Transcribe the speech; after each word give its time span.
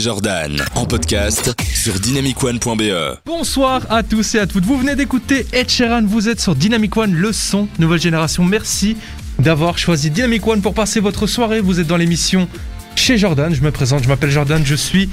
Jordan 0.00 0.56
en 0.74 0.86
podcast 0.86 1.54
sur 1.72 1.98
dynamicone.be. 2.00 3.18
Bonsoir 3.26 3.82
à 3.90 4.02
tous 4.02 4.34
et 4.34 4.38
à 4.38 4.46
toutes. 4.46 4.64
Vous 4.64 4.78
venez 4.78 4.96
d'écouter 4.96 5.46
Ed 5.52 5.68
Sheeran, 5.70 6.02
vous 6.04 6.28
êtes 6.28 6.40
sur 6.40 6.54
Dynamic 6.54 6.96
One, 6.96 7.12
le 7.12 7.32
son, 7.32 7.68
nouvelle 7.78 8.00
génération. 8.00 8.44
Merci 8.44 8.96
d'avoir 9.38 9.78
choisi 9.78 10.10
Dynamic 10.10 10.46
One 10.46 10.62
pour 10.62 10.74
passer 10.74 11.00
votre 11.00 11.26
soirée. 11.26 11.60
Vous 11.60 11.80
êtes 11.80 11.86
dans 11.86 11.96
l'émission 11.96 12.48
chez 12.96 13.18
Jordan. 13.18 13.54
Je 13.54 13.62
me 13.62 13.70
présente, 13.70 14.02
je 14.02 14.08
m'appelle 14.08 14.30
Jordan, 14.30 14.62
je 14.64 14.74
suis 14.74 15.08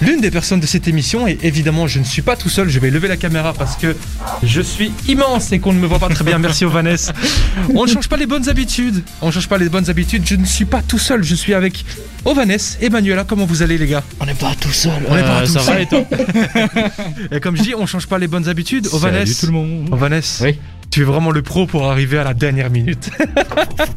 l'une 0.00 0.20
des 0.20 0.30
personnes 0.30 0.60
de 0.60 0.66
cette 0.66 0.88
émission 0.88 1.26
et 1.28 1.38
évidemment 1.42 1.86
je 1.86 1.98
ne 1.98 2.04
suis 2.04 2.22
pas 2.22 2.36
tout 2.36 2.48
seul, 2.48 2.68
je 2.68 2.78
vais 2.80 2.90
lever 2.90 3.08
la 3.08 3.16
caméra 3.16 3.52
parce 3.52 3.76
que 3.76 3.94
je 4.42 4.60
suis 4.60 4.90
immense 5.08 5.52
et 5.52 5.58
qu'on 5.58 5.72
ne 5.72 5.78
me 5.78 5.86
voit 5.86 5.98
pas 5.98 6.08
très 6.08 6.24
bien, 6.24 6.38
merci 6.38 6.64
Ovanès. 6.64 7.12
On 7.74 7.84
ne 7.84 7.88
change 7.90 8.08
pas 8.08 8.16
les 8.16 8.26
bonnes 8.26 8.48
habitudes, 8.48 9.02
on 9.20 9.26
ne 9.28 9.32
change 9.32 9.48
pas 9.48 9.58
les 9.58 9.68
bonnes 9.68 9.88
habitudes, 9.90 10.22
je 10.26 10.34
ne 10.36 10.44
suis 10.44 10.64
pas 10.64 10.82
tout 10.82 10.98
seul, 10.98 11.22
je 11.22 11.34
suis 11.34 11.54
avec 11.54 11.84
Ovanès 12.24 12.78
et 12.80 12.88
Manuela, 12.90 13.24
comment 13.24 13.44
vous 13.46 13.62
allez 13.62 13.78
les 13.78 13.86
gars? 13.86 14.02
On 14.20 14.26
n'est 14.26 14.34
pas 14.34 14.54
tout 14.60 14.72
seul. 14.72 14.92
On 15.08 15.14
n'est 15.14 15.22
pas 15.22 15.40
Euh, 15.42 15.46
tout 15.46 15.52
ça 15.52 15.60
seul. 15.60 15.74
va 15.74 15.80
et 15.80 15.86
toi? 15.86 16.04
Et 17.32 17.40
comme 17.40 17.56
je 17.56 17.62
dis, 17.62 17.74
on 17.74 17.86
change 17.86 18.06
pas 18.06 18.18
les 18.18 18.28
bonnes 18.28 18.48
habitudes, 18.48 18.88
Ovanès. 18.92 19.24
Salut 19.28 19.34
tout 19.40 19.46
le 19.46 19.52
monde. 19.52 19.88
Ovanès, 19.92 20.40
Oui. 20.42 20.58
Tu 20.92 21.00
es 21.00 21.04
vraiment 21.04 21.30
le 21.32 21.42
pro 21.42 21.66
pour 21.66 21.90
arriver 21.90 22.18
à 22.18 22.24
la 22.24 22.34
dernière 22.34 22.70
minute. 22.70 23.10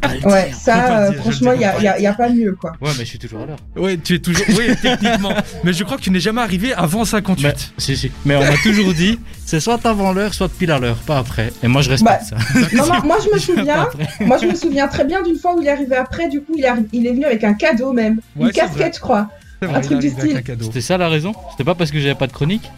Ouais, 0.06 0.22
Faut 0.22 0.30
pas 0.30 0.52
ça, 0.54 0.76
le 1.02 1.06
euh, 1.08 1.10
dire, 1.12 1.20
franchement, 1.22 1.52
il 1.54 1.60
n'y 1.60 1.66
a, 1.66 1.82
y 1.82 1.88
a- 1.88 2.00
y 2.00 2.08
a 2.08 2.14
pas 2.14 2.30
mieux, 2.30 2.56
quoi. 2.60 2.72
Ouais, 2.82 2.90
mais 2.98 3.04
je 3.04 3.10
suis 3.10 3.20
toujours 3.20 3.42
à 3.42 3.46
l'heure. 3.48 3.58
Oui, 3.76 4.00
tu 4.00 4.16
es 4.16 4.20
toujours. 4.20 4.46
Oui, 4.50 4.70
techniquement. 4.82 5.34
Mais 5.64 5.74
je 5.74 5.84
crois 5.84 5.98
que 5.98 6.02
tu 6.04 6.10
n'es 6.10 6.20
jamais 6.22 6.42
arrivé 6.42 6.74
avant 6.74 7.04
58. 7.06 7.44
Mais, 7.46 7.54
si, 7.78 7.98
si. 7.98 8.12
Mais 8.24 8.36
on 8.36 8.40
m'a 8.40 8.56
toujours 8.64 8.94
dit, 8.94 9.20
c'est 9.46 9.60
soit 9.60 9.86
avant 9.86 10.14
l'heure, 10.14 10.34
soit 10.34 10.48
pile 10.50 10.72
à 10.72 10.80
l'heure, 10.80 10.96
pas 10.98 11.18
après. 11.20 11.52
Et 11.64 11.68
moi, 11.68 11.82
je 11.82 11.90
respecte 11.90 12.24
ça. 12.24 12.38
Non, 12.74 12.86
non, 12.88 13.02
moi, 13.04 13.18
je 13.24 13.34
me 13.34 13.40
souviens, 13.58 13.88
moi, 14.22 14.38
je 14.42 14.46
me 14.48 14.56
souviens 14.56 14.88
très 14.88 15.04
bien 15.06 15.22
d'une 15.22 15.36
fois 15.38 15.56
où 15.56 15.62
il 15.62 15.68
est 15.68 15.72
arrivé 15.72 15.96
après, 15.98 16.30
du 16.30 16.42
coup, 16.42 16.54
il 16.58 16.64
est, 16.64 16.70
arri- 16.70 16.88
il 16.94 17.06
est 17.06 17.12
venu 17.12 17.26
avec 17.26 17.44
un 17.44 17.54
cadeau 17.54 17.92
même. 17.92 18.22
Ouais, 18.38 18.48
Une 18.48 18.52
casquette, 18.54 18.96
je 18.96 19.02
crois. 19.02 19.28
C'est 19.62 19.70
un 19.70 19.82
truc 19.82 20.00
du 20.00 20.10
style. 20.10 20.42
C'était 20.62 20.82
ça 20.82 20.98
la 20.98 21.10
raison? 21.10 21.34
C'était 21.52 21.64
pas 21.64 21.76
parce 21.76 21.92
que 21.92 22.00
j'avais 22.00 22.16
pas 22.16 22.28
de 22.28 22.34
chronique? 22.34 22.70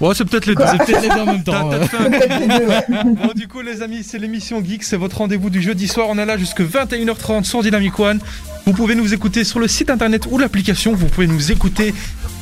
Ouais, 0.00 0.14
c'est 0.14 0.24
peut-être 0.24 0.46
les 0.46 0.54
deux. 0.54 0.62
Quoi 0.64 0.72
C'est 0.72 0.84
peut-être 0.86 1.02
les 1.02 1.08
deux 1.08 1.20
en 1.20 1.26
même 1.26 1.42
temps. 1.44 1.70
Bon, 1.70 3.32
du 3.34 3.46
coup, 3.48 3.60
les 3.60 3.82
amis, 3.82 4.02
c'est 4.02 4.18
l'émission 4.18 4.62
Geek, 4.64 4.82
c'est 4.82 4.96
votre 4.96 5.18
rendez-vous 5.18 5.50
du 5.50 5.62
jeudi 5.62 5.88
soir. 5.88 6.06
On 6.10 6.18
est 6.18 6.26
là 6.26 6.36
jusque 6.36 6.60
21h30 6.60 7.44
sur 7.44 7.62
Dynamic 7.62 7.98
One. 7.98 8.18
Vous 8.66 8.72
pouvez 8.72 8.94
nous 8.94 9.12
écouter 9.14 9.44
sur 9.44 9.58
le 9.60 9.68
site 9.68 9.90
internet 9.90 10.26
ou 10.30 10.38
l'application. 10.38 10.94
Vous 10.94 11.06
pouvez 11.06 11.26
nous 11.26 11.52
écouter 11.52 11.94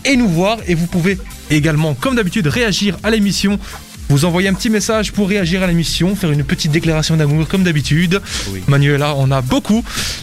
et 0.05 0.17
nous 0.17 0.29
voir. 0.29 0.59
Et 0.67 0.75
vous 0.75 0.87
pouvez 0.87 1.19
également, 1.51 1.95
comme 1.95 2.17
d'habitude, 2.17 2.47
réagir 2.47 2.97
à 3.03 3.11
l'émission. 3.11 3.59
Vous 4.09 4.25
envoyez 4.27 4.49
un 4.49 4.55
petit 4.55 4.69
message 4.69 5.13
pour 5.13 5.29
réagir 5.29 5.63
à 5.63 5.67
l'émission, 5.67 6.15
faire 6.17 6.31
une 6.33 6.45
petite 6.45 6.71
déclaration 6.71 7.17
d'amour 7.17 7.49
comme 7.49 7.63
d'habitude. 7.63 8.21
Oui. 8.51 8.63
Manuela, 8.67 9.15
on 9.17 9.31
a 9.31 9.41
beaucoup. 9.41 9.83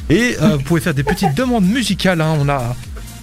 Et 0.10 0.36
euh, 0.42 0.58
vous 0.58 0.64
pouvez 0.64 0.82
faire 0.82 0.94
des 0.94 1.04
petites 1.04 1.34
demandes 1.34 1.66
musicales. 1.66 2.22
hein. 2.22 2.38
On 2.40 2.48
a. 2.50 2.76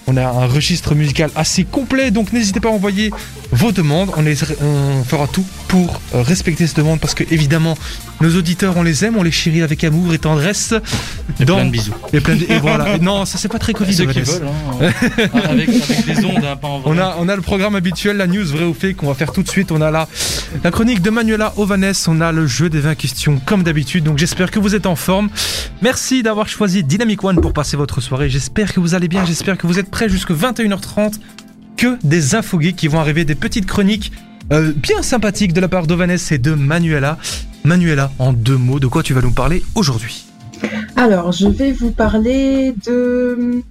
On 0.08 0.16
a 0.16 0.24
un 0.24 0.46
registre 0.46 0.94
musical 0.94 1.30
assez 1.34 1.64
complet, 1.64 2.10
donc 2.12 2.32
n'hésitez 2.32 2.60
pas 2.60 2.68
à 2.68 2.72
envoyer 2.72 3.10
vos 3.50 3.72
demandes. 3.72 4.10
On, 4.16 4.22
les- 4.22 4.38
on 4.62 5.02
fera 5.04 5.26
tout 5.26 5.44
pour 5.68 6.00
euh, 6.14 6.22
respecter 6.22 6.66
ces 6.66 6.74
demandes 6.76 7.00
parce 7.00 7.14
que 7.14 7.24
évidemment 7.32 7.76
nos 8.20 8.34
auditeurs 8.36 8.76
on 8.76 8.82
les 8.84 9.04
aime, 9.04 9.16
on 9.16 9.24
les 9.24 9.32
chérit 9.32 9.62
avec 9.62 9.82
amour 9.82 10.14
et 10.14 10.18
tendresse. 10.18 10.74
Et 11.40 11.44
Dans- 11.44 11.56
plein 11.56 11.64
de 11.66 11.70
bisous. 11.70 11.92
Et 12.12 12.20
plein 12.20 12.36
de- 12.36 12.46
et 12.48 12.58
voilà. 12.60 12.98
Non, 13.02 13.24
ça 13.24 13.36
c'est 13.38 13.48
pas 13.48 13.58
très 13.58 13.72
Covid. 13.72 13.94
Ceux 13.94 14.06
qui 14.06 14.12
Vanessa. 14.20 14.38
veulent, 14.38 14.48
hein. 14.80 14.90
Ah, 15.34 15.38
avec, 15.50 15.68
avec 15.68 16.06
des 16.06 16.24
ondes, 16.24 16.44
hein, 16.44 16.56
pas 16.56 16.68
en 16.68 16.78
vrai. 16.80 16.90
On 16.94 16.98
a, 16.98 17.16
on 17.18 17.28
a 17.28 17.34
le 17.36 17.42
programme 17.42 17.74
habituel, 17.74 18.16
la 18.16 18.26
news 18.28 18.44
vrai 18.46 18.64
ou 18.64 18.74
fake 18.74 18.96
qu'on 18.96 19.08
va 19.08 19.14
faire 19.14 19.32
tout 19.32 19.42
de 19.42 19.48
suite. 19.48 19.72
On 19.72 19.80
a 19.80 19.90
la, 19.90 20.08
la 20.62 20.70
chronique 20.70 21.02
de 21.02 21.10
Manuela 21.10 21.52
Ovanes, 21.56 21.92
on 22.06 22.20
a 22.20 22.30
le 22.32 22.46
jeu 22.46 22.68
des 22.70 22.80
20 22.80 22.94
questions 22.94 23.40
comme 23.44 23.64
d'habitude. 23.64 24.04
Donc 24.04 24.18
j'espère 24.18 24.50
que 24.52 24.58
vous 24.60 24.74
êtes 24.76 24.86
en 24.86 24.96
forme. 24.96 25.28
Merci 25.82 26.22
d'avoir 26.22 26.48
choisi 26.48 26.84
Dynamic 26.84 27.22
One 27.24 27.40
pour 27.40 27.52
passer 27.52 27.76
votre 27.76 28.00
soirée. 28.00 28.30
J'espère 28.30 28.72
que 28.72 28.80
vous 28.80 28.94
allez 28.94 29.08
bien, 29.08 29.24
j'espère 29.26 29.58
que 29.58 29.66
vous 29.66 29.78
êtes 29.78 29.90
prêts 29.96 30.08
jusque 30.10 30.30
21h30. 30.30 31.14
Que 31.78 31.96
des 32.04 32.34
infos 32.34 32.60
geeks 32.60 32.76
qui 32.76 32.88
vont 32.88 33.00
arriver, 33.00 33.24
des 33.24 33.34
petites 33.34 33.64
chroniques 33.66 34.12
euh, 34.52 34.72
bien 34.76 35.02
sympathiques 35.02 35.52
de 35.54 35.60
la 35.62 35.68
part 35.68 35.86
d'Ovanes 35.86 36.18
et 36.30 36.38
de 36.38 36.52
Manuela. 36.52 37.16
Manuela, 37.64 38.10
en 38.18 38.32
deux 38.34 38.56
mots, 38.58 38.78
de 38.78 38.86
quoi 38.86 39.02
tu 39.02 39.14
vas 39.14 39.22
nous 39.22 39.32
parler 39.32 39.62
aujourd'hui? 39.74 40.24
Alors, 40.96 41.32
je 41.32 41.46
vais 41.48 41.72
vous 41.72 41.90
parler 41.92 42.74
de 42.86 43.62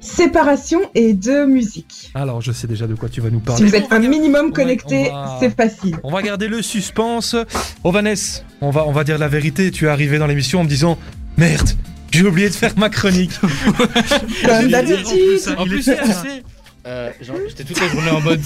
séparation 0.00 0.80
et 0.94 1.12
de 1.14 1.46
musique. 1.46 2.10
Alors, 2.14 2.40
je 2.42 2.52
sais 2.52 2.66
déjà 2.66 2.86
de 2.86 2.94
quoi 2.94 3.08
tu 3.08 3.20
vas 3.22 3.30
nous 3.30 3.40
Si 3.40 3.44
parler. 3.44 3.64
vous 3.66 3.74
êtes 3.74 3.90
un 3.92 3.98
minimum 3.98 4.52
connecté, 4.52 5.08
va- 5.10 5.36
c'est 5.40 5.54
facile. 5.56 5.96
On 6.04 6.10
va 6.12 6.20
garder 6.22 6.48
le 6.48 6.60
suspense. 6.62 7.34
Vanessa, 7.84 8.42
on 8.60 8.70
va, 8.70 8.86
on 8.86 8.92
va 8.92 9.04
dire 9.04 9.16
la 9.18 9.28
vérité. 9.28 9.70
Tu 9.70 9.86
es 9.86 9.88
arrivé 9.88 10.18
dans 10.18 10.26
l'émission 10.26 10.60
en 10.60 10.64
me 10.64 10.68
disant 10.68 10.98
Merde, 11.38 11.70
j'ai 12.16 12.26
oublié 12.26 12.48
de 12.48 12.54
faire 12.54 12.72
ma 12.76 12.88
chronique. 12.90 13.32
Comme 14.46 14.68
d'habitude. 14.68 15.40
En 15.56 15.64
plus, 15.64 15.88
euh, 16.86 17.10
j'étais 17.48 17.64
toute 17.64 17.80
la 17.80 17.88
journée 17.88 18.10
en 18.10 18.20
mode. 18.20 18.40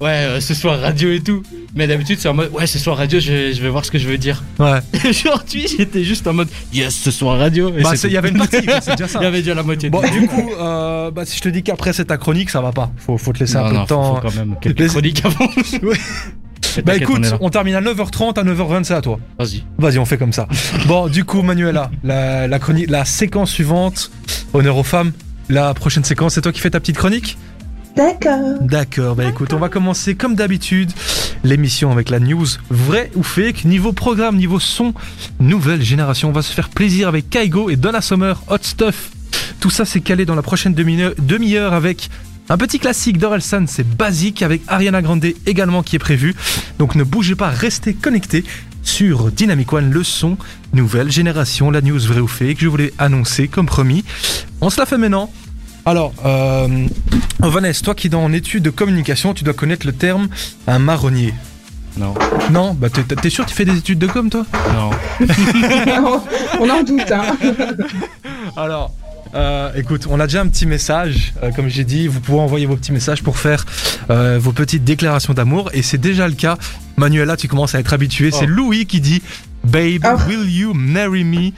Ouais, 0.00 0.08
euh, 0.26 0.40
ce 0.40 0.52
soir 0.54 0.80
radio 0.80 1.12
et 1.12 1.20
tout. 1.20 1.44
Mais 1.76 1.86
d'habitude, 1.86 2.18
c'est 2.20 2.28
en 2.28 2.34
mode. 2.34 2.50
Ouais, 2.52 2.66
ce 2.66 2.76
soir 2.80 2.96
radio, 2.96 3.20
je, 3.20 3.32
vais- 3.32 3.52
je 3.52 3.62
vais 3.62 3.68
voir 3.68 3.84
ce 3.84 3.90
que 3.92 3.98
je 3.98 4.08
veux 4.08 4.18
dire. 4.18 4.42
Ouais. 4.58 4.78
Aujourd'hui, 5.08 5.66
j'étais 5.78 6.02
juste 6.02 6.26
en 6.26 6.32
mode. 6.32 6.48
Yes, 6.72 6.92
ce 6.96 7.12
soir 7.12 7.38
radio. 7.38 7.68
Et 7.76 7.82
Bah, 7.82 7.92
il 8.02 8.10
y 8.10 8.16
avait 8.16 8.30
une 8.30 8.38
partie, 8.38 8.56
c'est 8.80 8.96
déjà 8.96 9.06
ça. 9.08 9.20
Il 9.20 9.24
y 9.24 9.26
avait 9.26 9.38
déjà 9.42 9.54
la 9.54 9.62
moitié 9.62 9.90
de 9.90 9.92
Bon, 9.92 10.00
du 10.02 10.26
coup, 10.26 10.50
euh, 10.58 11.12
bah, 11.12 11.24
si 11.24 11.36
je 11.36 11.42
te 11.42 11.48
dis 11.50 11.62
qu'après 11.62 11.92
c'est 11.92 12.06
ta 12.06 12.16
chronique, 12.16 12.50
ça 12.50 12.60
va 12.60 12.72
pas. 12.72 12.90
Faut, 12.96 13.16
faut 13.16 13.32
te 13.32 13.38
laisser 13.40 13.56
un 13.56 13.62
Non, 13.62 13.68
peu 13.68 13.74
non, 13.76 13.82
de 13.82 13.86
temps. 13.88 14.14
faut, 14.16 14.22
faut 14.22 14.28
quand 14.28 14.34
même 14.34 14.56
quelques 14.60 14.88
chroniques 14.88 15.22
avant. 15.24 15.46
Ouais. 15.82 15.96
Bah 16.84 16.96
écoute, 16.96 17.34
on 17.40 17.50
termine 17.50 17.74
à 17.74 17.80
9h30, 17.80 18.38
à 18.38 18.44
9h20, 18.44 18.84
c'est 18.84 18.94
à 18.94 19.00
toi. 19.00 19.18
Vas-y. 19.38 19.64
Vas-y, 19.78 19.98
on 19.98 20.04
fait 20.04 20.18
comme 20.18 20.32
ça. 20.32 20.48
Bon, 20.86 21.08
du 21.08 21.24
coup, 21.24 21.42
Manuela, 21.42 21.90
la, 22.04 22.48
la, 22.48 22.58
chronique, 22.58 22.90
la 22.90 23.04
séquence 23.04 23.50
suivante, 23.50 24.10
honneur 24.54 24.76
aux 24.76 24.82
femmes. 24.82 25.12
La 25.48 25.74
prochaine 25.74 26.04
séquence, 26.04 26.34
c'est 26.34 26.40
toi 26.40 26.52
qui 26.52 26.60
fais 26.60 26.70
ta 26.70 26.80
petite 26.80 26.96
chronique? 26.96 27.36
D'accord. 27.96 28.58
D'accord, 28.62 29.16
bah 29.16 29.24
écoute, 29.28 29.52
on 29.52 29.58
va 29.58 29.68
commencer 29.68 30.14
comme 30.14 30.34
d'habitude 30.34 30.90
l'émission 31.44 31.90
avec 31.90 32.08
la 32.08 32.20
news 32.20 32.46
vrai 32.70 33.10
ou 33.14 33.22
fake. 33.22 33.66
Niveau 33.66 33.92
programme, 33.92 34.36
niveau 34.36 34.58
son, 34.58 34.94
nouvelle 35.40 35.82
génération. 35.82 36.30
On 36.30 36.32
va 36.32 36.42
se 36.42 36.52
faire 36.52 36.70
plaisir 36.70 37.08
avec 37.08 37.28
Kaigo 37.28 37.68
et 37.68 37.76
Donna 37.76 38.00
Summer, 38.00 38.42
Hot 38.48 38.58
Stuff. 38.62 39.10
Tout 39.60 39.70
ça, 39.70 39.84
c'est 39.84 40.00
calé 40.00 40.24
dans 40.24 40.34
la 40.34 40.42
prochaine 40.42 40.72
demi-heure 40.72 41.12
demi-heure 41.18 41.74
avec 41.74 42.08
un 42.48 42.56
petit 42.58 42.78
classique 42.78 43.18
d'Orelsan, 43.18 43.66
c'est 43.66 43.86
basique, 43.88 44.42
avec 44.42 44.62
Ariana 44.68 45.00
Grande 45.02 45.24
également 45.46 45.82
qui 45.82 45.96
est 45.96 46.00
prévu. 46.00 46.34
Donc 46.78 46.94
ne 46.94 47.04
bougez 47.04 47.34
pas, 47.34 47.48
restez 47.50 47.94
connectés 47.94 48.44
sur 48.82 49.30
Dynamic 49.30 49.72
One, 49.72 49.90
le 49.90 50.02
son, 50.02 50.36
nouvelle 50.72 51.10
génération, 51.10 51.70
la 51.70 51.80
news 51.80 52.00
vrai 52.00 52.20
ou 52.20 52.28
fake. 52.28 52.58
Je 52.60 52.68
voulais 52.68 52.92
annoncer 52.98 53.48
comme 53.48 53.66
promis. 53.66 54.04
On 54.60 54.70
se 54.70 54.78
la 54.80 54.86
fait 54.86 54.98
maintenant. 54.98 55.30
Alors, 55.84 56.12
euh, 56.24 56.86
Vanessa, 57.40 57.82
toi 57.82 57.94
qui 57.94 58.06
es 58.06 58.10
dans 58.10 58.32
études 58.32 58.62
de 58.62 58.70
communication, 58.70 59.34
tu 59.34 59.44
dois 59.44 59.54
connaître 59.54 59.86
le 59.86 59.92
terme 59.92 60.28
un 60.66 60.78
marronnier. 60.78 61.34
Non. 61.96 62.14
Non? 62.50 62.74
Bah 62.74 62.88
t'es, 62.88 63.02
t'es 63.02 63.30
sûr 63.30 63.44
que 63.44 63.50
tu 63.50 63.56
fais 63.56 63.64
des 63.64 63.76
études 63.76 63.98
de 63.98 64.06
com 64.06 64.30
toi? 64.30 64.46
Non. 64.74 64.90
On 66.60 66.70
en 66.70 66.82
doute, 66.82 67.10
hein. 67.10 67.36
Alors, 68.56 68.94
euh, 69.34 69.72
écoute, 69.74 70.06
on 70.10 70.20
a 70.20 70.26
déjà 70.26 70.40
un 70.42 70.48
petit 70.48 70.66
message, 70.66 71.32
euh, 71.42 71.50
comme 71.52 71.68
j'ai 71.68 71.84
dit, 71.84 72.06
vous 72.08 72.20
pouvez 72.20 72.38
envoyer 72.40 72.66
vos 72.66 72.76
petits 72.76 72.92
messages 72.92 73.22
pour 73.22 73.38
faire 73.38 73.64
euh, 74.10 74.38
vos 74.40 74.52
petites 74.52 74.84
déclarations 74.84 75.32
d'amour, 75.34 75.70
et 75.72 75.82
c'est 75.82 75.98
déjà 75.98 76.28
le 76.28 76.34
cas. 76.34 76.58
Manuela, 76.96 77.36
tu 77.36 77.48
commences 77.48 77.74
à 77.74 77.80
être 77.80 77.92
habitué, 77.94 78.30
c'est 78.30 78.44
Oh. 78.44 78.48
Louis 78.48 78.86
qui 78.86 79.00
dit 79.00 79.22
Babe, 79.64 80.04
Oh. 80.04 80.18
will 80.28 80.48
you 80.50 80.74
marry 80.74 81.24
me? 81.24 81.52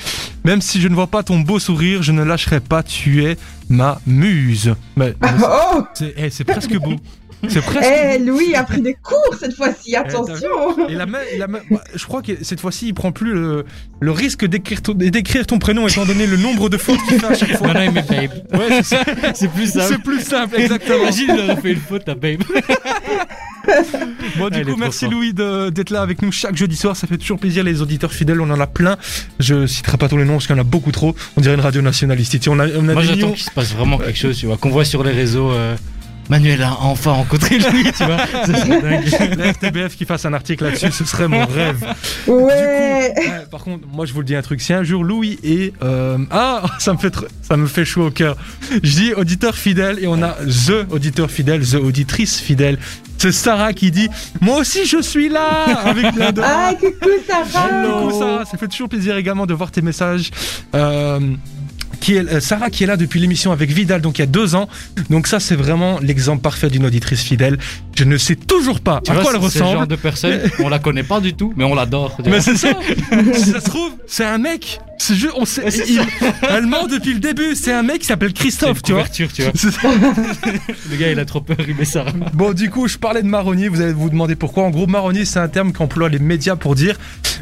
Même 0.44 0.60
si 0.60 0.80
je 0.80 0.88
ne 0.88 0.94
vois 0.94 1.06
pas 1.08 1.22
ton 1.22 1.40
beau 1.40 1.58
sourire, 1.58 2.02
je 2.02 2.12
ne 2.12 2.22
lâcherai 2.22 2.60
pas, 2.60 2.82
tu 2.82 3.24
es 3.24 3.36
ma 3.68 4.00
muse. 4.06 4.74
Mais, 4.96 5.14
mais 5.20 5.28
Oh 5.42 5.82
c'est, 5.94 6.14
eh, 6.16 6.30
c'est 6.30 6.44
presque 6.44 6.76
beau. 6.78 6.94
C'est 7.48 7.60
presque 7.64 7.90
Eh, 7.92 8.18
Louis 8.20 8.54
a 8.54 8.62
pris 8.64 8.80
des 8.80 8.94
cours 8.94 9.34
cette 9.38 9.54
fois-ci, 9.54 9.92
t'as 9.92 10.00
attention 10.00 10.88
Et 10.88 10.94
la 10.94 11.04
main, 11.04 11.18
la 11.36 11.46
main- 11.46 11.58
ouais, 11.70 11.78
je 11.94 12.04
crois 12.06 12.22
que 12.22 12.32
cette 12.42 12.60
fois-ci, 12.60 12.88
il 12.88 12.94
prend 12.94 13.12
plus 13.12 13.34
le, 13.34 13.64
le 14.00 14.10
risque 14.12 14.46
d'écrire 14.46 14.80
ton, 14.80 14.94
d'écrire 14.94 15.46
ton 15.46 15.58
prénom 15.58 15.86
étant 15.86 16.06
donné 16.06 16.26
le 16.26 16.38
nombre 16.38 16.70
de 16.70 16.78
fautes 16.78 17.00
qu'il 17.06 17.20
fait 17.20 17.26
à 17.26 17.34
chaque 17.34 17.56
fois. 17.58 17.66
Maintenant, 17.66 17.82
il 17.82 17.90
met 17.92 18.02
babe. 18.02 18.30
Ouais, 18.54 18.82
c'est, 18.82 18.96
C'est 19.34 19.48
plus 19.48 19.66
c'est 19.70 19.80
simple. 19.82 20.02
plus 20.02 20.20
simple, 20.22 20.56
exactement. 20.58 21.02
Imagine, 21.02 21.30
il 21.34 21.40
aurait 21.50 21.60
fait 21.60 21.72
une 21.72 21.80
faute 21.80 22.08
à 22.08 22.14
babe. 22.14 22.42
Bon, 24.38 24.48
du 24.50 24.58
Elle 24.58 24.66
coup, 24.66 24.76
merci. 24.76 25.06
Louis 25.08 25.32
de- 25.32 25.70
d'être 25.70 25.88
là 25.90 26.02
avec 26.02 26.20
nous 26.20 26.30
chaque 26.30 26.54
jeudi 26.56 26.76
soir. 26.76 26.96
Ça 26.96 27.06
fait 27.06 27.16
toujours 27.16 27.38
plaisir, 27.38 27.64
les 27.64 27.80
auditeurs 27.80 28.12
fidèles. 28.12 28.40
On 28.40 28.50
en 28.50 28.60
a 28.60 28.66
plein. 28.66 28.96
Je 29.40 29.66
citerai 29.66 29.96
pas 29.96 30.08
tous 30.08 30.18
les 30.18 30.24
noms 30.24 30.34
parce 30.34 30.46
qu'il 30.46 30.54
y 30.54 30.58
en 30.58 30.60
a 30.60 30.66
beaucoup 30.66 30.92
trop. 30.92 31.14
On 31.36 31.40
dirait 31.40 31.54
une 31.54 31.60
radio 31.62 31.80
nationaliste. 31.80 32.34
ici. 32.34 32.48
On 32.50 32.58
a, 32.58 32.66
on 32.68 32.88
a 32.88 32.92
Moi, 32.92 33.02
des 33.02 33.08
j'attends 33.08 33.14
millions. 33.16 33.32
qu'il 33.32 33.44
se 33.44 33.50
passe 33.54 33.72
vraiment 33.74 33.98
quelque 33.98 34.18
chose, 34.18 34.36
tu 34.38 34.46
vois. 34.46 34.56
Qu'on 34.56 34.70
voit 34.70 34.84
sur 34.84 35.02
les 35.04 35.12
réseaux. 35.12 35.50
euh, 35.52 35.76
Manuel 36.30 36.62
a 36.62 36.78
enfin 36.80 37.10
rencontré 37.12 37.58
lui, 37.58 37.84
tu 37.92 38.02
vois. 38.02 38.16
Ça 38.16 38.46
serait 38.46 38.80
dingue. 38.80 39.36
La 39.38 39.50
RTBF 39.52 39.94
qui 39.94 40.06
fasse 40.06 40.24
un 40.24 40.32
article 40.32 40.64
là-dessus, 40.64 40.90
ce 40.90 41.04
serait 41.04 41.28
mon 41.28 41.44
rêve. 41.44 41.84
Ouais 42.26 43.12
Ouais, 43.14 43.44
par 43.50 43.62
contre, 43.62 43.86
moi 43.86 44.06
je 44.06 44.14
vous 44.14 44.20
le 44.20 44.24
dis 44.24 44.34
un 44.34 44.40
truc. 44.40 44.62
Si 44.62 44.72
un 44.72 44.84
jour 44.84 45.04
Louis 45.04 45.38
est 45.44 45.74
euh, 45.82 46.16
ah, 46.30 46.62
ça 46.78 46.94
me 46.94 46.98
fait 46.98 47.08
tr- 47.14 47.26
ça 47.42 47.58
me 47.58 47.66
fait 47.66 47.84
chaud 47.84 48.06
au 48.06 48.10
cœur. 48.10 48.36
Je 48.82 48.94
dis 48.94 49.12
auditeur 49.12 49.54
fidèle 49.54 49.98
et 50.00 50.06
on 50.06 50.22
a 50.22 50.30
the 50.46 50.90
auditeur 50.90 51.30
fidèle, 51.30 51.60
the 51.60 51.74
auditrice 51.74 52.40
fidèle. 52.40 52.78
C'est 53.18 53.30
Sarah 53.30 53.74
qui 53.74 53.90
dit 53.90 54.08
moi 54.40 54.56
aussi 54.58 54.86
je 54.86 55.02
suis 55.02 55.28
là 55.28 55.64
avec 55.84 56.10
plein 56.14 56.32
de 56.32 56.40
Ah, 56.42 56.72
coucou 56.80 57.10
Sarah 57.26 57.68
Coucou 57.84 58.18
Sarah, 58.18 58.44
ça 58.46 58.56
fait 58.56 58.68
toujours 58.68 58.88
plaisir 58.88 59.14
également 59.18 59.44
de 59.44 59.52
voir 59.52 59.70
tes 59.70 59.82
messages. 59.82 60.30
Euh, 60.74 61.20
euh, 62.12 62.40
Sarah 62.40 62.70
qui 62.70 62.84
est 62.84 62.86
là 62.86 62.96
depuis 62.96 63.20
l'émission 63.20 63.52
avec 63.52 63.70
Vidal, 63.70 64.00
donc 64.00 64.18
il 64.18 64.22
y 64.22 64.24
a 64.24 64.26
deux 64.26 64.54
ans. 64.54 64.68
Donc 65.10 65.26
ça, 65.26 65.40
c'est 65.40 65.56
vraiment 65.56 65.98
l'exemple 66.00 66.42
parfait 66.42 66.68
d'une 66.70 66.86
auditrice 66.86 67.22
fidèle. 67.22 67.58
Je 67.96 68.04
ne 68.04 68.16
sais 68.16 68.34
toujours 68.34 68.80
pas 68.80 69.00
Tu 69.04 69.10
à 69.12 69.14
vois, 69.14 69.22
quoi 69.22 69.32
elle 69.36 69.40
c'est- 69.42 69.48
c'est 69.50 69.58
le 69.60 69.64
genre 69.64 69.72
ressemble. 69.74 69.88
de 69.88 69.96
personne, 69.96 70.40
on 70.60 70.68
la 70.68 70.78
connaît 70.80 71.04
pas 71.04 71.20
du 71.20 71.32
tout, 71.34 71.52
mais 71.56 71.62
on 71.64 71.74
l'adore. 71.76 72.16
Mais 72.26 72.40
c'est 72.40 72.56
ça. 72.56 72.70
si 73.34 73.44
ça 73.52 73.60
se 73.60 73.64
trouve, 73.70 73.92
c'est 74.08 74.24
un 74.24 74.38
mec. 74.38 74.80
Ce 74.98 75.12
jeu, 75.12 75.30
on 75.36 75.44
sait. 75.44 75.62
il- 75.88 76.00
elle 76.48 76.66
ment 76.66 76.86
depuis 76.86 77.14
le 77.14 77.20
début. 77.20 77.54
C'est 77.54 77.72
un 77.72 77.82
mec 77.82 78.00
qui 78.00 78.06
s'appelle 78.06 78.30
C'est 78.30 78.44
une 78.44 78.50
Christophe, 78.50 78.82
tu 78.82 78.92
vois. 78.94 79.04
tu 79.08 79.24
vois. 79.26 79.52
Le 80.90 80.96
gars, 80.96 81.10
il 81.10 81.18
a 81.20 81.24
trop 81.24 81.40
peur, 81.40 81.56
il 81.66 81.74
met 81.76 81.84
ça. 81.84 82.04
Bon, 82.32 82.52
du 82.52 82.70
coup, 82.70 82.88
je 82.88 82.98
parlais 82.98 83.22
de 83.22 83.28
marronnier. 83.28 83.68
Vous 83.68 83.80
allez 83.80 83.92
vous 83.92 84.10
demander 84.10 84.34
pourquoi. 84.36 84.64
En 84.64 84.70
gros, 84.70 84.86
marronnier, 84.86 85.24
c'est 85.24 85.38
un 85.40 85.48
terme 85.48 85.72
qu'emploient 85.72 86.08
les 86.08 86.18
médias 86.18 86.56
pour 86.56 86.74
dire 86.74 86.96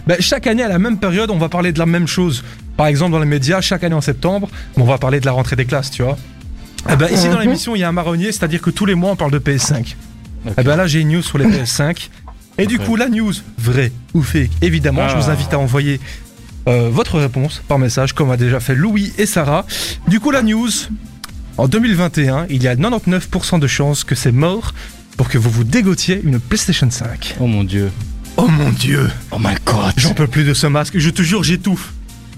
ben, 0.06 0.16
chaque 0.20 0.46
année, 0.46 0.62
à 0.62 0.69
la 0.69 0.78
même 0.78 0.99
période, 0.99 1.31
on 1.31 1.38
va 1.38 1.49
parler 1.49 1.72
de 1.72 1.78
la 1.78 1.87
même 1.87 2.06
chose. 2.08 2.43
Par 2.76 2.87
exemple, 2.88 3.12
dans 3.12 3.20
les 3.20 3.26
médias, 3.26 3.60
chaque 3.60 3.84
année 3.84 3.94
en 3.94 4.00
septembre, 4.00 4.49
on 4.76 4.84
va 4.84 4.99
parler 4.99 5.20
de 5.20 5.26
la 5.26 5.32
rentrée 5.32 5.56
des 5.56 5.64
classes, 5.64 5.90
tu 5.90 6.02
vois. 6.02 6.16
Eh 6.90 6.96
ben, 6.96 7.08
ici, 7.12 7.28
dans 7.28 7.34
Mhm. 7.37 7.40
l'émission, 7.43 7.76
il 7.76 7.81
y 7.81 7.84
a 7.84 7.88
un 7.88 7.93
marronnier, 7.93 8.32
c'est-à-dire 8.32 8.60
que 8.60 8.70
tous 8.70 8.87
les 8.87 8.94
mois, 8.96 9.12
on 9.12 9.16
parle 9.16 9.31
de 9.31 9.38
PS5. 9.38 9.94
Ok. 10.46 10.54
Eh 10.58 10.62
ben 10.62 10.76
là, 10.76 10.86
j'ai 10.86 11.00
une 11.00 11.08
news 11.10 11.22
sur 11.22 11.38
les 11.38 11.46
PS5. 11.46 12.08
Et 12.58 12.66
du 12.66 12.78
coup, 12.78 12.96
la 12.96 13.08
news, 13.08 13.32
vraie 13.58 13.92
ou 14.14 14.22
fake, 14.22 14.50
évidemment, 14.60 15.08
je 15.08 15.16
vous 15.16 15.28
Ah. 15.28 15.32
invite 15.32 15.52
à 15.54 15.58
envoyer 15.58 16.00
euh, 16.68 16.90
votre 16.92 17.18
réponse 17.18 17.62
par 17.66 17.78
message, 17.78 18.12
comme 18.12 18.30
a 18.30 18.36
déjà 18.36 18.60
fait 18.60 18.74
Louis 18.74 19.12
et 19.18 19.26
Sarah. 19.26 19.66
Du 20.08 20.20
coup, 20.20 20.30
la 20.30 20.42
news, 20.42 20.68
en 21.58 21.66
2021, 21.68 22.46
il 22.50 22.62
y 22.62 22.68
a 22.68 22.76
99% 22.76 23.58
de 23.58 23.66
chances 23.66 24.04
que 24.04 24.14
c'est 24.14 24.32
mort 24.32 24.74
pour 25.16 25.28
que 25.28 25.38
vous 25.38 25.50
vous 25.50 25.64
dégotiez 25.64 26.20
une 26.22 26.38
PlayStation 26.40 26.90
5. 26.90 27.36
Oh 27.40 27.46
mon 27.46 27.64
dieu. 27.64 27.90
Oh 28.36 28.48
mon 28.48 28.70
dieu, 28.70 29.10
Oh 29.30 29.38
my 29.38 29.54
god. 29.66 29.92
j'en 29.96 30.14
peux 30.14 30.26
plus 30.26 30.44
de 30.44 30.54
ce 30.54 30.66
masque, 30.66 30.98
je 30.98 31.10
te 31.10 31.22
jure, 31.22 31.42
j'étouffe. 31.42 31.92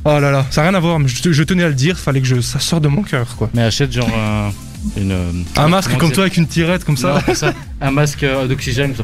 Oh 0.06 0.18
là 0.20 0.30
là, 0.30 0.44
ça 0.50 0.62
n'a 0.62 0.68
rien 0.68 0.76
à 0.76 0.80
voir, 0.80 0.98
mais 0.98 1.08
je, 1.08 1.32
je 1.32 1.42
tenais 1.42 1.64
à 1.64 1.68
le 1.68 1.74
dire, 1.74 1.98
fallait 1.98 2.20
que 2.20 2.26
je, 2.26 2.40
ça 2.40 2.58
sorte 2.60 2.82
de 2.82 2.88
mon 2.88 3.02
cœur, 3.02 3.36
quoi. 3.36 3.48
Mais 3.54 3.62
achète 3.62 3.92
genre 3.92 4.08
un. 4.14 4.52
Une, 4.98 5.12
euh, 5.12 5.30
Un 5.56 5.68
masque 5.68 5.96
comme 5.96 6.12
toi 6.12 6.24
avec 6.24 6.36
une 6.36 6.46
tirette 6.46 6.84
comme 6.84 6.98
ça. 6.98 7.14
Non, 7.14 7.20
pas 7.22 7.34
ça. 7.34 7.54
Un 7.80 7.90
masque 7.90 8.22
euh, 8.22 8.46
d'oxygène. 8.46 8.94
ça. 8.94 9.02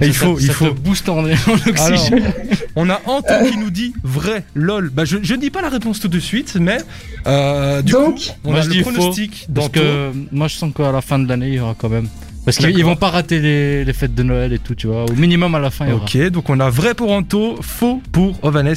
Il 0.00 0.14
Ça- 0.14 0.24
faut, 0.24 0.36
ça 0.38 0.42
il 0.42 0.48
te 0.48 0.52
faut. 0.52 0.72
booste 0.72 1.08
en, 1.08 1.18
en 1.18 1.24
Alors, 1.24 1.34
oxygène. 1.66 2.32
on 2.76 2.88
a 2.88 3.00
Anton 3.06 3.50
qui 3.50 3.58
nous 3.58 3.70
dit 3.70 3.92
vrai, 4.04 4.44
lol. 4.54 4.88
Bah, 4.90 5.04
je, 5.04 5.16
je 5.20 5.34
ne 5.34 5.40
dis 5.40 5.50
pas 5.50 5.62
la 5.62 5.68
réponse 5.68 5.98
tout 5.98 6.06
de 6.06 6.20
suite, 6.20 6.56
mais 6.60 6.78
euh, 7.26 7.82
du 7.82 7.90
Donc, 7.90 8.14
coup, 8.18 8.22
on 8.44 8.50
Moi, 8.52 8.60
a 8.60 8.62
je 8.62 8.68
le 8.68 8.74
dis 8.76 8.82
pronostic 8.82 9.48
Parce 9.52 9.66
d'Anton. 9.66 9.80
que 9.80 10.12
moi, 10.30 10.46
je 10.46 10.54
sens 10.54 10.72
qu'à 10.72 10.92
la 10.92 11.00
fin 11.00 11.18
de 11.18 11.28
l'année, 11.28 11.48
il 11.48 11.54
y 11.54 11.60
aura 11.60 11.74
quand 11.76 11.88
même. 11.88 12.06
Parce 12.44 12.56
qu'ils 12.56 12.84
vont 12.84 12.96
pas 12.96 13.10
rater 13.10 13.38
les, 13.40 13.84
les 13.84 13.92
fêtes 13.92 14.14
de 14.14 14.22
Noël 14.22 14.52
et 14.52 14.58
tout, 14.60 14.74
tu 14.76 14.86
vois. 14.86 15.04
Au 15.04 15.12
minimum, 15.12 15.54
à 15.56 15.58
la 15.58 15.70
fin, 15.70 15.86
il 15.86 15.90
y 15.90 15.92
aura. 15.92 16.04
Ok, 16.04 16.16
donc 16.30 16.48
on 16.48 16.58
a 16.60 16.70
vrai 16.70 16.94
pour 16.94 17.10
Anto, 17.10 17.58
faux 17.62 18.00
pour 18.12 18.38
Ovanes 18.44 18.74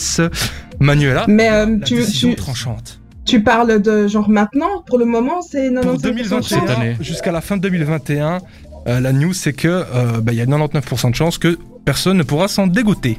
Manuela. 0.83 1.25
mais 1.27 1.49
euh, 1.49 1.65
La 1.79 1.85
tu, 1.85 1.95
décision 1.95 2.29
tu, 2.29 2.35
tranchante. 2.35 2.99
tu 3.25 3.41
parles 3.41 3.81
de 3.81 4.07
genre 4.07 4.29
maintenant 4.29 4.83
Pour 4.85 4.97
le 4.97 5.05
moment, 5.05 5.41
c'est 5.41 5.69
95% 5.69 5.81
Pour 5.81 5.83
de 5.83 5.89
chance 5.97 6.01
2021, 6.01 6.67
année. 6.75 6.97
jusqu'à 7.01 7.31
la 7.31 7.41
fin 7.41 7.57
de 7.57 7.61
2021, 7.61 8.39
euh, 8.87 8.99
la 8.99 9.13
news 9.13 9.33
c'est 9.33 9.53
que 9.53 9.67
euh, 9.67 10.19
bah, 10.21 10.31
il 10.33 10.37
y 10.37 10.41
a 10.41 10.45
99% 10.45 11.09
de 11.11 11.15
chances 11.15 11.37
que 11.37 11.57
personne 11.85 12.17
ne 12.17 12.23
pourra 12.23 12.47
s'en 12.47 12.67
dégoûter. 12.67 13.17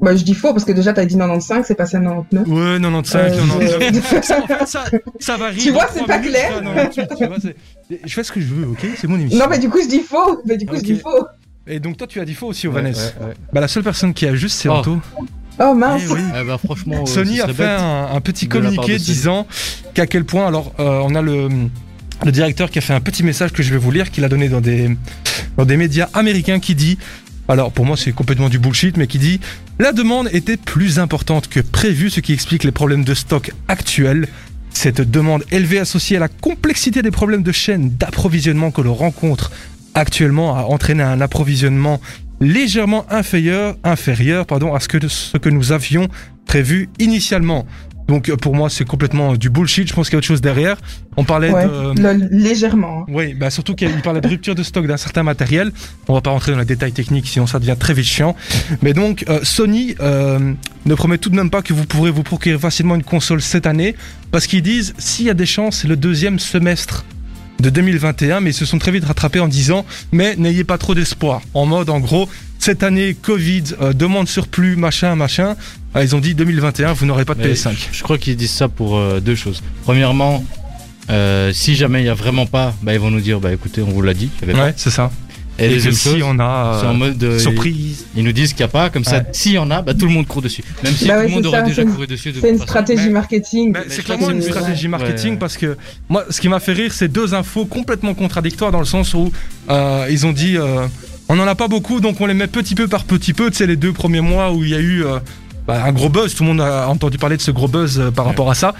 Bah, 0.00 0.14
je 0.14 0.22
dis 0.22 0.34
faux 0.34 0.52
parce 0.52 0.64
que 0.64 0.70
déjà, 0.70 0.92
t'as 0.92 1.04
dit 1.04 1.16
95, 1.16 1.64
c'est 1.66 1.74
passé 1.74 1.96
à 1.96 2.00
99. 2.00 2.46
Ouais, 2.46 2.78
95, 2.80 3.16
Euh, 3.16 3.36
99. 3.36 4.14
je- 4.20 4.22
Ça, 4.22 4.38
en 4.40 4.46
fait, 4.46 4.66
ça, 4.66 4.84
ça 5.18 5.36
varie. 5.36 5.56
Tu 5.56 5.72
vois, 5.72 5.88
c'est 5.92 6.06
pas 6.06 6.18
minutes 6.18 6.34
clair. 6.36 6.52
jusqu'à 6.86 7.06
98, 7.06 7.16
tu 7.18 7.26
vois, 7.26 7.36
c'est- 7.40 8.00
je 8.06 8.14
fais 8.14 8.22
ce 8.22 8.30
que 8.30 8.40
je 8.40 8.46
veux, 8.54 8.68
ok? 8.68 8.86
C'est 8.96 9.08
mon 9.08 9.18
émission. 9.18 9.40
Non, 9.40 9.46
mais 9.50 9.58
du 9.58 9.68
coup, 9.68 9.78
je 9.82 9.88
dis 9.88 9.98
faux. 9.98 10.40
Mais 10.46 10.56
du 10.56 10.66
coup, 10.66 10.76
je 10.76 10.82
dis 10.82 10.94
faux. 11.00 11.26
Et 11.66 11.80
donc 11.80 11.96
toi 11.98 12.06
tu 12.06 12.18
as 12.20 12.24
dit 12.24 12.32
faux 12.34 12.46
aussi, 12.46 12.66
Ouais, 12.68 12.76
ouais, 12.80 12.92
ouais. 12.92 13.34
Bah, 13.52 13.60
la 13.60 13.66
seule 13.68 13.82
personne 13.82 14.14
qui 14.14 14.24
a 14.26 14.34
juste 14.36 14.56
c'est 14.60 14.68
Oh. 14.68 14.74
Anto. 14.74 14.98
Oh 15.60 15.74
mince. 15.74 16.02
Eh 16.06 16.12
oui. 16.12 16.20
Eh 16.40 16.44
ben, 16.44 16.58
franchement, 16.58 17.02
euh, 17.02 17.06
Sony 17.06 17.40
a 17.40 17.48
fait 17.48 17.64
un, 17.64 18.08
un 18.14 18.20
petit 18.20 18.48
communiqué 18.48 18.98
disant 18.98 19.46
qu'à 19.94 20.06
quel 20.06 20.24
point, 20.24 20.46
alors 20.46 20.72
euh, 20.78 21.00
on 21.02 21.14
a 21.14 21.22
le, 21.22 21.48
le 22.24 22.32
directeur 22.32 22.70
qui 22.70 22.78
a 22.78 22.82
fait 22.82 22.94
un 22.94 23.00
petit 23.00 23.22
message 23.22 23.52
que 23.52 23.62
je 23.62 23.70
vais 23.70 23.78
vous 23.78 23.90
lire, 23.90 24.10
qu'il 24.10 24.24
a 24.24 24.28
donné 24.28 24.48
dans 24.48 24.60
des, 24.60 24.96
dans 25.56 25.64
des 25.64 25.76
médias 25.76 26.08
américains 26.14 26.60
qui 26.60 26.74
dit, 26.74 26.98
alors 27.48 27.72
pour 27.72 27.84
moi 27.86 27.96
c'est 27.96 28.12
complètement 28.12 28.48
du 28.48 28.58
bullshit, 28.58 28.96
mais 28.96 29.06
qui 29.06 29.18
dit 29.18 29.40
la 29.78 29.92
demande 29.92 30.28
était 30.32 30.56
plus 30.56 30.98
importante 30.98 31.48
que 31.48 31.60
prévu, 31.60 32.10
ce 32.10 32.20
qui 32.20 32.32
explique 32.32 32.64
les 32.64 32.72
problèmes 32.72 33.04
de 33.04 33.14
stock 33.14 33.52
actuels. 33.68 34.28
Cette 34.70 35.00
demande 35.00 35.44
élevée 35.50 35.80
associée 35.80 36.18
à 36.18 36.20
la 36.20 36.28
complexité 36.28 37.02
des 37.02 37.10
problèmes 37.10 37.42
de 37.42 37.50
chaîne 37.52 37.90
d'approvisionnement 37.96 38.70
que 38.70 38.80
l'on 38.80 38.94
rencontre 38.94 39.50
actuellement 39.94 40.56
a 40.56 40.62
entraîné 40.62 41.02
un 41.02 41.20
approvisionnement 41.20 42.00
légèrement 42.40 43.04
inférieur, 43.10 43.76
inférieur 43.84 44.46
pardon, 44.46 44.74
à 44.74 44.80
ce 44.80 44.88
que, 44.88 45.06
ce 45.08 45.36
que 45.36 45.48
nous 45.48 45.72
avions 45.72 46.08
prévu 46.46 46.88
initialement. 46.98 47.66
Donc 48.06 48.30
euh, 48.30 48.36
pour 48.36 48.54
moi 48.54 48.70
c'est 48.70 48.86
complètement 48.86 49.34
du 49.34 49.50
bullshit, 49.50 49.86
je 49.86 49.92
pense 49.92 50.06
qu'il 50.08 50.14
y 50.14 50.16
a 50.16 50.18
autre 50.18 50.26
chose 50.26 50.40
derrière. 50.40 50.78
On 51.18 51.24
parlait 51.24 51.50
Ouais, 51.52 51.66
de... 51.66 52.28
légèrement. 52.30 53.00
hein. 53.02 53.04
Oui, 53.12 53.34
bah 53.34 53.50
surtout 53.50 53.74
qu'il 53.74 53.90
parlait 54.00 54.22
de 54.22 54.28
rupture 54.28 54.54
de 54.54 54.62
stock 54.62 54.86
d'un 54.86 54.96
certain 54.96 55.22
matériel. 55.22 55.72
On 56.08 56.14
va 56.14 56.22
pas 56.22 56.30
rentrer 56.30 56.52
dans 56.52 56.58
les 56.58 56.64
détails 56.64 56.92
techniques, 56.92 57.26
sinon 57.28 57.46
ça 57.46 57.58
devient 57.58 57.76
très 57.78 57.92
vite 57.92 58.06
chiant. 58.06 58.34
Mais 58.80 58.94
donc, 58.94 59.24
euh, 59.28 59.40
Sony 59.42 59.94
euh, 60.00 60.54
ne 60.86 60.94
promet 60.94 61.18
tout 61.18 61.28
de 61.28 61.36
même 61.36 61.50
pas 61.50 61.60
que 61.60 61.74
vous 61.74 61.84
pourrez 61.84 62.10
vous 62.10 62.22
procurer 62.22 62.58
facilement 62.58 62.94
une 62.94 63.02
console 63.02 63.42
cette 63.42 63.66
année, 63.66 63.94
parce 64.30 64.46
qu'ils 64.46 64.62
disent 64.62 64.94
s'il 64.96 65.26
y 65.26 65.30
a 65.30 65.34
des 65.34 65.44
chances, 65.44 65.78
c'est 65.78 65.88
le 65.88 65.96
deuxième 65.96 66.38
semestre 66.38 67.04
de 67.60 67.70
2021, 67.70 68.40
mais 68.40 68.50
ils 68.50 68.54
se 68.54 68.64
sont 68.64 68.78
très 68.78 68.92
vite 68.92 69.04
rattrapés 69.04 69.40
en 69.40 69.48
disant 69.48 69.84
mais 70.12 70.36
n'ayez 70.36 70.64
pas 70.64 70.78
trop 70.78 70.94
d'espoir. 70.94 71.42
En 71.54 71.66
mode, 71.66 71.90
en 71.90 72.00
gros, 72.00 72.28
cette 72.58 72.82
année 72.82 73.14
Covid, 73.20 73.64
euh, 73.80 73.92
demande 73.92 74.28
surplus, 74.28 74.76
machin, 74.76 75.14
machin. 75.14 75.56
Ah, 75.94 76.02
ils 76.02 76.14
ont 76.14 76.20
dit 76.20 76.34
2021, 76.34 76.92
vous 76.92 77.06
n'aurez 77.06 77.24
pas 77.24 77.34
de 77.34 77.40
Mais 77.42 77.52
PS5. 77.54 77.72
Je, 77.72 77.98
je 77.98 78.02
crois 78.02 78.18
qu'ils 78.18 78.36
disent 78.36 78.50
ça 78.50 78.68
pour 78.68 78.96
euh, 78.96 79.20
deux 79.20 79.34
choses. 79.34 79.62
Premièrement, 79.84 80.44
euh, 81.10 81.52
si 81.52 81.74
jamais 81.74 82.02
il 82.02 82.06
y 82.06 82.10
a 82.10 82.14
vraiment 82.14 82.46
pas, 82.46 82.74
bah, 82.82 82.92
ils 82.92 83.00
vont 83.00 83.10
nous 83.10 83.20
dire, 83.20 83.40
bah 83.40 83.52
écoutez, 83.52 83.82
on 83.82 83.86
vous 83.90 84.02
l'a 84.02 84.14
dit. 84.14 84.28
qu'il 84.28 84.48
y 84.48 84.50
avait 84.50 84.60
Ouais, 84.60 84.74
c'est 84.76 84.90
ça. 84.90 85.10
Et, 85.58 85.64
Et, 85.64 85.68
que 85.68 85.74
deuxième 85.74 85.92
si 85.94 86.22
on 86.22 86.38
a 86.38 86.78
c'est 86.80 86.86
en 86.86 86.90
euh, 86.90 86.94
mode 86.94 87.22
euh, 87.24 87.38
surprise. 87.38 88.06
Ils, 88.14 88.20
ils 88.20 88.24
nous 88.24 88.32
disent 88.32 88.50
qu'il 88.52 88.60
n'y 88.64 88.68
a 88.70 88.72
pas, 88.72 88.90
comme 88.90 89.04
ça, 89.04 89.22
s'il 89.32 89.52
y 89.52 89.58
en 89.58 89.70
a, 89.70 89.82
bah, 89.82 89.92
tout 89.94 90.06
le 90.06 90.12
monde 90.12 90.26
court 90.26 90.40
dessus. 90.42 90.62
Même 90.84 90.92
si 90.94 91.06
Bah 91.08 91.14
tout 91.14 91.20
ouais, 91.20 91.26
le 91.28 91.34
monde 91.34 91.46
aurait 91.46 91.60
ça, 91.60 91.66
déjà 91.66 91.84
couru 91.84 92.06
dessus. 92.06 92.30
de 92.32 92.40
C'est 92.40 92.50
une 92.50 92.58
stratégie 92.60 93.06
mais- 93.06 93.10
marketing. 93.10 93.74
C'est 93.88 94.04
clairement 94.04 94.30
une 94.30 94.42
stratégie 94.42 94.86
marketing 94.88 95.32
Ouais. 95.32 95.38
parce 95.38 95.56
que 95.56 95.76
moi, 96.08 96.24
ce 96.30 96.40
qui 96.40 96.48
m'a 96.48 96.60
fait 96.60 96.72
rire, 96.74 96.92
c'est 96.92 97.08
deux 97.08 97.34
infos 97.34 97.64
complètement 97.66 98.14
contradictoires 98.14 98.70
dans 98.70 98.78
le 98.78 98.84
sens 98.84 99.14
où 99.14 99.32
euh, 99.70 100.06
ils 100.10 100.26
ont 100.26 100.32
dit 100.32 100.56
euh, 100.56 100.86
on 101.28 101.36
n'en 101.36 101.46
a 101.46 101.54
pas 101.54 101.68
beaucoup, 101.68 102.00
donc 102.00 102.20
on 102.20 102.26
les 102.26 102.34
met 102.34 102.46
petit 102.46 102.74
peu 102.74 102.86
par 102.88 103.04
petit 103.04 103.32
peu. 103.34 103.50
Tu 103.50 103.56
sais, 103.58 103.66
les 103.66 103.76
deux 103.76 103.92
premiers 103.92 104.20
mois 104.20 104.52
où 104.52 104.62
il 104.64 104.70
y 104.70 104.74
a 104.74 104.78
eu 104.80 105.04
euh, 105.04 105.18
bah, 105.66 105.82
un 105.84 105.92
gros 105.92 106.08
buzz, 106.08 106.34
tout 106.34 106.44
le 106.44 106.50
monde 106.50 106.60
a 106.60 106.88
entendu 106.88 107.18
parler 107.18 107.36
de 107.36 107.42
ce 107.42 107.50
gros 107.50 107.68
buzz 107.68 107.98
euh, 107.98 108.10
par 108.10 108.24
Ouais. 108.26 108.30
rapport 108.30 108.50
à 108.50 108.54
ça. 108.54 108.74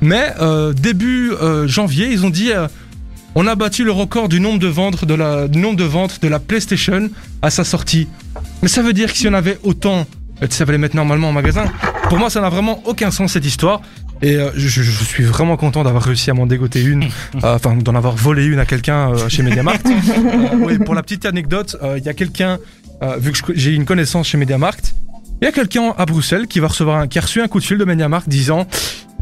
Mais 0.00 0.32
euh, 0.40 0.72
début 0.74 1.32
euh, 1.32 1.66
janvier, 1.66 2.08
ils 2.12 2.24
ont 2.24 2.30
dit 2.30 2.52
euh, 2.52 2.68
on 3.34 3.46
a 3.46 3.54
battu 3.54 3.84
le 3.84 3.92
record 3.92 4.28
du 4.28 4.40
nombre 4.40 4.58
de 4.58 4.68
ventes 4.68 5.04
de 5.04 5.14
la, 5.14 5.48
du 5.48 5.58
nombre 5.58 5.76
de 5.76 5.84
ventes 5.84 6.20
de 6.22 6.28
la 6.28 6.38
PlayStation 6.38 7.10
à 7.42 7.50
sa 7.50 7.64
sortie. 7.64 8.08
Mais 8.62 8.68
ça 8.68 8.82
veut 8.82 8.92
dire 8.92 9.12
que 9.12 9.18
si 9.18 9.28
on 9.28 9.34
avait 9.34 9.58
autant, 9.62 10.06
euh, 10.42 10.46
ça 10.50 10.64
les 10.64 10.78
mettre 10.78 10.96
normalement 10.96 11.28
en 11.28 11.32
magasin. 11.32 11.66
Pour 12.08 12.18
moi, 12.18 12.30
ça 12.30 12.40
n'a 12.40 12.48
vraiment 12.48 12.82
aucun 12.86 13.10
sens 13.10 13.32
cette 13.32 13.44
histoire. 13.44 13.82
Et 14.22 14.36
euh, 14.36 14.50
je, 14.56 14.82
suis 14.82 15.24
vraiment 15.24 15.56
content 15.56 15.84
d'avoir 15.84 16.02
réussi 16.02 16.30
à 16.30 16.34
m'en 16.34 16.46
dégoter 16.46 16.82
une, 16.82 17.04
euh, 17.44 17.54
enfin 17.54 17.76
d'en 17.76 17.94
avoir 17.94 18.16
volé 18.16 18.44
une 18.44 18.58
à 18.58 18.66
quelqu'un 18.66 19.12
euh, 19.12 19.28
chez 19.28 19.42
Mediamarkt. 19.42 19.86
Oui, 20.60 20.78
pour 20.78 20.94
la 20.94 21.02
petite 21.02 21.24
anecdote, 21.24 21.76
il 21.96 22.02
y 22.02 22.08
a 22.08 22.14
quelqu'un, 22.14 22.58
vu 23.18 23.32
que 23.32 23.52
j'ai 23.54 23.74
une 23.74 23.84
connaissance 23.84 24.28
chez 24.28 24.38
Mediamarkt, 24.38 24.94
il 25.40 25.44
y 25.44 25.48
a 25.48 25.52
quelqu'un 25.52 25.94
à 25.96 26.04
Bruxelles 26.04 26.46
qui 26.46 26.58
va 26.58 26.68
recevoir 26.68 27.00
un, 27.00 27.06
qui 27.06 27.18
a 27.18 27.22
reçu 27.22 27.40
un 27.40 27.48
coup 27.48 27.60
de 27.60 27.64
fil 27.64 27.78
de 27.78 27.84
Mediamarkt 27.84 28.28
disant 28.28 28.66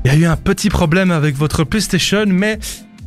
il 0.05 0.13
y 0.13 0.15
a 0.15 0.19
eu 0.19 0.25
un 0.25 0.37
petit 0.37 0.71
problème 0.71 1.11
avec 1.11 1.37
votre 1.37 1.65
PlayStation, 1.65 2.25
mais 2.27 2.59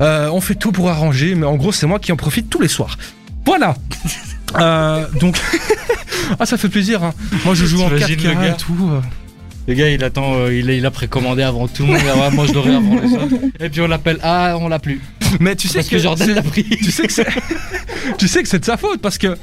euh, 0.01 0.29
on 0.31 0.41
fait 0.41 0.55
tout 0.55 0.71
pour 0.71 0.89
arranger. 0.89 1.35
Mais 1.35 1.45
en 1.45 1.55
gros, 1.55 1.71
c'est 1.71 1.87
moi 1.87 1.99
qui 1.99 2.11
en 2.11 2.15
profite 2.15 2.49
tous 2.49 2.61
les 2.61 2.67
soirs. 2.67 2.97
Voilà. 3.45 3.75
Euh, 4.59 5.05
donc, 5.19 5.37
ah, 6.39 6.45
ça 6.47 6.57
fait 6.57 6.69
plaisir. 6.69 7.03
Hein. 7.03 7.13
Moi, 7.45 7.53
je 7.53 7.67
joue 7.67 7.83
en 7.83 7.89
T'imagines 7.89 8.15
4K 8.17 8.23
le 8.29 8.33
gars 8.33 8.47
et 8.47 8.57
tout. 8.57 8.89
euh. 8.93 8.99
Le 9.67 9.73
gars, 9.75 9.89
il 9.91 10.03
attend, 10.03 10.33
euh, 10.37 10.51
il, 10.57 10.67
a, 10.71 10.73
il 10.73 10.83
a 10.87 10.89
précommandé 10.89 11.43
avant 11.43 11.67
tout 11.67 11.83
le 11.85 11.89
monde. 11.93 12.01
Ah 12.11 12.17
ouais, 12.17 12.31
moi, 12.31 12.47
je 12.47 12.53
l'aurai 12.53 12.73
avant 12.73 12.95
les 12.99 13.13
autres. 13.13 13.35
Et 13.59 13.69
puis 13.69 13.81
on 13.81 13.87
l'appelle, 13.87 14.17
ah, 14.23 14.55
on 14.59 14.67
l'a 14.67 14.79
plus. 14.79 15.01
Mais 15.39 15.55
tu 15.55 15.67
sais 15.67 15.75
Parce 15.75 15.89
que 15.89 15.99
Jordan 15.99 16.27
c'est- 16.29 16.33
l'a 16.33 16.41
pris. 16.41 16.63
tu 16.67 16.89
sais 16.89 17.05
que 17.05 17.13
c'est 17.13 17.27
tu 18.17 18.27
sais 18.27 18.41
que 18.41 18.49
c'est 18.49 18.57
de 18.57 18.65
sa 18.65 18.75
faute 18.75 19.01
parce 19.01 19.19
que 19.19 19.37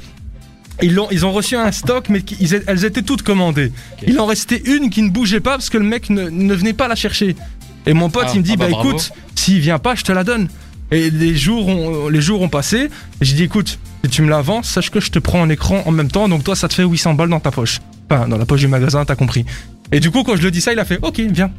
ils 0.81 0.99
ont 1.25 1.31
reçu 1.31 1.55
un 1.55 1.71
stock 1.71 2.09
mais 2.09 2.21
ils- 2.41 2.61
elles 2.67 2.83
étaient 2.83 3.01
toutes 3.01 3.21
commandées. 3.21 3.71
Il 4.05 4.19
en 4.19 4.25
restait 4.25 4.61
une 4.65 4.89
qui 4.89 5.03
ne 5.03 5.09
bougeait 5.09 5.39
pas 5.39 5.51
parce 5.51 5.69
que 5.69 5.77
le 5.77 5.85
mec 5.85 6.09
ne, 6.09 6.29
ne 6.29 6.53
venait 6.53 6.73
pas 6.73 6.89
la 6.89 6.95
chercher. 6.95 7.37
Et 7.85 7.93
mon 7.93 8.09
pote 8.09 8.25
Ah, 8.27 8.31
il 8.33 8.39
me 8.39 8.43
dit 8.43 8.51
ah 8.55 8.57
bah 8.57 8.67
bah, 8.69 8.77
écoute 8.81 9.11
s'il 9.47 9.59
vient 9.61 9.79
pas 9.79 9.95
je 9.95 10.03
te 10.03 10.11
la 10.11 10.23
donne. 10.25 10.49
Et 10.91 11.09
les 11.09 11.35
jours 11.35 11.67
ont, 11.67 12.09
les 12.09 12.21
jours 12.21 12.41
ont 12.41 12.49
passé 12.49 12.77
et 13.21 13.25
j'ai 13.25 13.35
dit 13.35 13.43
écoute 13.43 13.79
si 14.03 14.09
tu 14.11 14.21
me 14.21 14.29
la 14.29 14.41
vends 14.41 14.61
sache 14.63 14.89
que 14.89 14.99
je 14.99 15.09
te 15.09 15.19
prends 15.19 15.41
un 15.41 15.49
écran 15.49 15.83
en 15.85 15.91
même 15.91 16.09
temps 16.09 16.27
donc 16.27 16.43
toi 16.43 16.55
ça 16.55 16.67
te 16.67 16.73
fait 16.73 16.83
800 16.83 17.13
balles 17.13 17.29
dans 17.29 17.39
ta 17.39 17.51
poche. 17.51 17.79
Enfin 18.09 18.27
dans 18.27 18.37
la 18.37 18.45
poche 18.45 18.59
du 18.61 18.67
magasin 18.67 19.05
t'as 19.05 19.15
compris. 19.15 19.45
Et 19.93 20.01
du 20.01 20.11
coup 20.11 20.23
quand 20.23 20.35
je 20.35 20.41
le 20.43 20.51
dis 20.51 20.59
ça 20.59 20.73
il 20.73 20.79
a 20.79 20.85
fait 20.85 20.99
ok 21.01 21.19
viens. 21.31 21.49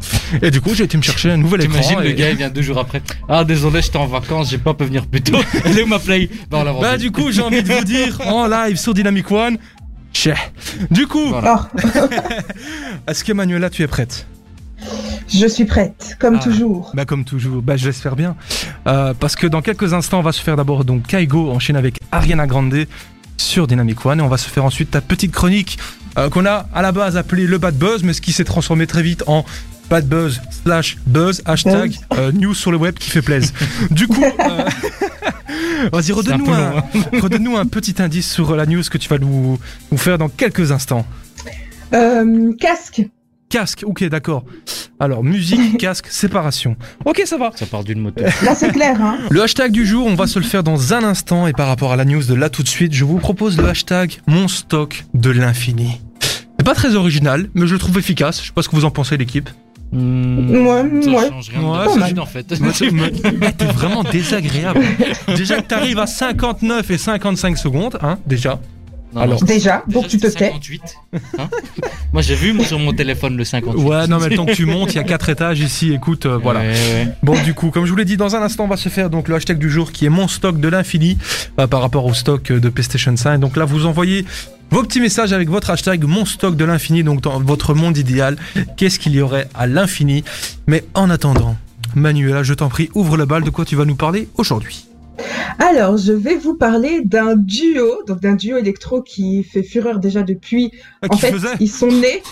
Et 0.43 0.51
du 0.51 0.61
coup 0.61 0.75
j'ai 0.75 0.85
été 0.85 0.97
me 0.99 1.03
chercher 1.03 1.31
un 1.31 1.39
nouvel 1.39 1.63
écran. 1.63 1.79
T'imagines 1.81 2.01
le 2.01 2.11
et- 2.11 2.15
gars, 2.15 2.31
il 2.31 2.37
vient 2.37 2.51
deux 2.51 2.61
jours 2.63 2.79
après. 2.79 3.01
Ah, 3.27 3.43
désolé, 3.45 3.81
j'étais 3.81 3.97
en 3.97 4.07
vacances, 4.07 4.51
j'ai 4.51 4.59
pas 4.59 4.75
pu 4.75 4.85
venir 4.85 5.07
plus 5.07 5.23
tôt. 5.23 5.39
Elle 5.65 5.79
est 5.79 5.83
où 5.83 5.87
ma 5.87 5.99
play? 5.99 6.29
Bah, 6.51 6.59
on 6.61 6.65
l'a 6.65 6.73
Bah 6.75 6.91
vendu. 6.93 7.05
du 7.05 7.11
coup 7.11 7.31
j'ai 7.33 7.41
envie 7.43 7.63
de 7.63 7.73
vous 7.73 7.85
dire 7.85 8.21
en 8.27 8.47
live 8.47 8.77
sur 8.77 8.93
Dynamic 8.93 9.31
One. 9.31 9.57
Chais. 10.13 10.35
Du 10.91 11.07
coup, 11.07 11.29
Voilà. 11.29 11.69
Oh, 11.77 12.01
est-ce 13.11 13.23
que 13.25 13.33
Manuela 13.33 13.69
tu 13.71 13.83
es 13.83 13.87
prête? 13.87 14.27
Je 15.29 15.47
suis 15.47 15.65
prête, 15.65 16.17
comme 16.19 16.37
Ah. 16.37 16.43
toujours. 16.43 16.91
Bah 16.95 17.05
comme 17.05 17.25
toujours, 17.25 17.63
bah 17.63 17.77
je 17.77 17.87
l'espère 17.87 18.17
bien. 18.17 18.37
Euh, 18.87 19.15
parce 19.19 19.37
que 19.37 19.47
dans 19.47 19.63
quelques 19.63 19.93
instants, 19.95 20.21
on 20.21 20.23
va 20.23 20.33
se 20.33 20.43
faire 20.43 20.57
d'abord 20.57 20.85
donc 20.85 21.07
Kaigo 21.07 21.51
enchaîne 21.51 21.77
avec 21.77 21.99
Ariana 22.13 22.47
Grande 22.47 22.87
sur 23.37 23.67
Dynamic 23.67 24.05
One 24.05 24.21
et 24.21 24.23
on 24.23 24.29
va 24.29 24.37
se 24.39 24.49
faire 24.49 24.65
ensuite 24.65 24.91
ta 24.91 25.01
petite 25.01 25.33
chronique 25.33 25.79
euh, 26.19 26.29
qu'on 26.29 26.47
a 26.47 26.67
à 26.75 26.83
la 26.83 26.93
base 26.93 27.17
appelée 27.17 27.47
le 27.47 27.59
bad 27.59 27.77
buzz, 27.77 28.03
mais 28.03 28.13
ce 28.13 28.21
qui 28.21 28.33
s'est 28.33 28.45
transformé 28.45 28.87
très 28.87 29.03
vite 29.03 29.23
en 29.27 29.45
bad 29.91 30.07
buzz 30.07 30.41
slash 30.65 30.97
buzz 31.07 31.43
hashtag 31.45 31.95
euh, 32.15 32.33
news 32.33 32.55
sur 32.55 32.71
le 32.71 32.77
web 32.77 32.95
qui 32.95 33.11
fait 33.11 33.23
plaise. 33.23 33.53
Du 33.91 34.07
coup, 34.07 34.23
euh, 34.41 34.65
vas-y 35.93 36.13
un 36.13 36.53
un, 36.53 36.77
hein. 36.79 36.85
redonne-nous 37.23 37.57
un 37.57 37.67
petit 37.67 38.01
indice 38.03 38.31
sur 38.31 38.55
la 38.57 38.67
news 38.67 38.83
que 38.91 38.99
tu 38.99 39.09
vas 39.09 39.19
nous, 39.19 39.59
nous 39.91 39.99
faire 39.99 40.19
dans 40.19 40.29
quelques 40.29 40.73
instants. 40.73 41.07
Euh, 41.95 42.53
casque. 42.59 43.03
Casque, 43.49 43.83
ok 43.87 44.05
d'accord. 44.09 44.45
Alors 45.01 45.25
musique, 45.25 45.79
casque, 45.79 46.09
séparation. 46.09 46.77
Ok 47.05 47.23
ça 47.25 47.39
va. 47.39 47.51
Ça 47.55 47.67
part 47.67 47.85
d'une 47.85 48.01
moto. 48.01 48.23
Là, 48.43 48.55
c'est 48.55 48.73
clair, 48.73 49.01
hein. 49.01 49.19
Le 49.31 49.43
hashtag 49.43 49.73
du 49.73 49.87
jour, 49.87 50.07
on 50.07 50.15
va 50.15 50.27
se 50.27 50.39
le 50.39 50.45
faire 50.45 50.63
dans 50.63 50.93
un 50.93 51.03
instant 51.05 51.47
et 51.47 51.53
par 51.53 51.69
rapport 51.69 51.93
à 51.93 51.97
la 51.97 52.05
news 52.05 52.23
de 52.25 52.35
là 52.35 52.51
tout 52.51 52.63
de 52.63 52.69
suite, 52.69 52.93
je 52.93 53.05
vous 53.05 53.19
propose 53.19 53.57
le 53.57 53.67
hashtag 53.69 54.19
mon 54.27 54.49
stock 54.49 55.05
de 55.15 55.31
l'infini. 55.31 56.01
C'est 56.59 56.65
pas 56.65 56.75
très 56.75 56.95
original, 56.95 57.49
mais 57.55 57.67
je 57.67 57.73
le 57.75 57.79
trouve 57.79 57.99
efficace. 57.99 58.41
Je 58.43 58.47
sais 58.49 58.53
pas 58.53 58.63
ce 58.63 58.69
que 58.69 58.77
vous 58.77 58.85
en 58.85 58.91
pensez 58.91 59.17
l'équipe. 59.17 59.49
Hmm, 59.93 60.59
Moi, 60.59 60.85
ça 61.03 61.09
moi. 61.11 61.29
change 61.31 61.49
rien 61.49 61.61
Ouais, 61.63 62.13
de 62.13 62.21
en 62.21 62.27
fait. 62.27 62.43
T'es 63.57 63.65
vraiment 63.67 64.03
désagréable. 64.05 64.81
Déjà 65.35 65.63
que 65.63 65.67
t'arrives 65.67 65.99
à 65.99 66.07
59 66.07 66.91
et 66.91 66.99
55 66.99 67.57
secondes, 67.57 67.99
hein, 68.03 68.19
déjà. 68.27 68.61
Non, 69.15 69.21
Alors. 69.23 69.41
non, 69.41 69.47
Déjà, 69.47 69.83
donc 69.89 70.05
déjà, 70.05 70.09
tu 70.09 70.19
te 70.19 70.27
tais. 70.27 70.51
58. 70.51 70.83
Hein 71.39 71.49
moi, 72.13 72.23
j'ai 72.23 72.35
vu 72.35 72.53
moi, 72.53 72.65
sur 72.65 72.79
mon 72.79 72.93
téléphone 72.93 73.37
le 73.37 73.45
58. 73.45 73.83
Ouais, 73.83 74.07
non 74.07 74.19
mais 74.19 74.29
le 74.29 74.37
temps 74.37 74.45
que 74.47 74.53
tu 74.53 74.67
montes, 74.67 74.93
il 74.95 74.97
y 74.97 75.01
a 75.01 75.05
quatre 75.05 75.29
étages 75.29 75.61
ici, 75.61 75.93
écoute, 75.93 76.27
euh, 76.27 76.37
voilà. 76.37 76.61
Ouais, 76.61 76.69
ouais. 76.69 77.09
Bon 77.23 77.41
du 77.43 77.55
coup, 77.55 77.71
comme 77.71 77.85
je 77.87 77.91
vous 77.91 77.97
l'ai 77.97 78.05
dit, 78.05 78.17
dans 78.17 78.37
un 78.37 78.43
instant, 78.43 78.65
on 78.65 78.69
va 78.69 78.77
se 78.77 78.89
faire 78.89 79.09
donc 79.11 79.29
le 79.29 79.35
hashtag 79.37 79.59
du 79.59 79.71
jour 79.71 79.93
qui 79.93 80.05
est 80.05 80.11
mon 80.11 80.29
stock 80.29 80.61
de 80.61 80.69
l'infini 80.69 81.17
euh, 81.59 81.67
par 81.67 81.81
rapport 81.81 82.05
au 82.05 82.15
stock 82.15 82.51
euh, 82.51 82.61
de 82.61 82.69
PlayStation 82.69 83.17
5. 83.17 83.39
Donc 83.39 83.57
là, 83.57 83.65
vous 83.65 83.87
envoyez 83.87 84.25
vos 84.71 84.83
petits 84.83 85.01
messages 85.01 85.33
avec 85.33 85.49
votre 85.49 85.71
hashtag 85.71 86.05
mon 86.05 86.27
stock 86.27 86.55
de 86.57 86.65
l'infini, 86.65 87.03
donc 87.03 87.23
dans 87.23 87.41
votre 87.41 87.73
monde 87.75 87.97
idéal, 87.97 88.37
qu'est-ce 88.77 88.99
qu'il 88.99 89.13
y 89.15 89.21
aurait 89.23 89.49
à 89.55 89.67
l'infini? 89.67 90.25
Mais 90.67 90.85
en 90.93 91.09
attendant, 91.09 91.57
Manuela, 91.95 92.43
je 92.43 92.53
t'en 92.53 92.69
prie, 92.69 92.91
ouvre 92.95 93.17
le 93.17 93.25
bal, 93.25 93.43
de 93.43 93.51
quoi 93.51 93.65
tu 93.65 93.77
vas 93.77 93.87
nous 93.87 93.97
parler 93.97 94.29
aujourd'hui? 94.37 94.85
Alors, 95.59 95.97
je 95.97 96.13
vais 96.13 96.37
vous 96.37 96.55
parler 96.55 97.01
d'un 97.05 97.35
duo, 97.37 98.03
donc 98.07 98.21
d'un 98.21 98.35
duo 98.35 98.57
électro 98.57 99.03
qui 99.03 99.43
fait 99.43 99.63
fureur 99.63 99.99
déjà 99.99 100.23
depuis. 100.23 100.71
Ah, 101.03 101.07
En 101.11 101.17
fait, 101.17 101.33
faisait 101.33 101.49
ils 101.61 101.71
sont 101.71 101.91
nés. 101.91 102.23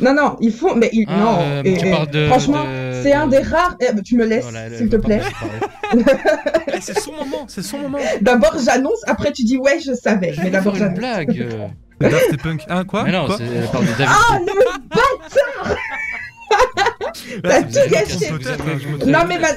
Non, 0.00 0.14
non, 0.14 0.36
ils 0.40 0.52
font. 0.52 0.74
Mais 0.74 0.88
ils... 0.92 1.04
Ah, 1.08 1.16
non. 1.18 1.38
euh, 1.40 1.62
et- 1.64 1.76
tu 1.76 1.86
et- 1.86 1.90
parles 1.90 2.10
de- 2.10 2.26
franchement, 2.28 2.64
de- 2.64 3.00
c'est 3.02 3.12
un 3.12 3.26
de- 3.26 3.32
des 3.32 3.38
rares. 3.42 3.76
Eh, 3.80 3.92
bah, 3.92 4.00
tu 4.02 4.16
me 4.16 4.24
laisses, 4.24 4.44
Voilà, 4.44 4.76
s'il 4.76 4.88
te 4.88 4.96
plaît. 4.96 5.20
Eh, 6.72 6.80
C'est 6.80 6.98
son 7.00 7.12
moment, 7.12 7.44
c'est 7.48 7.62
son 7.62 7.78
moment. 7.78 7.98
D'abord, 8.20 8.56
j'annonce. 8.64 9.00
Après, 9.06 9.32
tu 9.32 9.42
dis 9.42 9.56
ouais, 9.58 9.80
je 9.84 9.92
savais. 9.92 10.32
Je 10.32 10.40
Mais 10.42 10.50
d'abord, 10.50 10.74
j'annonce. 10.76 10.98
blague. 10.98 11.48
Daft 12.00 12.36
Punk, 12.42 12.62
hein, 12.68 12.84
quoi? 12.84 13.02
Mais 13.04 13.12
non, 13.12 13.26
Quoi? 13.26 13.36
c'est- 13.38 13.44
elle 13.44 13.66
parle 13.68 13.84
de 13.84 13.90
David. 13.98 14.08
Ah, 14.08 14.38
le 14.38 14.46
Là, 17.48 17.62
t'as 17.62 17.70
c'est 17.70 18.28
tout 18.28 18.38
gâché. 18.38 19.06
Non, 19.06 19.20
mais 19.28 19.38
ma- 19.38 19.48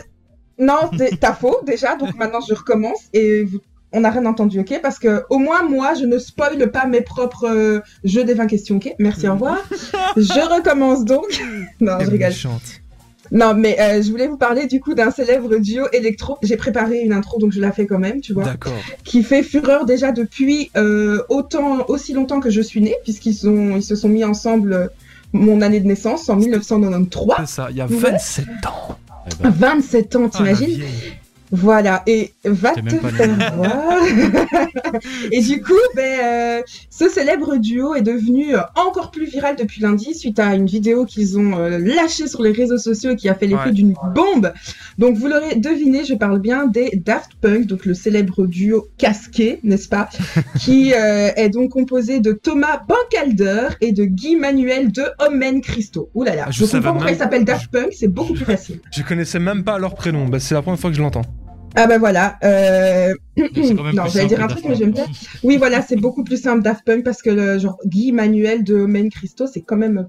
non, 0.60 0.90
t'as 1.20 1.34
faux 1.34 1.58
déjà. 1.66 1.96
Donc 1.96 2.16
maintenant, 2.18 2.40
je 2.48 2.54
recommence 2.54 3.00
et 3.14 3.44
vous- 3.44 3.60
on 3.96 4.00
n'a 4.02 4.10
rien 4.10 4.26
entendu, 4.26 4.60
ok? 4.60 4.80
Parce 4.82 4.98
que 4.98 5.24
au 5.30 5.38
moins 5.38 5.62
moi, 5.64 5.94
je 5.94 6.06
ne 6.06 6.18
spoile 6.18 6.72
pas 6.72 6.88
mes 6.88 7.02
propres 7.02 7.48
euh, 7.48 7.80
jeux 8.04 8.24
des 8.24 8.34
20 8.34 8.48
questions, 8.48 8.78
ok? 8.78 8.92
Merci, 8.98 9.28
au 9.28 9.34
revoir. 9.34 9.58
je 10.18 10.56
recommence 10.56 11.06
donc. 11.06 11.26
non, 11.80 11.98
je 12.00 12.10
rigole. 12.10 12.30
méchante. 12.30 12.62
Non, 13.32 13.54
mais 13.56 13.80
euh, 13.80 14.02
je 14.02 14.12
voulais 14.12 14.28
vous 14.28 14.38
parler 14.38 14.68
du 14.68 14.80
coup 14.80 14.94
d'un 14.96 15.10
célèbre 15.10 15.56
duo 15.58 15.86
électro. 15.94 16.38
J'ai 16.44 16.58
préparé 16.58 17.00
une 17.02 17.14
intro, 17.14 17.40
donc 17.40 17.52
je 17.52 17.60
la 17.62 17.72
fais 17.72 17.86
quand 17.88 17.98
même, 18.00 18.20
tu 18.22 18.34
vois. 18.34 18.44
D'accord. 18.44 18.74
Qui 19.04 19.24
fait 19.24 19.42
fureur 19.44 19.86
déjà 19.86 20.12
depuis 20.12 20.70
euh, 20.76 21.22
autant, 21.30 21.86
aussi 21.88 22.14
longtemps 22.14 22.40
que 22.42 22.50
je 22.52 22.62
suis 22.62 22.82
née, 22.82 22.96
puisqu'ils 23.04 23.48
ont, 23.50 23.76
ils 23.76 23.84
se 23.84 23.96
sont 23.96 24.10
mis 24.10 24.24
ensemble 24.24 24.90
mon 25.32 25.62
année 25.62 25.80
de 25.80 25.88
naissance 25.88 26.30
en 26.30 26.36
1993. 26.36 27.36
C'est 27.48 27.56
ça, 27.56 27.68
il 27.72 27.78
y 27.78 27.82
a 27.82 27.86
Ouais. 27.88 27.96
27 27.96 28.46
ans. 28.68 28.98
Eh 29.30 29.44
ben, 29.44 29.50
27 29.52 30.16
ans, 30.16 30.24
Ah, 30.34 30.38
t'imagines. 30.38 30.82
Voilà, 31.56 32.02
et 32.08 32.34
va 32.44 32.72
te 32.74 32.82
faire 32.90 33.54
voir. 33.56 34.02
et 35.32 35.40
du 35.40 35.62
coup, 35.62 35.74
ben, 35.96 36.20
euh, 36.24 36.62
ce 36.90 37.08
célèbre 37.10 37.58
duo 37.58 37.94
est 37.94 38.02
devenu 38.02 38.56
euh, 38.56 38.62
encore 38.76 39.12
plus 39.12 39.26
viral 39.28 39.56
depuis 39.56 39.80
lundi 39.82 40.16
suite 40.16 40.40
à 40.40 40.56
une 40.56 40.66
vidéo 40.66 41.06
qu'ils 41.06 41.38
ont 41.38 41.60
euh, 41.60 41.78
lâchée 41.78 42.28
sur 42.28 42.42
les 42.42 42.52
réseaux 42.54 42.80
sociaux 42.80 43.12
et 43.12 43.16
qui 43.16 43.30
a 43.30 43.36
fait 43.36 43.46
l'effet 43.46 43.66
Ouais. 43.66 43.72
d'une 43.72 43.94
bombe. 44.16 44.52
Donc 44.98 45.18
vous 45.18 45.28
l'aurez 45.28 45.56
deviné, 45.56 46.06
je 46.06 46.14
parle 46.14 46.40
bien 46.40 46.68
des 46.68 47.02
Daft 47.06 47.32
Punk, 47.42 47.66
donc 47.66 47.86
le 47.86 47.94
célèbre 47.94 48.46
duo 48.46 48.88
casqué, 48.98 49.60
n'est-ce 49.64 49.90
pas, 49.90 50.10
qui 50.60 50.94
euh, 50.94 51.30
est 51.36 51.50
donc 51.50 51.72
composé 51.72 52.20
de 52.20 52.32
Thomas 52.32 52.82
Bankalder 52.88 53.70
et 53.82 53.92
de 53.92 54.06
Guy 54.06 54.36
Manuel 54.36 54.92
de 54.92 55.04
Omen 55.28 55.62
Christo. 55.62 56.10
Ouh 56.14 56.24
là 56.24 56.36
là, 56.36 56.46
Ah, 56.48 56.52
je 56.52 56.66
je, 56.66 56.72
comprends 56.72 56.92
pourquoi 56.92 57.06
même- 57.06 57.16
il 57.16 57.18
s'appelle 57.18 57.46
Daft 57.46 57.72
Punk, 57.72 57.94
c'est 57.94 58.08
beaucoup 58.08 58.34
plus 58.34 58.46
facile. 58.46 58.80
Je 58.92 59.04
connaissais 59.04 59.40
même 59.40 59.64
pas 59.64 59.78
leur 59.80 59.96
prénom, 59.96 60.28
bah, 60.28 60.40
c'est 60.40 60.54
la 60.56 60.62
première 60.62 60.80
fois 60.80 60.90
que 60.90 60.96
je 60.96 61.02
l'entends. 61.02 61.24
Ah 61.76 61.88
ben 61.88 61.98
voilà. 61.98 62.38
Euh... 62.44 63.14
c'est 63.36 63.76
quand 63.76 63.84
même 63.84 63.96
non, 63.96 64.04
plus 64.04 64.12
j'allais 64.12 64.12
simple 64.12 64.28
dire 64.28 64.44
un 64.44 64.48
que 64.48 64.52
truc, 64.52 64.66
mais 64.70 64.76
j'aime 64.76 64.92
bien. 64.92 65.06
Oui, 65.44 65.58
voilà, 65.58 65.82
c'est 65.82 65.96
beaucoup 65.96 66.24
plus 66.24 66.40
simple 66.40 66.62
Daft 66.62 66.86
Punk 66.86 67.04
parce 67.04 67.24
que 67.24 67.32
le 67.32 67.58
genre 67.58 67.80
Guy 67.88 68.12
Manuel 68.12 68.64
de 68.64 68.76
Men 68.86 69.10
Christo, 69.10 69.48
c'est 69.48 69.62
quand 69.62 69.76
même 69.78 70.08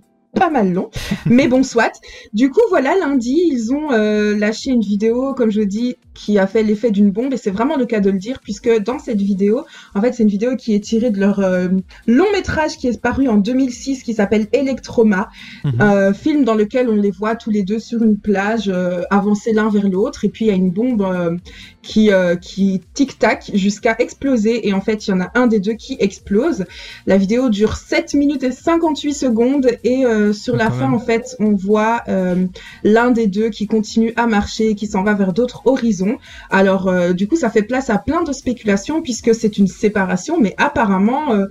mal 0.51 0.73
long. 0.73 0.91
mais 1.27 1.49
bon, 1.49 1.63
soit. 1.63 1.93
Du 2.33 2.51
coup, 2.51 2.63
voilà, 2.69 2.97
lundi, 2.97 3.41
ils 3.47 3.73
ont 3.73 3.93
euh, 3.93 4.37
lâché 4.37 4.71
une 4.71 4.81
vidéo, 4.81 5.35
comme 5.35 5.51
je 5.51 5.63
dis, 5.63 5.97
qui 6.15 6.39
a 6.39 6.47
fait 6.47 6.63
l'effet 6.63 6.91
d'une 6.91 7.11
bombe. 7.11 7.33
Et 7.33 7.37
c'est 7.37 7.51
vraiment 7.51 7.77
le 7.77 7.87
cas 7.87 8.01
de 8.01 8.11
le 8.11 8.19
dire, 8.19 8.41
puisque 8.41 8.71
dans 8.83 8.99
cette 8.99 9.21
vidéo, 9.21 9.65
en 9.95 10.01
fait, 10.01 10.13
c'est 10.13 10.23
une 10.23 10.29
vidéo 10.29 10.57
qui 10.57 10.75
est 10.75 10.81
tirée 10.81 11.11
de 11.11 11.21
leur 11.21 11.41
euh, 11.41 11.69
long 12.07 12.27
métrage 12.33 12.77
qui 12.77 12.87
est 12.89 13.01
paru 13.01 13.29
en 13.29 13.37
2006, 13.37 14.03
qui 14.03 14.15
s'appelle 14.15 14.47
Electroma. 14.53 15.29
Mhm. 15.65 15.73
Euh, 15.81 16.13
film 16.15 16.45
dans 16.45 16.55
lequel 16.55 16.89
on 16.89 16.97
les 16.97 17.11
voit 17.11 17.35
tous 17.37 17.51
les 17.51 17.63
deux 17.63 17.79
sur 17.79 18.03
une 18.03 18.19
plage, 18.19 18.69
euh, 18.69 19.03
avancer 19.11 19.53
l'un 19.53 19.69
vers 19.69 19.89
l'autre. 19.89 20.25
Et 20.25 20.29
puis, 20.29 20.47
il 20.47 20.49
y 20.49 20.51
a 20.53 20.55
une 20.55 20.71
bombe 20.71 21.03
euh, 21.03 21.37
qui, 21.83 22.11
euh, 22.13 22.37
qui 22.37 22.81
tic-tac 22.95 23.51
jusqu'à 23.55 23.97
exploser. 23.99 24.69
Et 24.69 24.73
en 24.73 24.81
fait, 24.81 25.07
il 25.07 25.11
y 25.11 25.15
en 25.15 25.21
a 25.21 25.31
un 25.35 25.47
des 25.47 25.61
deux 25.61 25.75
qui 25.75 25.97
explose. 26.01 26.65
La 27.07 27.17
vidéo 27.17 27.49
dure 27.49 27.77
7 27.77 28.15
minutes 28.15 28.43
et 28.43 28.53
58 28.53 29.13
secondes. 29.15 29.69
Et 29.85 30.05
euh, 30.07 30.33
sur 30.33 30.57
la 30.57 30.67
Quand 30.67 30.73
fin, 30.73 30.81
même. 30.87 30.95
en 30.95 30.99
fait, 30.99 31.37
on 31.41 31.53
voit 31.55 32.03
euh, 32.09 32.47
l'un 32.85 33.11
des 33.11 33.27
deux 33.27 33.49
qui 33.51 33.67
continue 33.67 34.13
à 34.17 34.27
marcher, 34.27 34.75
qui 34.75 34.87
s'en 34.87 35.03
va 35.03 35.15
vers 35.15 35.33
d'autres 35.33 35.63
horizons. 35.65 36.04
Alors, 36.51 36.89
euh, 36.89 37.13
du 37.13 37.29
coup, 37.29 37.37
ça 37.37 37.51
fait 37.51 37.63
place 37.63 37.91
à 37.91 37.99
plein 37.99 38.23
de 38.23 38.33
spéculations 38.33 39.03
puisque 39.03 39.35
c'est 39.35 39.59
une 39.59 39.69
séparation. 39.69 40.41
Mais 40.41 40.55
apparemment... 40.59 41.33
euh, 41.33 41.47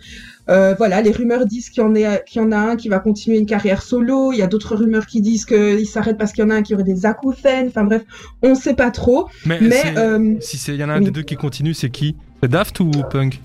euh, 0.50 0.76
voilà, 0.78 1.02
les 1.02 1.12
rumeurs 1.12 1.46
disent 1.46 1.70
qu'il 1.70 1.84
y 1.84 1.86
en 1.86 1.94
qu'il 1.94 2.42
y 2.42 2.44
en 2.44 2.52
a 2.52 2.58
un 2.58 2.76
qui 2.76 2.90
va 2.90 3.00
continuer 3.00 3.38
une 3.38 3.46
carrière 3.46 3.82
solo. 3.82 4.34
Il 4.34 4.40
y 4.40 4.42
a 4.42 4.48
d'autres 4.48 4.76
rumeurs 4.76 5.06
qui 5.06 5.22
disent 5.22 5.46
qu'il 5.46 5.88
s'arrête 5.88 6.18
parce 6.18 6.34
qu'il 6.34 6.44
y 6.44 6.48
en 6.48 6.50
a 6.50 6.56
un 6.56 6.64
qui 6.64 6.74
aurait 6.74 6.84
des 6.84 7.06
acouphènes. 7.06 7.68
Enfin 7.70 7.86
bref, 7.86 8.04
on 8.42 8.54
sait 8.54 8.74
pas 8.74 8.92
trop. 8.92 9.30
Mais, 9.46 9.58
si 10.42 10.58
c'est 10.58 10.76
y 10.76 10.84
en 10.84 10.90
a 10.90 10.96
un 10.96 11.00
oui. 11.00 11.06
des 11.06 11.12
deux 11.12 11.22
qui 11.22 11.38
continue, 11.38 11.74
c'est 11.74 11.90
qui? 11.90 12.18
C'est 12.44 12.50
Daft 12.50 12.78
ou 12.82 12.92
Punk 13.10 13.40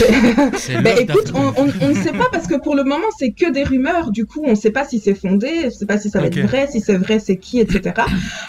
Love 0.00 1.00
écoute, 1.00 1.06
Daft 1.06 1.32
on, 1.34 1.52
Punk. 1.52 1.74
on, 1.80 1.84
on 1.84 1.88
ne 1.90 1.94
sait 1.94 2.12
pas 2.12 2.28
parce 2.32 2.46
que 2.46 2.54
pour 2.54 2.74
le 2.74 2.82
moment 2.82 3.06
c'est 3.18 3.32
que 3.32 3.52
des 3.52 3.62
rumeurs. 3.62 4.10
Du 4.10 4.24
coup, 4.26 4.40
on 4.44 4.50
ne 4.50 4.54
sait 4.54 4.70
pas 4.70 4.84
si 4.86 4.98
c'est 4.98 5.14
fondé, 5.14 5.48
on 5.62 5.66
ne 5.66 5.70
sait 5.70 5.86
pas 5.86 5.98
si 5.98 6.10
ça 6.10 6.20
va 6.20 6.26
être 6.26 6.40
vrai, 6.40 6.66
si 6.70 6.80
c'est 6.80 6.96
vrai, 6.96 7.18
c'est 7.18 7.36
qui, 7.36 7.60
etc. 7.60 7.94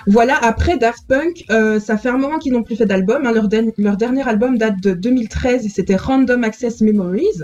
voilà. 0.07 0.37
Après 0.41 0.77
Daft 0.77 1.05
Punk, 1.07 1.43
euh, 1.51 1.79
ça 1.79 1.97
fait 1.97 2.09
un 2.09 2.17
moment 2.17 2.37
qu'ils 2.39 2.53
n'ont 2.53 2.63
plus 2.63 2.75
fait 2.75 2.85
d'album. 2.85 3.25
hein. 3.25 3.31
Leur, 3.33 3.97
dernier 3.97 4.27
album 4.27 4.57
date 4.57 4.79
de 4.81 4.93
2013 4.93 5.65
et 5.65 5.69
c'était 5.69 5.97
Random 5.97 6.43
Access 6.43 6.81
Memories. 6.81 7.41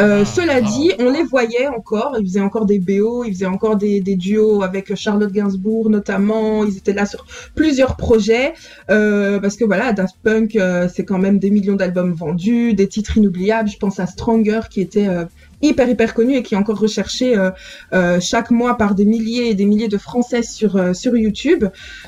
Euh, 0.00 0.22
Ah, 0.22 0.24
cela 0.24 0.54
ah. 0.56 0.60
dit, 0.60 0.92
on 0.98 1.10
les 1.10 1.22
voyait 1.22 1.68
encore. 1.68 2.16
Ils 2.20 2.26
faisaient 2.26 2.40
encore 2.40 2.66
des 2.66 2.78
BO, 2.80 3.24
ils 3.24 3.32
faisaient 3.32 3.46
encore 3.46 3.76
des, 3.76 4.00
des 4.00 4.16
duos 4.16 4.62
avec 4.62 4.94
Charlotte 4.96 5.30
Gainsbourg 5.32 5.88
notamment. 5.88 6.64
Ils 6.64 6.76
étaient 6.76 6.92
là 6.92 7.06
sur 7.06 7.24
plusieurs 7.54 7.96
projets 7.96 8.54
euh, 8.90 9.38
parce 9.38 9.56
que 9.56 9.64
voilà, 9.64 9.92
Daft 9.92 10.16
Punk, 10.22 10.56
euh, 10.56 10.88
c'est 10.92 11.04
quand 11.04 11.18
même 11.18 11.38
des 11.38 11.50
millions 11.50 11.75
d'albums 11.76 12.12
vendus, 12.12 12.74
des 12.74 12.88
titres 12.88 13.16
inoubliables. 13.16 13.68
Je 13.68 13.78
pense 13.78 14.00
à 14.00 14.06
Stronger 14.06 14.62
qui 14.70 14.80
était 14.80 15.08
euh, 15.08 15.24
hyper 15.68 15.88
hyper 15.88 16.14
connu 16.14 16.36
et 16.36 16.42
qui 16.42 16.54
est 16.54 16.56
encore 16.58 16.78
recherché 16.78 17.36
euh, 17.36 17.50
euh, 17.92 18.18
chaque 18.20 18.50
mois 18.50 18.76
par 18.76 18.94
des 18.94 19.04
milliers 19.04 19.50
et 19.50 19.54
des 19.54 19.64
milliers 19.66 19.88
de 19.88 19.98
Français 19.98 20.42
sur 20.42 20.76
euh, 20.76 20.92
sur 20.92 21.16
YouTube. 21.16 21.64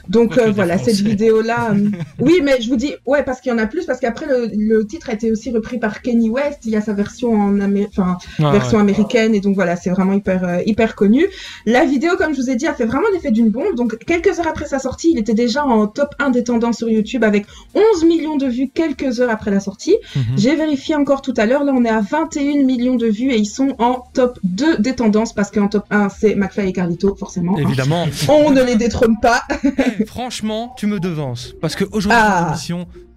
Donc 0.08 0.38
voilà, 0.54 0.78
cette 0.78 0.96
vidéo 1.00 1.42
là. 1.42 1.74
oui, 2.20 2.40
mais 2.42 2.60
je 2.60 2.68
vous 2.68 2.76
dis 2.76 2.94
ouais 3.06 3.22
parce 3.22 3.40
qu'il 3.40 3.50
y 3.52 3.54
en 3.54 3.58
a 3.58 3.66
plus 3.66 3.84
parce 3.86 4.00
qu'après 4.00 4.26
le, 4.26 4.48
le 4.56 4.86
titre 4.86 5.10
a 5.10 5.14
été 5.14 5.30
aussi 5.32 5.50
repris 5.50 5.78
par 5.78 6.02
Kenny 6.02 6.30
West. 6.30 6.60
Il 6.64 6.70
y 6.72 6.76
a 6.76 6.80
sa 6.80 6.92
version 6.92 7.32
en 7.34 7.58
Amé- 7.60 7.88
Ah, 7.98 8.18
version 8.52 8.76
ouais. 8.78 8.82
américaine 8.82 9.34
et 9.34 9.40
donc 9.40 9.54
voilà 9.54 9.76
c'est 9.76 9.90
vraiment 9.90 10.12
hyper 10.12 10.60
hyper 10.66 10.94
connu 10.94 11.26
la 11.66 11.84
vidéo 11.84 12.12
comme 12.16 12.34
je 12.34 12.40
vous 12.40 12.50
ai 12.50 12.56
dit 12.56 12.66
a 12.66 12.74
fait 12.74 12.84
vraiment 12.84 13.08
l'effet 13.12 13.30
d'une 13.30 13.50
bombe 13.50 13.74
donc 13.76 13.98
quelques 14.04 14.38
heures 14.38 14.46
après 14.48 14.66
sa 14.66 14.78
sortie 14.78 15.10
il 15.12 15.18
était 15.18 15.34
déjà 15.34 15.64
en 15.64 15.86
top 15.86 16.14
1 16.18 16.30
des 16.30 16.44
tendances 16.44 16.78
sur 16.78 16.88
YouTube 16.88 17.24
avec 17.24 17.46
11 17.74 18.04
millions 18.04 18.36
de 18.36 18.46
vues 18.46 18.68
quelques 18.72 19.20
heures 19.20 19.30
après 19.30 19.50
la 19.50 19.60
sortie 19.60 19.96
Mhm. 20.16 20.22
j'ai 20.36 20.54
vérifié 20.56 20.94
encore 20.94 21.22
tout 21.22 21.34
à 21.36 21.46
l'heure 21.46 21.64
là 21.64 21.72
on 21.74 21.84
est 21.84 21.88
à 21.88 22.00
21 22.00 22.64
millions 22.64 22.96
de 22.96 23.06
vues 23.06 23.30
et 23.32 23.36
ils 23.38 23.46
sont 23.48 23.74
en 23.78 24.04
top 24.12 24.38
2 24.44 24.78
des 24.78 24.94
tendances 24.94 25.32
parce 25.32 25.50
qu'en 25.50 25.68
top 25.68 25.84
1, 25.90 26.08
c'est 26.10 26.34
McFly 26.36 26.68
et 26.68 26.72
Carlito, 26.72 27.16
forcément. 27.16 27.56
hein. 27.56 27.62
Évidemment. 27.62 28.06
On 28.28 28.50
ne 28.50 28.62
les 28.62 28.76
détrône 28.76 29.16
pas. 29.20 29.42
Eh, 30.00 30.04
franchement, 30.06 30.74
tu 30.78 30.86
me 30.86 31.00
devances. 31.00 31.54
Parce 31.60 31.74
qu'aujourd'hui, 31.76 32.20
Ah. 32.22 32.54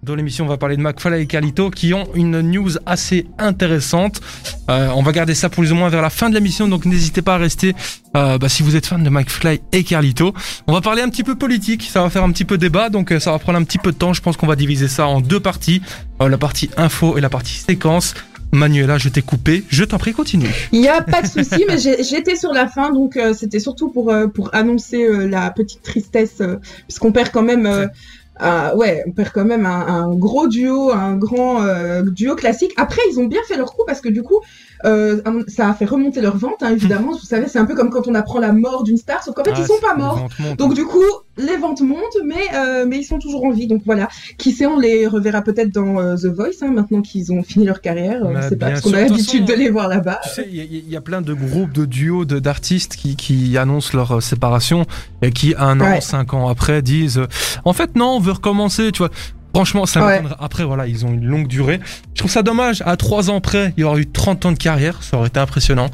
dans 0.02 0.14
l'émission, 0.14 0.44
on 0.44 0.48
va 0.48 0.56
parler 0.56 0.76
de 0.76 0.82
McFly 0.82 1.22
et 1.22 1.26
Carlito 1.26 1.70
qui 1.70 1.94
ont 1.94 2.08
une 2.14 2.40
news 2.40 2.70
assez 2.86 3.26
intéressante. 3.38 4.20
Euh, 4.70 4.88
on 4.96 5.02
va 5.02 5.12
garder 5.12 5.34
ça 5.34 5.48
pour 5.48 5.62
plus 5.62 5.70
ou 5.72 5.74
moins 5.76 5.88
vers 5.90 6.02
la 6.02 6.10
fin 6.10 6.28
de 6.28 6.34
l'émission, 6.34 6.66
donc 6.68 6.84
n'hésitez 6.86 7.22
pas 7.22 7.34
à 7.34 7.38
rester 7.38 7.74
euh, 8.16 8.38
bah, 8.38 8.48
si 8.48 8.62
vous 8.62 8.74
êtes 8.76 8.86
fan 8.86 9.02
de 9.02 9.10
McFly 9.10 9.60
et 9.72 9.84
Carlito. 9.84 10.34
On 10.66 10.72
va 10.72 10.80
parler 10.80 11.02
un 11.02 11.08
petit 11.08 11.22
peu 11.24 11.34
politique, 11.36 11.82
ça 11.84 12.02
va 12.02 12.10
faire 12.10 12.24
un 12.24 12.32
petit 12.32 12.44
peu 12.44 12.58
débat, 12.58 12.88
donc 12.90 13.12
euh, 13.12 13.20
ça 13.20 13.30
va 13.32 13.38
prendre 13.38 13.58
un 13.58 13.64
petit 13.64 13.78
peu 13.78 13.92
de 13.92 13.96
temps. 13.96 14.12
Je 14.12 14.20
pense 14.22 14.36
qu'on 14.36 14.46
va 14.48 14.56
diviser 14.56 14.88
ça 14.88 15.06
en 15.06 15.20
deux 15.20 15.40
parties, 15.40 15.82
la 16.20 16.38
partie 16.38 16.70
info 16.76 17.16
et 17.18 17.20
la 17.20 17.28
partie 17.30 17.54
séquence. 17.54 18.14
Manuela, 18.52 18.98
je 18.98 19.08
t'ai 19.08 19.22
coupé, 19.22 19.64
je 19.70 19.82
t'en 19.84 19.98
prie, 19.98 20.12
continue. 20.12 20.46
Il 20.72 20.80
n'y 20.80 20.88
a 20.88 21.00
pas 21.00 21.22
de 21.22 21.26
souci, 21.26 21.64
mais 21.66 21.78
j'ai- 21.78 22.02
j'étais 22.04 22.36
sur 22.36 22.52
la 22.52 22.66
fin, 22.68 22.90
donc 22.92 23.16
euh, 23.16 23.32
c'était 23.32 23.60
surtout 23.60 23.88
pour, 23.88 24.10
euh, 24.10 24.26
pour 24.26 24.54
annoncer 24.54 25.02
euh, 25.04 25.26
la 25.26 25.50
petite 25.50 25.82
tristesse, 25.82 26.40
euh, 26.40 26.56
puisqu'on 26.86 27.12
perd 27.12 27.30
quand 27.30 27.42
même... 27.42 27.66
euh, 27.66 27.86
un- 28.40 28.74
ouais, 28.74 29.04
on 29.06 29.12
perd 29.12 29.30
quand 29.32 29.44
même 29.44 29.66
un, 29.66 29.86
un 29.86 30.14
gros 30.14 30.48
duo, 30.48 30.90
un 30.90 31.16
grand 31.16 31.62
euh, 31.64 32.02
duo 32.02 32.34
classique. 32.34 32.72
Après, 32.76 33.00
ils 33.10 33.20
ont 33.20 33.26
bien 33.26 33.40
fait 33.46 33.56
leur 33.56 33.72
coup 33.74 33.84
parce 33.86 34.00
que 34.00 34.08
du 34.08 34.22
coup, 34.22 34.40
euh, 34.84 35.20
ça 35.48 35.68
a 35.68 35.74
fait 35.74 35.84
remonter 35.84 36.20
leur 36.22 36.36
vente, 36.38 36.62
hein, 36.62 36.70
évidemment. 36.72 37.12
Vous 37.12 37.18
savez, 37.26 37.46
c'est 37.46 37.58
un 37.58 37.66
peu 37.66 37.74
comme 37.74 37.90
quand 37.90 38.08
on 38.08 38.14
apprend 38.14 38.40
la 38.40 38.52
mort 38.52 38.84
d'une 38.84 38.96
star, 38.96 39.22
sauf 39.22 39.34
qu'en 39.34 39.44
fait, 39.44 39.50
Ah, 39.54 39.60
ils 39.60 39.66
sont 39.66 39.80
pas 39.80 39.94
morts. 39.96 40.28
Donc 40.56 40.74
du 40.74 40.84
coup, 40.84 41.04
les 41.38 41.56
ventes 41.56 41.80
montent, 41.80 41.98
mais 42.26 42.34
euh, 42.54 42.84
mais 42.86 42.98
ils 42.98 43.04
sont 43.04 43.18
toujours 43.18 43.44
en 43.44 43.50
vie. 43.50 43.66
Donc 43.66 43.82
voilà, 43.86 44.08
qui 44.38 44.52
sait, 44.52 44.66
on 44.66 44.78
les 44.78 45.06
reverra 45.06 45.42
peut-être 45.42 45.72
dans 45.72 45.98
euh, 46.00 46.16
The 46.16 46.26
Voice, 46.26 46.62
hein, 46.62 46.70
maintenant 46.72 47.00
qu'ils 47.02 47.32
ont 47.32 47.42
fini 47.42 47.64
leur 47.64 47.80
carrière. 47.80 48.20
Mais 48.24 48.40
c'est 48.48 48.56
pas 48.56 48.66
parce 48.70 48.80
qu'on 48.82 48.92
a 48.94 49.00
l'habitude 49.08 49.44
de 49.46 49.52
les 49.54 49.70
voir 49.70 49.88
là-bas. 49.88 50.20
Tu 50.24 50.30
sais, 50.30 50.46
il 50.50 50.56
y, 50.56 50.60
a- 50.60 50.64
il 50.64 50.88
y 50.90 50.96
a 50.96 51.00
plein 51.00 51.22
de 51.22 51.32
groupes, 51.32 51.72
de 51.72 51.84
duos, 51.86 52.24
de- 52.24 52.38
d'artistes 52.38 52.96
qui, 52.96 53.16
qui 53.16 53.56
annoncent 53.56 53.96
leur 53.96 54.16
euh, 54.16 54.20
séparation 54.20 54.84
et 55.22 55.30
qui, 55.30 55.54
un 55.58 55.80
an, 55.80 55.84
cinq 56.00 56.34
ans 56.34 56.48
après, 56.48 56.82
disent 56.82 57.18
euh, 57.18 57.26
En 57.64 57.72
fait, 57.72 57.96
non, 57.96 58.16
on 58.16 58.20
veut 58.20 58.32
recommencer, 58.32 58.92
tu 58.92 58.98
vois. 58.98 59.10
Franchement, 59.54 59.84
ça 59.84 60.06
Ouais. 60.06 60.22
Après, 60.40 60.64
voilà, 60.64 60.86
ils 60.86 61.04
ont 61.04 61.12
une 61.12 61.26
longue 61.26 61.46
durée. 61.46 61.78
Je 62.14 62.18
trouve 62.20 62.30
ça 62.30 62.42
dommage. 62.42 62.82
À 62.86 62.96
trois 62.96 63.28
ans 63.30 63.40
près, 63.42 63.74
il 63.76 63.82
y 63.82 63.84
aurait 63.84 64.00
eu 64.00 64.06
30 64.10 64.46
ans 64.46 64.52
de 64.52 64.56
carrière. 64.58 65.02
Ça 65.02 65.18
aurait 65.18 65.28
été 65.28 65.38
impressionnant. 65.40 65.88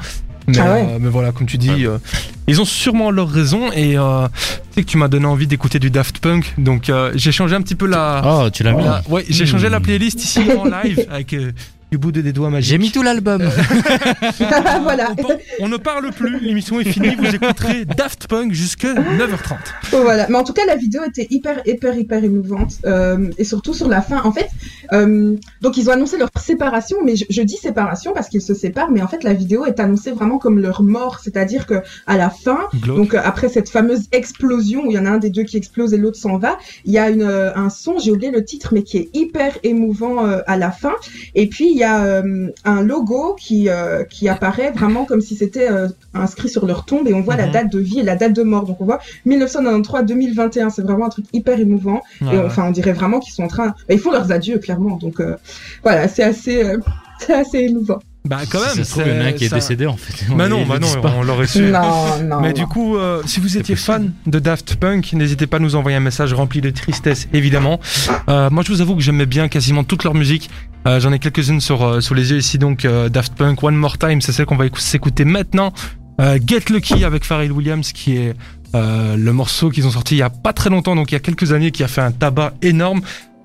Mais, 0.48 0.58
Ah 0.58 0.72
ouais. 0.72 0.86
euh, 0.90 0.98
mais 1.00 1.08
voilà, 1.08 1.30
comme 1.32 1.46
tu 1.46 1.58
dis, 1.58 1.86
euh, 1.86 1.98
ils 2.46 2.60
ont 2.60 2.64
sûrement 2.64 3.10
leurs 3.10 3.28
raisons. 3.30 3.70
Et 3.72 3.96
euh, 3.98 4.26
tu 4.28 4.74
sais 4.74 4.82
que 4.82 4.88
tu 4.90 4.96
m'as 4.96 5.08
donné 5.08 5.26
envie 5.26 5.46
d'écouter 5.46 5.78
du 5.78 5.90
Daft 5.90 6.18
Punk. 6.20 6.54
Donc, 6.58 6.88
euh, 6.90 7.12
j'ai 7.14 7.32
changé 7.32 7.54
un 7.54 7.62
petit 7.62 7.74
peu 7.74 7.86
la. 7.86 8.22
Oh, 8.24 8.50
tu 8.50 8.62
l'as 8.62 8.72
mis. 8.72 8.82
la- 8.82 9.02
ouais, 9.08 9.24
j'ai 9.28 9.44
Hmm. 9.44 9.48
changé 9.48 9.68
la 9.68 9.80
playlist 9.80 10.22
ici 10.24 10.40
en 10.58 10.64
live 10.64 11.06
avec 11.10 11.32
euh, 11.34 11.52
du 11.90 11.98
bout 11.98 12.12
de 12.12 12.20
des 12.20 12.32
doigts 12.32 12.50
magiques. 12.50 12.70
J'ai 12.70 12.78
mis 12.78 12.90
tout 12.90 13.02
l'album. 13.02 13.42
voilà. 14.82 15.12
On, 15.18 15.22
par- 15.22 15.36
on 15.60 15.68
ne 15.68 15.76
parle 15.76 16.10
plus, 16.12 16.38
l'émission 16.40 16.80
est 16.80 16.84
finie, 16.90 17.14
vous 17.16 17.34
écouterez 17.34 17.84
Daft 17.84 18.26
Punk 18.28 18.52
jusqu'à 18.52 18.92
9h30. 18.94 19.56
voilà. 20.02 20.26
Mais 20.28 20.36
en 20.36 20.44
tout 20.44 20.52
cas, 20.52 20.66
la 20.66 20.76
vidéo 20.76 21.02
était 21.06 21.26
hyper, 21.30 21.62
hyper, 21.66 21.96
hyper 21.96 22.22
émouvante. 22.24 22.74
euh, 22.84 23.30
et 23.38 23.44
surtout 23.44 23.74
sur 23.74 23.88
la 23.88 24.02
fin. 24.02 24.22
En 24.22 24.32
fait, 24.32 24.48
euh, 24.92 25.34
donc 25.62 25.76
ils 25.76 25.88
ont 25.88 25.92
annoncé 25.92 26.18
leur 26.18 26.28
séparation, 26.38 26.98
mais 27.04 27.16
je, 27.16 27.24
je 27.30 27.42
dis 27.42 27.56
séparation 27.56 28.12
parce 28.12 28.28
qu'ils 28.28 28.42
se 28.42 28.54
séparent, 28.54 28.90
mais 28.90 29.02
en 29.02 29.08
fait, 29.08 29.24
la 29.24 29.32
vidéo 29.34 29.64
est 29.66 29.80
annoncée 29.80 30.10
vraiment 30.12 30.38
comme 30.38 30.58
leur 30.60 30.82
mort. 30.82 31.20
C'est-à-dire 31.22 31.66
que 31.66 31.82
à 32.06 32.16
la 32.16 32.30
fin, 32.30 32.58
Donc 32.96 33.14
euh, 33.14 33.20
après 33.24 33.48
cette 33.48 33.68
fameuse 33.70 34.08
explosion 34.12 34.84
où 34.86 34.90
il 34.90 34.94
y 34.94 34.98
en 34.98 35.06
a 35.06 35.10
un 35.10 35.18
des 35.18 35.30
deux 35.30 35.44
qui 35.44 35.56
explose 35.56 35.94
et 35.94 35.96
l'autre 35.96 36.18
s'en 36.18 36.38
va, 36.38 36.58
il 36.84 36.92
y 36.92 36.98
a 36.98 37.08
une, 37.10 37.22
euh, 37.22 37.54
un 37.54 37.70
son, 37.70 37.98
j'ai 37.98 38.10
oublié 38.10 38.30
le 38.30 38.44
titre, 38.44 38.70
mais 38.72 38.82
qui 38.82 38.98
est 38.98 39.08
hyper 39.14 39.56
émouvant 39.62 40.26
euh, 40.26 40.40
à 40.46 40.56
la 40.56 40.70
fin. 40.70 40.92
Et 41.34 41.46
puis 41.48 41.68
il 41.70 41.77
y 41.78 41.84
a 41.84 42.04
euh, 42.04 42.48
un 42.64 42.82
logo 42.82 43.34
qui 43.38 43.68
euh, 43.68 44.04
qui 44.04 44.28
apparaît 44.28 44.70
vraiment 44.72 45.04
comme 45.04 45.20
si 45.20 45.34
c'était 45.36 45.70
euh, 45.70 45.88
inscrit 46.14 46.48
sur 46.48 46.66
leur 46.66 46.84
tombe 46.84 47.06
et 47.08 47.14
on 47.14 47.20
voit 47.20 47.36
la 47.36 47.46
Mhm. 47.46 47.52
date 47.52 47.72
de 47.72 47.78
vie 47.78 48.00
et 48.00 48.02
la 48.02 48.16
date 48.16 48.32
de 48.32 48.42
mort. 48.42 48.64
Donc 48.64 48.80
on 48.80 48.84
voit 48.84 49.00
1993-2021, 49.26 50.70
c'est 50.70 50.82
vraiment 50.82 51.06
un 51.06 51.10
truc 51.10 51.26
hyper 51.32 51.58
émouvant. 51.60 52.02
Ouais, 52.20 52.34
et 52.34 52.38
enfin 52.38 52.64
on 52.66 52.70
dirait 52.70 52.92
vraiment 52.92 53.20
qu'ils 53.20 53.32
sont 53.34 53.44
en 53.44 53.48
train, 53.48 53.68
bah, 53.68 53.94
ils 53.94 53.98
font 53.98 54.10
leurs 54.10 54.32
adieux 54.32 54.58
clairement. 54.58 54.96
Donc 54.96 55.20
euh, 55.20 55.36
voilà, 55.82 56.08
c'est 56.08 56.22
assez 56.22 56.64
euh, 56.64 56.78
c'est 57.20 57.34
assez 57.34 57.58
émouvant. 57.58 57.98
Bah 58.28 58.40
quand 58.50 58.60
même, 58.60 58.70
Si 58.70 58.76
ça 58.78 58.84
se 58.84 58.90
trouve, 58.90 59.04
il 59.06 59.14
y 59.14 59.16
en 59.16 59.20
a 59.24 59.28
un 59.28 59.32
qui 59.32 59.44
est 59.44 59.48
ça- 59.48 59.56
décédé 59.56 59.86
en 59.86 59.96
fait. 59.96 60.26
Bah 60.34 60.48
non, 60.48 60.64
bah 60.66 60.78
non, 60.78 60.88
on 61.16 61.22
l'aurait 61.22 61.46
su. 61.46 61.62
Non, 61.62 62.18
non. 62.22 62.40
Mais 62.40 62.48
non. 62.48 62.52
du 62.54 62.66
coup, 62.66 62.96
euh, 62.96 63.22
si 63.26 63.40
vous 63.40 63.56
étiez 63.56 63.74
fan 63.76 64.12
de 64.26 64.38
Daft 64.38 64.76
Punk, 64.76 65.12
n'hésitez 65.14 65.46
pas 65.46 65.56
à 65.56 65.60
nous 65.60 65.74
envoyer 65.76 65.96
un 65.96 66.00
message 66.00 66.32
rempli 66.34 66.60
de 66.60 66.70
tristesse, 66.70 67.26
évidemment. 67.32 67.80
Euh, 68.28 68.50
moi, 68.50 68.62
je 68.66 68.72
vous 68.72 68.80
avoue 68.82 68.94
que 68.96 69.02
j'aimais 69.02 69.26
bien 69.26 69.48
quasiment 69.48 69.82
toute 69.84 70.04
leur 70.04 70.14
musique. 70.14 70.50
Euh, 70.86 71.00
J'en 71.00 71.12
ai 71.12 71.18
quelques-unes 71.18 71.60
sur, 71.60 71.82
euh, 71.84 72.00
sous 72.00 72.14
les 72.14 72.30
yeux 72.30 72.38
ici, 72.38 72.58
donc 72.58 72.84
euh, 72.84 73.08
Daft 73.08 73.34
Punk, 73.34 73.62
One 73.62 73.74
More 73.76 73.98
Time, 73.98 74.20
c'est 74.20 74.32
celle 74.32 74.46
qu'on 74.46 74.56
va 74.56 74.66
écou- 74.66 74.78
s'écouter 74.80 75.24
maintenant. 75.24 75.72
Euh, 76.20 76.38
Get 76.44 76.64
Lucky 76.70 77.04
avec 77.04 77.24
Pharrell 77.24 77.52
Williams, 77.52 77.92
qui 77.92 78.16
est 78.16 78.34
euh, 78.74 79.16
le 79.16 79.32
morceau 79.32 79.70
qu'ils 79.70 79.86
ont 79.86 79.90
sorti 79.90 80.16
il 80.16 80.18
y 80.18 80.22
a 80.22 80.28
pas 80.30 80.52
très 80.52 80.68
longtemps, 80.68 80.94
donc 80.94 81.10
il 81.10 81.14
y 81.14 81.16
a 81.16 81.20
quelques 81.20 81.52
années, 81.52 81.70
qui 81.70 81.82
a 81.84 81.88
fait 81.88 82.00
un 82.02 82.10
tabac 82.12 82.52
énorme. 82.60 83.00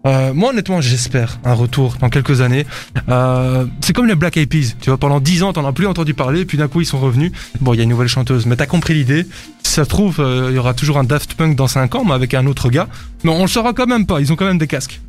Euh, 0.05 0.33
moi, 0.33 0.49
honnêtement, 0.49 0.81
j'espère 0.81 1.39
un 1.45 1.53
retour 1.53 1.95
dans 1.99 2.09
quelques 2.09 2.41
années. 2.41 2.65
Euh, 3.09 3.65
c'est 3.79 3.93
comme 3.93 4.07
les 4.07 4.15
Black 4.15 4.35
Eyed 4.35 4.49
Peas. 4.49 4.75
Tu 4.81 4.89
vois, 4.89 4.97
pendant 4.97 5.19
10 5.19 5.43
ans, 5.43 5.53
t'en 5.53 5.65
as 5.65 5.71
plus 5.71 5.87
entendu 5.87 6.13
parler, 6.13 6.45
puis 6.45 6.57
d'un 6.57 6.67
coup, 6.67 6.81
ils 6.81 6.85
sont 6.85 6.99
revenus. 6.99 7.31
Bon, 7.61 7.73
il 7.73 7.77
y 7.77 7.79
a 7.79 7.83
une 7.83 7.89
nouvelle 7.89 8.09
chanteuse, 8.09 8.45
mais 8.45 8.55
t'as 8.55 8.65
compris 8.65 8.93
l'idée. 8.93 9.25
Si 9.63 9.73
ça 9.73 9.85
se 9.85 9.89
trouve, 9.89 10.19
euh, 10.19 10.47
il 10.49 10.55
y 10.55 10.59
aura 10.59 10.73
toujours 10.73 10.97
un 10.97 11.05
Daft 11.05 11.35
Punk 11.35 11.55
dans 11.55 11.67
5 11.67 11.95
ans, 11.95 12.03
mais 12.05 12.13
avec 12.13 12.33
un 12.33 12.45
autre 12.47 12.69
gars. 12.69 12.89
Mais 13.23 13.31
on 13.31 13.43
le 13.43 13.47
saura 13.47 13.73
quand 13.73 13.87
même 13.87 14.05
pas. 14.05 14.19
Ils 14.19 14.31
ont 14.33 14.35
quand 14.35 14.45
même 14.45 14.57
des 14.57 14.67
casques. 14.67 14.99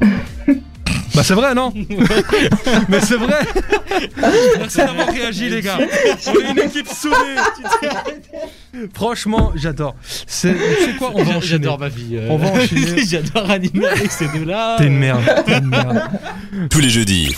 bah, 1.14 1.24
c'est 1.24 1.34
vrai, 1.34 1.54
non? 1.54 1.74
Mais 2.88 3.00
c'est 3.00 3.16
vrai 3.16 3.40
Merci 4.58 4.78
d'avoir 4.78 5.08
réagi, 5.08 5.50
les 5.50 5.60
gars. 5.60 5.78
On 6.26 6.40
est 6.40 6.50
une 6.52 6.58
équipe 6.60 6.88
soudée. 6.88 7.16
Franchement, 8.94 9.52
j'adore. 9.56 9.94
C'est, 10.26 10.54
quoi 10.98 11.10
On 11.14 11.22
va 11.24 11.30
enchaîner. 11.36 11.40
J'adore 11.46 11.78
ma 11.78 11.88
vie. 11.88 12.10
euh. 12.16 12.28
On 12.30 12.36
va 12.36 12.48
enchaîner. 12.48 13.04
J'adore 13.08 13.50
animer 13.50 13.86
avec 13.86 14.10
ces 14.12 14.26
deux-là. 14.28 14.76
T'es 14.78 14.86
une 14.86 14.98
merde. 14.98 15.22
T'es 15.46 15.58
une 15.58 15.66
merde. 15.66 16.02
Tous 16.70 16.80
les 16.80 16.90
jeudis, 16.90 17.34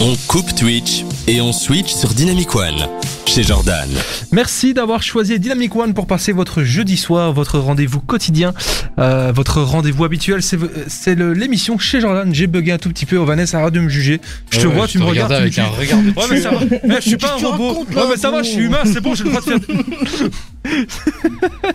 on 0.00 0.14
coupe 0.28 0.54
Twitch 0.54 1.04
et 1.26 1.40
on 1.40 1.52
switch 1.52 1.92
sur 1.92 2.10
Dynamic 2.10 2.54
One 2.54 2.86
chez 3.26 3.42
Jordan. 3.42 3.88
Merci 4.32 4.74
d'avoir 4.74 5.02
choisi 5.02 5.38
Dynamic 5.38 5.74
One 5.74 5.94
pour 5.94 6.06
passer 6.06 6.32
votre 6.32 6.62
jeudi 6.62 6.96
soir, 6.96 7.32
votre 7.32 7.58
rendez-vous 7.58 8.00
quotidien, 8.00 8.52
euh, 8.98 9.32
votre 9.34 9.62
rendez-vous 9.62 10.04
habituel. 10.04 10.42
C'est, 10.42 10.58
c'est 10.86 11.14
le- 11.14 11.32
l'émission 11.32 11.78
chez 11.78 12.00
Jordan. 12.00 12.32
J'ai 12.34 12.46
bugué 12.46 12.72
un 12.72 12.78
tout 12.78 12.90
petit 12.90 13.06
peu. 13.06 13.16
Oh, 13.16 13.24
Vanessa, 13.24 13.58
arrête 13.58 13.72
de 13.74 13.80
me 13.80 13.88
juger. 13.88 14.20
Je 14.50 14.60
te 14.60 14.66
Ouais, 14.66 14.74
vois, 14.74 14.86
je 14.86 14.92
tu 14.92 14.98
te 14.98 15.02
me 15.02 15.08
regardes. 15.08 15.32
regardais 15.32 15.50
tu 15.50 15.60
me 15.60 15.66
avec 15.66 15.88
juges. 15.88 15.94
un 15.94 16.00
regard 16.00 16.14
de 16.14 16.20
Ouais, 16.20 16.26
mais 16.30 16.40
ça 16.40 16.50
va. 16.50 16.60
Eh, 16.96 17.00
je 17.00 17.08
suis 17.08 17.16
pas 17.16 17.32
un 17.40 17.46
robot. 17.46 17.86
Ouais, 17.94 18.02
mais 18.10 18.16
ça 18.16 18.30
va, 18.30 18.42
je 18.42 18.50
suis 18.50 18.62
humain, 18.64 18.78
c'est 18.84 19.00
bon, 19.00 19.14
j'ai 19.14 19.24
le 19.24 19.30
droit 19.30 19.40
de 19.40 19.46
faire. 19.46 19.58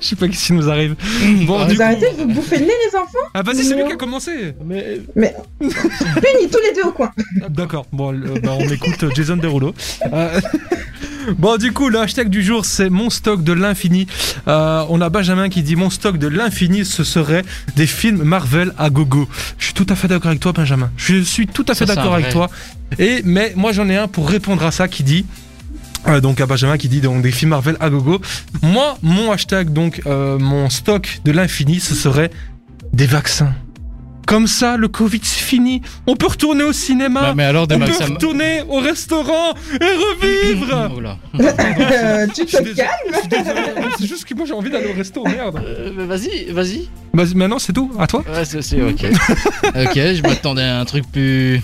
je 0.01 0.07
sais 0.07 0.15
pas 0.15 0.25
ce 0.31 0.47
qui 0.47 0.53
nous 0.53 0.69
arrive. 0.69 0.95
Bon, 1.45 1.57
Ah, 1.59 1.65
du 1.65 1.71
Vous 1.71 1.77
coup. 1.77 1.83
arrêtez 1.83 2.11
de 2.11 2.17
vous 2.17 2.27
bouffer 2.27 2.57
le 2.59 2.65
nez, 2.65 2.73
les 2.91 2.97
enfants 2.97 3.17
Ah, 3.33 3.41
vas-y, 3.41 3.63
c'est 3.63 3.75
lui 3.75 3.85
qui 3.85 3.93
a 3.93 3.95
commencé. 3.95 4.53
Mais 4.65 4.99
Punis 5.59 6.49
tous 6.51 6.59
les 6.67 6.73
deux 6.75 6.87
au 6.87 6.91
coin. 6.91 7.11
D'accord, 7.49 7.85
bon, 7.91 8.13
euh, 8.13 8.39
bah, 8.41 8.53
on 8.59 8.67
écoute 8.69 9.03
euh, 9.03 9.09
Jason 9.15 9.37
Derulo. 9.37 9.73
Euh, 10.13 10.39
bon, 11.37 11.57
du 11.57 11.71
coup, 11.71 11.89
le 11.89 11.99
hashtag 11.99 12.29
du 12.29 12.41
jour, 12.43 12.65
c'est 12.65 12.89
mon 12.89 13.09
stock 13.09 13.43
de 13.43 13.53
l'infini. 13.53 14.07
Euh, 14.47 14.83
on 14.89 15.01
a 15.01 15.09
Benjamin 15.09 15.49
qui 15.49 15.63
dit 15.63 15.75
mon 15.75 15.89
stock 15.89 16.17
de 16.17 16.27
l'infini, 16.27 16.85
ce 16.85 17.03
serait 17.03 17.43
des 17.75 17.87
films 17.87 18.23
Marvel 18.23 18.73
à 18.77 18.89
gogo. 18.89 19.27
Je 19.57 19.65
suis 19.65 19.73
tout 19.73 19.87
à 19.89 19.95
fait 19.95 20.07
d'accord 20.07 20.29
avec 20.29 20.39
toi, 20.41 20.51
Benjamin. 20.51 20.91
Je 20.97 21.21
suis 21.21 21.47
tout 21.47 21.65
à 21.67 21.75
fait 21.75 21.85
d'accord 21.85 22.13
avec 22.13 22.29
toi. 22.29 22.49
Et 22.97 23.21
mais 23.23 23.53
moi, 23.55 23.71
j'en 23.71 23.87
ai 23.89 23.95
un 23.97 24.07
pour 24.07 24.29
répondre 24.29 24.63
à 24.65 24.71
ça 24.71 24.87
qui 24.87 25.03
dit. 25.03 25.25
Euh, 26.07 26.21
donc 26.21 26.41
à 26.41 26.45
Benjamin 26.45 26.77
qui 26.77 26.89
dit 26.89 27.01
donc 27.01 27.21
des 27.21 27.31
films 27.31 27.51
Marvel 27.51 27.77
à 27.79 27.89
gogo. 27.89 28.19
Moi, 28.61 28.97
mon 29.01 29.31
hashtag 29.31 29.71
donc 29.71 30.01
euh, 30.05 30.37
mon 30.39 30.69
stock 30.69 31.19
de 31.25 31.31
l'infini, 31.31 31.79
ce 31.79 31.95
serait 31.95 32.31
des 32.93 33.05
vaccins. 33.05 33.53
Comme 34.29 34.45
ça, 34.45 34.77
le 34.77 34.87
Covid 34.87 35.21
c'est 35.23 35.43
fini. 35.43 35.81
On 36.05 36.15
peut 36.15 36.27
retourner 36.27 36.63
au 36.63 36.71
cinéma. 36.71 37.21
Bah, 37.21 37.33
mais 37.35 37.45
alors, 37.45 37.65
des 37.65 37.73
On 37.73 37.79
peut 37.79 37.91
retourner 37.91 38.61
au 38.69 38.79
restaurant 38.79 39.55
et 39.73 39.85
revivre 39.85 40.91
Oh 40.95 40.99
là. 40.99 41.17
Euh, 41.39 42.27
tu 42.33 42.45
te 42.45 42.75
calmes 42.75 42.89
C'est 43.97 44.05
juste 44.05 44.25
que 44.25 44.35
moi 44.35 44.45
j'ai 44.45 44.53
envie 44.53 44.69
d'aller 44.69 44.91
au 44.91 44.93
resto, 44.93 45.23
merde. 45.23 45.59
Euh, 45.65 45.91
mais 45.95 46.05
vas-y, 46.05 46.51
vas-y. 46.51 46.89
Bah, 47.11 47.23
maintenant 47.33 47.57
c'est 47.57 47.73
tout, 47.73 47.91
à 47.97 48.05
toi 48.05 48.23
Ouais, 48.31 48.45
c'est 48.45 48.61
c'est 48.61 48.81
ok. 48.81 49.03
ok, 49.03 49.95
je 49.95 50.21
m'attendais 50.21 50.61
à 50.61 50.79
un 50.79 50.85
truc 50.85 51.11
plus. 51.11 51.61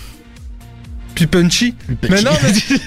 Plus 1.16 1.26
punchy. 1.26 1.74
Mais 2.08 2.22
non, 2.22 2.30
petit. 2.30 2.80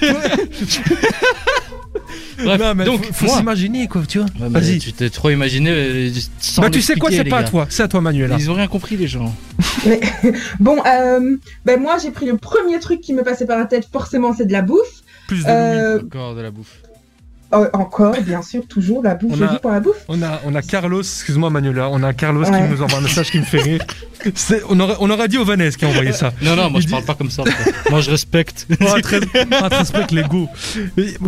Bref, 2.42 2.60
Non, 2.60 2.74
mais 2.74 2.84
donc, 2.84 3.04
faut, 3.12 3.28
s'imaginer 3.28 3.86
quoi, 3.86 4.02
tu 4.08 4.18
vois. 4.18 4.26
Ouais, 4.40 4.48
mais 4.50 4.60
Vas-y. 4.60 4.78
Tu 4.78 4.92
t'es 4.92 5.10
trop 5.10 5.28
imaginé. 5.30 5.70
euh, 5.70 6.10
sans 6.40 6.62
Bah 6.62 6.70
tu 6.70 6.80
sais 6.80 6.94
quoi, 6.96 7.10
c'est 7.10 7.24
pas 7.24 7.38
à 7.38 7.44
toi, 7.44 7.66
c'est 7.68 7.82
à 7.82 7.88
toi 7.88 8.00
Manuela. 8.00 8.36
Ils 8.38 8.50
ont 8.50 8.54
rien 8.54 8.66
compris, 8.68 8.96
les 8.96 9.08
gens. 9.08 9.34
Bon, 10.60 10.78
euh, 10.86 11.36
ben 11.66 11.80
moi 11.80 11.96
j'ai 12.02 12.10
pris 12.10 12.26
le 12.26 12.36
premier 12.38 12.78
truc 12.80 13.00
qui 13.02 13.12
me 13.12 13.22
passait 13.22 13.46
par 13.46 13.58
la 13.58 13.66
tête, 13.66 13.86
forcément 13.92 14.34
c'est 14.34 14.46
de 14.46 14.52
la 14.52 14.62
bouffe. 14.62 15.02
Plus 15.28 15.44
de 15.44 15.48
Euh, 15.50 16.00
Encore 16.00 16.34
de 16.34 16.40
la 16.40 16.50
bouffe. 16.50 16.80
Oh, 17.52 17.64
encore, 17.72 18.14
bien 18.22 18.42
sûr, 18.42 18.66
toujours 18.68 19.02
la 19.02 19.14
bouffe. 19.16 19.32
On 19.32 19.36
Je 19.36 19.44
a- 19.44 19.46
vis 19.48 19.58
pour 19.58 19.70
la 19.72 19.80
bouffe. 19.80 20.04
On 20.08 20.22
a, 20.22 20.40
on 20.44 20.54
a 20.54 20.62
Carlos, 20.62 21.00
excuse-moi 21.00 21.50
Manuela, 21.50 21.88
on 21.90 22.02
a 22.04 22.12
Carlos 22.12 22.44
Ouais. 22.44 22.62
qui 22.62 22.68
nous 22.72 22.80
envoie 22.82 22.98
un 22.98 23.02
message 23.02 23.30
qui 23.30 23.38
me 23.38 23.44
fait 23.44 23.60
rire. 23.62 23.80
C'est- 24.34 24.62
On 24.68 24.78
aurait, 24.78 24.94
on 25.00 25.10
aurait 25.10 25.26
dit 25.28 25.36
Ovanes 25.38 25.70
qui 25.70 25.84
a 25.84 25.88
envoyé 25.88 26.12
ça. 26.12 26.32
Non, 26.42 26.54
non, 26.54 26.70
moi 26.70 26.78
Il 26.78 26.82
je 26.82 26.86
dit- 26.86 26.92
parle 26.92 27.04
pas 27.04 27.14
comme 27.14 27.30
ça. 27.30 27.42
moi 27.90 28.00
je 28.00 28.10
respecte. 28.10 28.66
Oh, 28.80 29.00
très, 29.02 29.20
ah, 29.52 29.68
très 29.68 29.78
respect 29.78 30.06
l'ego. 30.12 30.46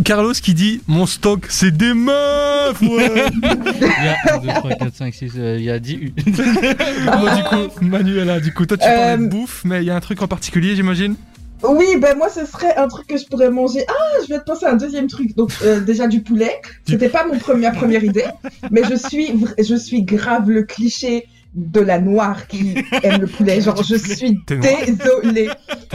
Carlos 0.05 0.33
qui 0.33 0.53
dit 0.53 0.81
Mon 0.87 1.05
stock, 1.05 1.45
c'est 1.49 1.75
des 1.75 1.93
meufs, 1.93 2.81
ouais. 2.81 3.11
Il 3.41 3.81
y 3.81 4.29
a 4.29 4.35
1, 4.35 4.39
2, 4.39 4.47
3, 4.47 4.69
4, 4.75 4.95
5, 4.95 5.13
6, 5.13 5.31
euh, 5.37 5.57
il 5.59 5.65
y 5.65 5.69
a 5.71 5.79
10 5.79 5.93
U. 5.95 6.13
Bon, 6.25 7.35
du 7.35 7.43
coup, 7.43 7.79
Manuela, 7.85 8.39
du 8.39 8.53
coup, 8.53 8.65
toi 8.65 8.77
tu 8.77 8.83
parlais 8.85 9.17
de 9.17 9.23
Euh, 9.23 9.27
bouffe, 9.27 9.61
mais 9.65 9.81
il 9.81 9.85
y 9.87 9.89
a 9.89 9.95
un 9.95 9.99
truc 9.99 10.21
en 10.21 10.27
particulier, 10.27 10.75
j'imagine? 10.75 11.15
Oui, 11.63 11.97
ben 11.99 12.17
moi, 12.17 12.29
ce 12.29 12.45
serait 12.45 12.75
un 12.75 12.87
truc 12.87 13.07
que 13.07 13.17
je 13.17 13.25
pourrais 13.25 13.49
manger. 13.49 13.85
Ah, 13.87 14.21
je 14.23 14.33
vais 14.33 14.39
te 14.39 14.45
penser 14.45 14.65
à 14.65 14.71
un 14.71 14.75
deuxième 14.75 15.07
truc. 15.07 15.35
Donc, 15.35 15.51
euh, 15.63 15.79
déjà 15.79 16.07
du 16.07 16.21
poulet. 16.21 16.61
C'était 16.87 17.09
pas 17.09 17.25
mon 17.25 17.37
premier, 17.37 17.71
première 17.71 18.03
idée, 18.03 18.25
mais 18.71 18.83
je 18.83 18.95
suis, 18.95 19.33
je 19.57 19.75
suis 19.75 20.03
grave 20.03 20.49
le 20.49 20.63
cliché 20.63 21.27
de 21.55 21.79
la 21.79 21.99
noire 21.99 22.47
qui 22.47 22.75
aime 23.03 23.21
le 23.21 23.27
poulet. 23.27 23.61
Genre, 23.61 23.81
je 23.83 23.95
suis 23.95 24.39
désolée. 24.47 25.49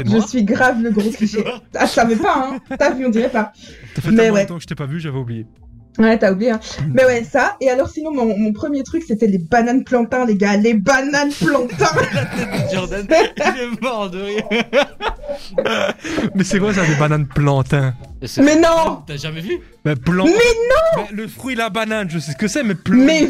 Je 0.05 0.21
suis 0.27 0.45
grave 0.45 0.83
le 0.83 0.91
gros 0.91 1.11
cliché. 1.11 1.45
Ah, 1.75 1.87
je 1.87 1.91
savais 1.91 2.17
pas, 2.17 2.51
hein. 2.53 2.77
T'as 2.79 2.93
vu, 2.93 3.07
on 3.07 3.11
dirait 3.11 3.31
pas. 3.31 3.53
T'as 3.95 4.03
fait 4.03 4.11
mais 4.11 4.17
tellement 4.17 4.35
ouais. 4.35 4.41
longtemps 4.43 4.57
que 4.57 4.63
je 4.63 4.67
t'ai 4.67 4.75
pas 4.75 4.87
vu, 4.87 5.01
j'avais 5.01 5.19
oublié. 5.19 5.47
Ouais, 5.99 6.17
t'as 6.19 6.33
oublié. 6.33 6.53
Hein. 6.53 6.61
Mais 6.95 7.05
ouais, 7.05 7.25
ça. 7.25 7.57
Et 7.61 7.69
alors, 7.71 7.89
sinon, 7.89 8.13
mon, 8.13 8.37
mon 8.39 8.53
premier 8.53 8.83
truc, 8.85 9.03
c'était 9.07 9.27
les 9.27 9.39
bananes 9.39 9.83
plantains, 9.85 10.25
les 10.27 10.37
gars. 10.37 10.57
Les 10.57 10.75
bananes 10.75 11.33
plantains. 11.33 11.91
Jordan, 12.73 13.07
il 13.11 13.61
est 13.63 13.83
mort 13.83 14.09
de 14.09 14.21
rire. 14.23 14.45
Mais 16.35 16.45
c'est 16.45 16.59
quoi 16.59 16.73
ça, 16.73 16.85
des 16.87 16.95
bananes 16.95 17.27
plantains? 17.27 17.95
Mais 18.39 18.57
non 18.61 19.03
T'as 19.07 19.17
jamais 19.17 19.41
vu? 19.41 19.59
Mais 19.85 19.97
plan... 19.97 20.25
Mais 20.25 20.33
non 20.33 21.07
Le 21.13 21.27
fruit, 21.29 21.55
la 21.55 21.71
banane, 21.71 22.09
je 22.11 22.19
sais 22.19 22.33
ce 22.33 22.37
que 22.37 22.49
c'est, 22.49 22.63
mais 22.63 22.75
plantain. 22.75 23.05
Mais 23.05 23.29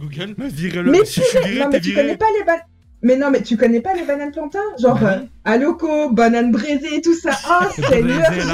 Google. 0.00 0.34
Mais 0.38 0.48
virez-le, 0.48 0.90
Mais 0.90 1.04
si 1.04 1.20
je 1.20 1.26
suis 1.26 1.38
viré, 1.38 1.58
Non, 1.60 1.70
t'es 1.70 1.76
mais 1.76 1.80
tu 1.80 1.90
viré. 1.90 2.02
connais 2.02 2.16
pas 2.16 2.26
les 2.38 2.44
bananes. 2.44 2.62
Mais 3.04 3.16
non, 3.16 3.30
mais 3.30 3.42
tu 3.42 3.56
connais 3.58 3.80
pas 3.80 3.92
les 3.94 4.02
bananes 4.04 4.32
plantains? 4.32 4.58
Genre, 4.80 4.98
Bah 4.98 5.10
euh, 5.12 5.18
aloco, 5.44 6.10
banane 6.10 6.50
braisée 6.50 6.96
et 6.96 7.00
tout 7.02 7.14
ça. 7.14 7.30
Là. 7.30 7.68
Jésus 7.76 8.48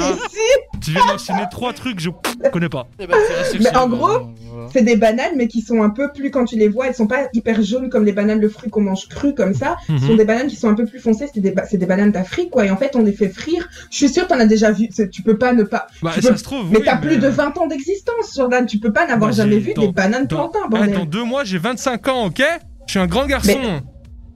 Tu 0.83 0.91
viens 0.91 1.05
d'enchaîner 1.07 1.43
trois 1.49 1.71
trucs, 1.73 1.99
je 1.99 2.09
connais 2.51 2.67
pas. 2.69 2.87
Eh 2.99 3.07
ben, 3.07 3.15
c'est 3.49 3.59
Mais 3.59 3.75
en 3.77 3.87
bah, 3.87 3.95
gros, 3.95 4.07
voilà. 4.07 4.69
C'est 4.73 4.81
des 4.81 4.95
bananes, 4.97 5.31
mais 5.37 5.47
qui 5.47 5.61
sont 5.61 5.81
un 5.81 5.89
peu 5.89 6.11
plus, 6.13 6.31
quand 6.31 6.43
tu 6.45 6.57
les 6.57 6.67
vois, 6.67 6.87
elles 6.87 6.95
sont 6.95 7.07
pas 7.07 7.27
hyper 7.33 7.61
jaunes 7.63 7.89
comme 7.89 8.03
les 8.03 8.11
bananes, 8.11 8.39
le 8.41 8.49
fruit 8.49 8.69
qu'on 8.69 8.81
mange 8.81 9.07
cru 9.07 9.33
comme 9.33 9.53
ça. 9.53 9.77
Ce 9.87 9.97
sont 9.99 10.11
Mhm. 10.11 10.17
des 10.17 10.25
bananes 10.25 10.47
qui 10.47 10.55
sont 10.57 10.67
un 10.69 10.73
peu 10.73 10.85
plus 10.85 10.99
foncées, 10.99 11.27
c'est 11.33 11.39
des, 11.39 11.51
ba- 11.51 11.65
c'est 11.65 11.77
des 11.77 11.85
bananes 11.85 12.11
d'Afrique, 12.11 12.49
quoi. 12.49 12.65
Et 12.65 12.71
en 12.71 12.77
fait, 12.77 12.95
on 12.95 13.03
les 13.03 13.13
fait 13.13 13.29
frire. 13.29 13.69
Je 13.89 13.95
suis 13.95 14.09
sûre 14.09 14.23
que 14.23 14.29
t'en 14.33 14.39
as 14.39 14.45
déjà 14.45 14.71
vu. 14.71 14.87
C'est- 14.91 15.09
Tu 15.09 15.21
peux 15.21 15.37
pas 15.37 15.53
ne 15.53 15.63
pas. 15.63 15.87
Bah, 16.01 16.11
Tu 16.13 16.21
ça 16.21 16.31
peux- 16.31 16.37
se 16.37 16.43
trouve, 16.43 16.69
Mais 16.71 16.79
oui, 16.79 16.83
t'as 16.85 16.97
plus 16.97 17.17
de 17.17 17.27
20 17.27 17.57
ans 17.57 17.67
d'existence, 17.67 18.33
Jordan. 18.35 18.65
Tu 18.65 18.79
peux 18.79 18.91
pas 18.91 19.01
n'avoir 19.07 19.29
Moi, 19.29 19.31
jamais 19.31 19.59
vu 19.59 19.73
dans- 19.73 19.83
des 19.83 19.91
bananes 19.93 20.27
dans- 20.27 20.49
plantains, 20.49 20.67
bordel. 20.69 20.91
dans 20.93 21.05
deux 21.05 21.23
mois, 21.23 21.43
j'ai 21.45 21.57
25 21.57 22.07
ans, 22.09 22.25
ok? 22.25 22.41
Je 22.87 22.91
suis 22.91 22.99
un 22.99 23.07
grand 23.07 23.25
garçon. 23.25 23.57
Mais 23.57 23.79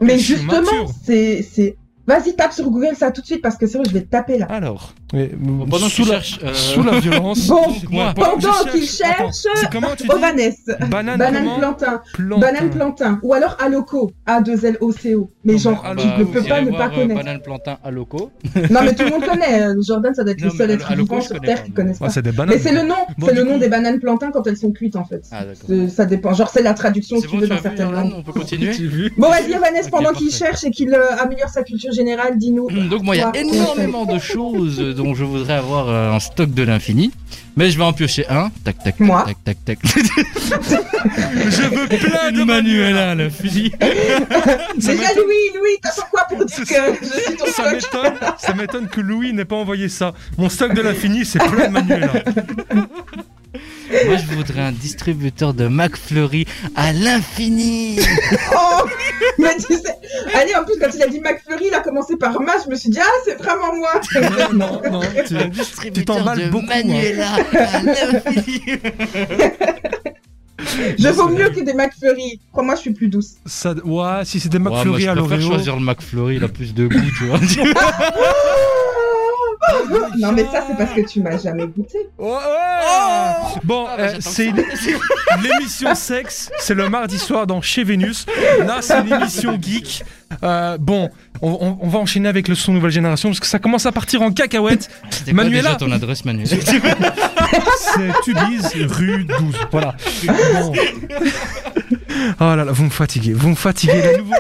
suis 0.01 0.19
justement, 0.19 0.87
c'est, 1.03 1.41
c'est. 1.41 1.77
Vas-y, 2.07 2.35
tape 2.35 2.53
sur 2.53 2.69
Google 2.69 2.95
ça 2.95 3.09
tout 3.11 3.21
de 3.21 3.25
suite 3.25 3.41
parce 3.41 3.57
que 3.57 3.65
c'est 3.65 3.79
vrai, 3.79 3.87
je 3.87 3.93
vais 3.93 4.01
te 4.01 4.09
taper 4.09 4.37
là. 4.37 4.45
Alors, 4.49 4.93
mais, 5.13 5.29
Pendant 5.69 5.87
sous, 5.87 6.03
la, 6.05 6.21
cherche, 6.21 6.39
euh, 6.43 6.53
sous 6.53 6.83
la 6.83 6.99
violence. 6.99 7.47
Bon, 7.91 8.13
pendant 8.15 8.37
que 8.37 8.71
qu'il 8.71 8.85
cherche, 8.87 9.45
comment 9.71 9.95
tu 9.95 10.09
Ovanes, 10.11 10.35
Banane, 10.89 11.17
banane 11.17 11.45
plantain, 11.59 12.01
Plantain. 12.13 12.39
banane 12.39 12.69
plantain, 12.69 13.19
ou 13.23 13.33
alors 13.33 13.55
Aloco, 13.59 14.11
A2LOCO. 14.27 15.29
Mais 15.43 15.53
Non, 15.53 15.59
genre, 15.59 15.81
tu 15.81 15.87
Aloco, 15.87 16.07
ne 16.19 16.23
peux 16.25 16.41
pas 16.43 16.61
ne 16.61 16.71
pas 16.71 16.87
euh, 16.87 16.89
connaître. 16.89 17.15
Banane 17.23 17.41
plantain 17.41 17.77
à 17.83 17.91
loco. 17.91 18.31
Non, 18.71 18.79
mais 18.83 18.95
tout 18.95 19.03
le 19.03 19.11
monde 19.11 19.25
connaît. 19.25 19.61
euh, 19.61 19.75
Jordan, 19.85 20.13
ça 20.15 20.23
doit 20.23 20.33
être 20.33 20.41
Non, 20.41 20.49
le 20.51 20.57
seul 20.57 20.71
être 20.71 20.91
Aloco, 20.91 21.15
vivant 21.15 21.21
sur 21.25 21.39
Terre 21.39 21.63
qui 21.63 21.71
connaisse 21.71 21.99
Ouais, 21.99 22.07
pas. 22.07 22.13
c'est 22.13 22.21
des 22.21 22.31
bananes. 22.31 22.55
Mais 22.55 22.61
c'est 22.61 22.73
le 22.73 22.81
nom, 22.81 22.95
c'est 23.23 23.33
le 23.35 23.43
nom 23.43 23.57
des 23.57 23.67
bananes 23.69 23.99
plantain 23.99 24.31
quand 24.31 24.45
elles 24.47 24.57
sont 24.57 24.71
cuites 24.71 24.95
en 24.95 25.05
fait. 25.05 25.21
Ah, 25.31 25.43
Ça 25.89 26.05
dépend. 26.05 26.33
Genre, 26.33 26.49
c'est 26.49 26.63
la 26.63 26.73
traduction 26.73 27.19
si 27.21 27.27
tu 27.27 27.37
veux 27.37 27.47
dans 27.47 27.61
certaines 27.61 27.91
langues. 27.91 28.13
On 28.17 28.23
peut 28.23 28.33
continuer. 28.33 28.73
Bon, 29.17 29.29
vas-y, 29.29 29.53
Ovanes, 29.55 29.69
Ok, 29.83 29.91
pendant 29.91 30.11
qu'il 30.13 30.31
cherche 30.31 30.63
et 30.63 30.71
qu'il 30.71 30.93
améliore 31.19 31.49
sa 31.49 31.63
culture 31.63 31.91
générale, 31.93 32.37
dis-nous. 32.37 32.69
Donc 32.89 33.03
moi 33.03 33.15
il 33.15 33.19
y 33.19 33.21
a 33.23 33.31
énormément 33.35 34.05
de 34.05 34.17
choses 34.19 34.79
dont 35.05 35.13
je 35.13 35.23
voudrais 35.23 35.53
avoir 35.53 35.87
euh, 35.87 36.11
un 36.11 36.19
stock 36.19 36.51
de 36.51 36.63
l'infini. 36.63 37.11
Mais 37.55 37.69
je 37.69 37.77
vais 37.77 37.83
en 37.83 37.93
piocher 37.93 38.27
un. 38.27 38.49
Tac 38.63 38.77
tac 38.83 38.97
tac 38.97 38.99
Moi. 38.99 39.23
tac 39.25 39.37
tac 39.63 39.63
tac. 39.63 39.79
Je 39.85 41.61
veux 41.69 41.87
plein 41.87 42.31
de 42.31 42.43
Manuela 42.43 43.11
à 43.11 43.15
l'infini. 43.15 43.71
Ça 43.79 43.87
Déjà, 44.75 44.93
m'étonne- 44.93 45.15
Louis, 45.23 45.35
Louis, 45.55 45.77
t'attends 45.81 46.07
quoi 46.11 46.23
pour 46.27 46.43
dire 46.43 46.55
que 46.57 46.63
je 46.65 47.05
suis 47.21 47.35
ton 47.37 47.45
Ça 47.45 47.71
m'étonne, 47.71 48.13
ça 48.39 48.53
m'étonne 48.55 48.87
que 48.87 48.99
Louis 49.01 49.31
n'ait 49.31 49.45
pas 49.45 49.55
envoyé 49.55 49.87
ça. 49.89 50.13
Mon 50.37 50.49
stock 50.49 50.73
de 50.73 50.81
l'infini, 50.81 51.23
c'est 51.25 51.39
plein 51.39 51.67
de 51.67 51.73
Manuela. 51.73 52.11
Moi 54.05 54.17
je 54.17 54.35
voudrais 54.35 54.61
un 54.61 54.71
distributeur 54.71 55.53
de 55.53 55.67
McFlurry 55.67 56.45
à 56.75 56.91
l'infini. 56.93 57.99
Oh 58.57 58.83
Mais 59.39 59.55
tu 59.57 59.73
sais, 59.75 59.93
allez, 60.33 60.53
en 60.55 60.63
plus, 60.63 60.75
quand 60.79 60.87
il 60.95 61.01
a 61.03 61.07
dit 61.07 61.19
McFlurry, 61.19 61.65
il 61.67 61.73
a 61.73 61.79
commencé 61.81 62.15
par 62.17 62.39
Ma, 62.41 62.53
je 62.63 62.69
me 62.69 62.75
suis 62.75 62.89
dit, 62.89 62.99
ah, 63.01 63.05
c'est 63.25 63.35
vraiment 63.37 63.75
moi 63.75 63.91
Non, 64.53 64.81
non, 64.91 65.01
tu- 65.27 65.35
Un 65.37 65.47
distributeur 65.47 66.17
t'emballes 66.17 66.45
de 66.45 66.49
beaucoup, 66.49 66.65
hein. 66.71 66.83
Manuela 66.83 67.33
à 67.33 67.81
l'infini. 67.83 68.61
Je 70.97 71.07
vaux 71.09 71.29
mieux 71.29 71.49
que 71.49 71.59
des 71.61 71.73
McFlurry. 71.73 72.39
Crois-moi, 72.51 72.75
je 72.75 72.81
suis 72.81 72.93
plus 72.93 73.07
douce. 73.07 73.33
ça, 73.45 73.73
ouais, 73.83 74.21
si 74.25 74.39
c'est 74.39 74.49
des 74.49 74.57
Ouais, 74.57 74.63
moi, 74.63 74.71
McFlurry 74.77 75.03
je 75.03 75.09
à 75.09 75.15
l'Oreo. 75.15 75.41
choisir 75.41 75.75
le 75.75 75.81
McFlurry, 75.81 76.35
il 76.37 76.43
a 76.43 76.47
plus 76.47 76.73
de 76.73 76.87
goût, 76.87 76.99
tu 77.17 77.25
vois. 77.27 77.39
Non, 80.19 80.31
mais 80.31 80.43
ça, 80.45 80.63
c'est 80.67 80.77
parce 80.77 80.91
que 80.93 81.01
tu 81.01 81.21
m'as 81.21 81.37
jamais 81.37 81.67
goûté. 81.67 81.97
Oh, 82.17 82.33
ouais. 82.33 83.59
Bon, 83.63 83.85
Ah, 83.89 83.97
bah, 83.97 84.03
euh, 84.03 84.15
c'est 84.19 84.51
l'émission 85.41 85.93
sexe, 85.95 86.51
c'est 86.59 86.73
le 86.73 86.89
mardi 86.89 87.17
soir 87.17 87.47
dans 87.47 87.61
Chez 87.61 87.83
Vénus. 87.83 88.25
Là, 88.65 88.77
c'est 88.81 88.99
une 89.01 89.13
émission 89.13 89.57
geek. 89.61 90.03
Euh, 90.43 90.77
bon, 90.79 91.09
on, 91.41 91.49
on- 91.51 91.77
on 91.81 91.87
va 91.87 91.99
enchaîner 91.99 92.27
avec 92.29 92.47
le 92.47 92.55
son 92.55 92.73
nouvelle 92.73 92.91
génération 92.91 93.29
parce 93.29 93.39
que 93.39 93.47
ça 93.47 93.59
commence 93.59 93.85
à 93.85 93.91
partir 93.91 94.21
en 94.21 94.31
cacahuète. 94.31 94.89
Quoi 95.25 95.33
Manuela. 95.33 95.61
déjà 95.61 95.75
ton 95.75 95.91
adresse, 95.91 96.25
Manuela 96.25 96.49
C'est 97.77 98.11
Tubize, 98.23 98.71
rue 98.91 99.23
12. 99.25 99.55
Voilà. 99.71 99.95
Bon. 100.25 100.73
Oh 102.39 102.55
là 102.55 102.63
là, 102.63 102.71
vous 102.71 102.85
me 102.85 102.89
fatiguez, 102.89 103.33
vous 103.33 103.49
me 103.49 103.55
fatiguez. 103.55 104.01
La 104.01 104.17
nouveau... 104.17 104.33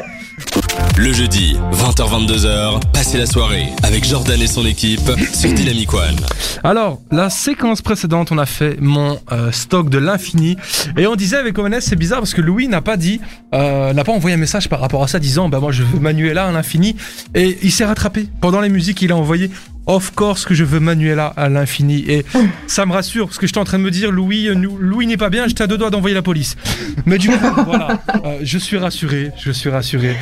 Le 0.97 1.11
jeudi, 1.11 1.57
20h-22h, 1.73 2.91
passez 2.93 3.17
la 3.17 3.25
soirée 3.25 3.67
avec 3.83 4.05
Jordan 4.05 4.41
et 4.41 4.47
son 4.47 4.65
équipe 4.65 5.11
sur 5.33 5.51
Dynamic 5.51 5.93
One. 5.93 6.15
Alors, 6.63 7.01
la 7.11 7.29
séquence 7.29 7.81
précédente, 7.81 8.31
on 8.31 8.37
a 8.37 8.45
fait 8.45 8.77
mon 8.79 9.19
euh, 9.31 9.51
stock 9.51 9.89
de 9.89 9.97
l'infini. 9.97 10.55
Et 10.97 11.05
on 11.07 11.15
disait 11.15 11.37
avec 11.37 11.57
ONS, 11.57 11.81
c'est 11.81 11.95
bizarre 11.95 12.19
parce 12.19 12.33
que 12.33 12.41
Louis 12.41 12.67
n'a 12.67 12.81
pas 12.81 12.97
dit, 12.97 13.19
euh, 13.53 13.93
n'a 13.93 14.03
pas 14.03 14.13
envoyé 14.13 14.35
un 14.35 14.39
message 14.39 14.69
par 14.69 14.79
rapport 14.79 15.03
à 15.03 15.07
ça 15.07 15.19
disant, 15.19 15.49
bah 15.49 15.59
moi 15.59 15.71
je 15.71 15.83
veux 15.83 15.99
Manuela 15.99 16.47
à 16.47 16.51
l'infini. 16.51 16.95
Et 17.33 17.57
il 17.61 17.71
s'est 17.71 17.85
rattrapé. 17.85 18.27
Pendant 18.41 18.61
les 18.61 18.69
musiques, 18.69 19.01
il 19.01 19.11
a 19.11 19.17
envoyé, 19.17 19.51
of 19.87 20.11
course 20.15 20.45
que 20.45 20.53
je 20.53 20.63
veux 20.63 20.79
Manuela 20.79 21.27
à 21.35 21.49
l'infini. 21.49 22.03
Et 22.07 22.25
ça 22.67 22.85
me 22.85 22.93
rassure 22.93 23.27
parce 23.27 23.37
que 23.37 23.47
j'étais 23.47 23.59
en 23.59 23.63
train 23.63 23.77
de 23.77 23.83
me 23.83 23.91
dire, 23.91 24.11
Louis, 24.11 24.47
euh, 24.47 24.55
Louis 24.55 25.07
n'est 25.07 25.17
pas 25.17 25.29
bien, 25.29 25.47
j'étais 25.47 25.63
à 25.63 25.67
deux 25.67 25.77
doigts 25.77 25.89
d'envoyer 25.89 26.15
la 26.15 26.21
police. 26.21 26.55
Mais 27.05 27.17
du 27.17 27.29
coup, 27.29 27.37
voilà, 27.65 28.01
euh, 28.25 28.39
je 28.41 28.57
suis 28.57 28.77
rassuré, 28.77 29.31
je 29.43 29.51
suis 29.51 29.69
rassuré. 29.69 30.15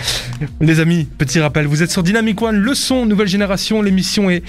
Les 0.62 0.80
amis, 0.80 1.08
petit 1.18 1.40
rappel, 1.40 1.66
vous 1.66 1.84
êtes 1.84 1.92
sur 1.92 2.04
Dynamic 2.04 2.42
One, 2.42 2.58
le 2.58 2.74
son, 2.74 3.06
nouvelle 3.06 3.28
génération, 3.28 3.82
l'émission 3.82 4.30
est 4.30 4.44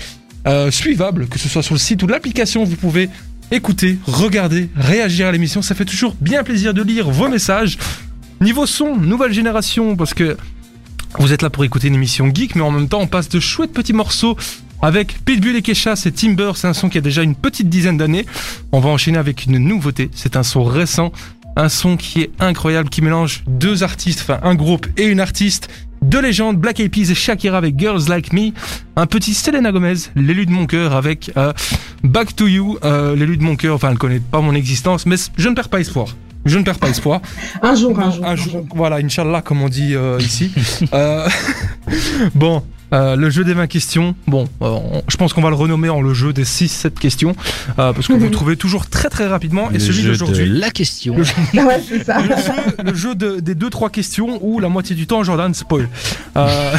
euh, 0.47 0.71
suivable, 0.71 1.29
que 1.29 1.39
ce 1.39 1.49
soit 1.49 1.63
sur 1.63 1.75
le 1.75 1.81
site 1.81 2.03
ou 2.03 2.07
l'application, 2.07 2.65
vous 2.65 2.77
pouvez 2.77 3.09
écouter, 3.51 3.99
regarder, 4.07 4.69
réagir 4.77 5.27
à 5.27 5.33
l'émission. 5.33 5.63
Ça 5.63 5.75
fait 5.75 5.85
toujours 5.85 6.17
bien 6.21 6.43
plaisir 6.43 6.75
de 6.75 6.83
lire 6.83 7.11
vos 7.11 7.29
messages. 7.29 7.79
Niveau 8.41 8.67
son, 8.67 8.97
nouvelle 8.97 9.33
génération, 9.33 9.97
parce 9.97 10.13
que 10.13 10.37
vous 11.19 11.33
êtes 11.33 11.43
là 11.43 11.51
pour 11.51 11.65
écouter 11.65 11.89
une 11.89 11.95
émission 11.95 12.31
geek, 12.35 12.57
mais 12.57 12.63
en 12.63 12.73
même 12.73 12.89
temps, 12.89 13.01
on 13.01 13.07
passe 13.07 13.29
de 13.29 13.39
chouettes 13.39 13.73
petits 13.73 13.93
morceaux 13.93 14.37
avec 14.83 15.25
Pitbull 15.25 15.57
et 15.57 15.63
Kesha, 15.63 15.97
c'est 15.97 16.13
Timber, 16.13 16.53
c'est 16.57 16.67
un 16.67 16.73
son 16.73 16.89
qui 16.89 16.99
a 16.99 17.01
déjà 17.01 17.23
une 17.23 17.35
petite 17.35 17.69
dizaine 17.69 17.97
d'années. 17.97 18.27
On 18.73 18.81
va 18.81 18.91
enchaîner 18.91 19.19
avec 19.19 19.47
une 19.47 19.59
nouveauté, 19.59 20.11
c'est 20.15 20.37
un 20.37 20.43
son 20.43 20.65
récent, 20.65 21.13
un 21.57 21.69
son 21.69 21.97
qui 21.97 22.23
est 22.23 22.31
incroyable, 22.41 22.89
qui 22.89 23.03
mélange 23.03 23.45
deux 23.47 23.83
artistes, 23.83 24.21
enfin 24.23 24.41
un 24.43 24.55
groupe 24.55 24.87
et 24.97 25.05
une 25.05 25.21
artiste, 25.21 25.69
deux 26.03 26.21
légendes, 26.21 26.59
Black 26.59 26.81
Eyed 26.81 26.91
Peas 26.91 27.11
et 27.11 27.15
Shakira 27.15 27.57
avec 27.57 27.79
Girls 27.79 28.03
Like 28.09 28.33
Me, 28.33 28.51
un 28.97 29.07
petit 29.07 29.35
Selena 29.35 29.73
Gomez, 29.73 29.95
l'élu 30.17 30.47
de 30.47 30.51
mon 30.51 30.67
cœur 30.67 30.95
avec 30.95 31.31
euh, 31.37 31.53
Back 32.03 32.37
to 32.37 32.47
You, 32.47 32.79
euh, 32.85 33.17
l'élu 33.17 33.37
de 33.37 33.43
mon 33.43 33.57
cœur, 33.57 33.77
enfin 33.77 33.91
elle 33.91 33.99
connaît 33.99 34.21
pas 34.21 34.41
mon 34.41 34.55
existence, 34.55 35.07
mais 35.07 35.17
je 35.37 35.49
ne 35.49 35.55
perds 35.55 35.69
pas 35.71 35.81
espoir. 35.81 36.15
Je 36.45 36.59
ne 36.59 36.63
perds 36.63 36.79
pas 36.79 36.91
espoir. 36.91 37.23
Un 37.63 37.75
jour, 37.75 37.99
un 37.99 38.11
jour. 38.11 38.27
Un 38.27 38.37
jour, 38.37 38.67
voilà, 38.75 38.97
Inch'Allah, 38.97 39.41
comme 39.41 39.63
on 39.63 39.69
dit 39.69 39.95
euh, 39.95 40.19
ici. 40.21 40.53
Euh, 40.93 41.29
bon, 42.35 42.63
euh, 42.93 43.17
le 43.17 43.31
jeu 43.31 43.45
des 43.45 43.55
20 43.55 43.67
questions. 43.67 44.15
Bon, 44.27 44.45
euh, 44.63 44.67
on- 44.69 45.03
je 45.09 45.17
pense 45.17 45.33
qu'on 45.33 45.43
va 45.43 45.49
le 45.51 45.57
renommer 45.57 45.89
en 45.89 46.01
le 46.03 46.15
jeu 46.15 46.33
des 46.33 46.45
6-7 46.45 46.99
questions. 46.99 47.35
euh, 47.79 47.93
parce 47.93 48.07
que 48.07 48.13
vous 48.19 48.25
le 48.25 48.31
trouvez 48.31 48.57
toujours 48.57 48.89
très 48.89 49.09
très 49.09 49.27
rapidement. 49.27 49.71
Et 49.73 49.79
celui 49.79 50.03
d'aujourd'hui. 50.03 50.49
la 50.49 50.71
question. 50.71 51.17
Ouais, 51.55 51.81
c'est 51.89 52.05
ça. 52.05 52.21
Le 52.21 52.37
jeu, 52.37 52.85
le 52.85 52.95
jeu 52.95 53.15
de- 53.15 53.41
des 53.41 53.55
2-3 53.55 53.91
questions 53.91 54.39
où 54.43 54.61
la 54.61 54.69
moitié 54.69 54.95
du 54.95 55.07
temps 55.07 55.23
Jordan 55.25 55.53
spoil. 55.55 55.89
Euh, 56.37 56.73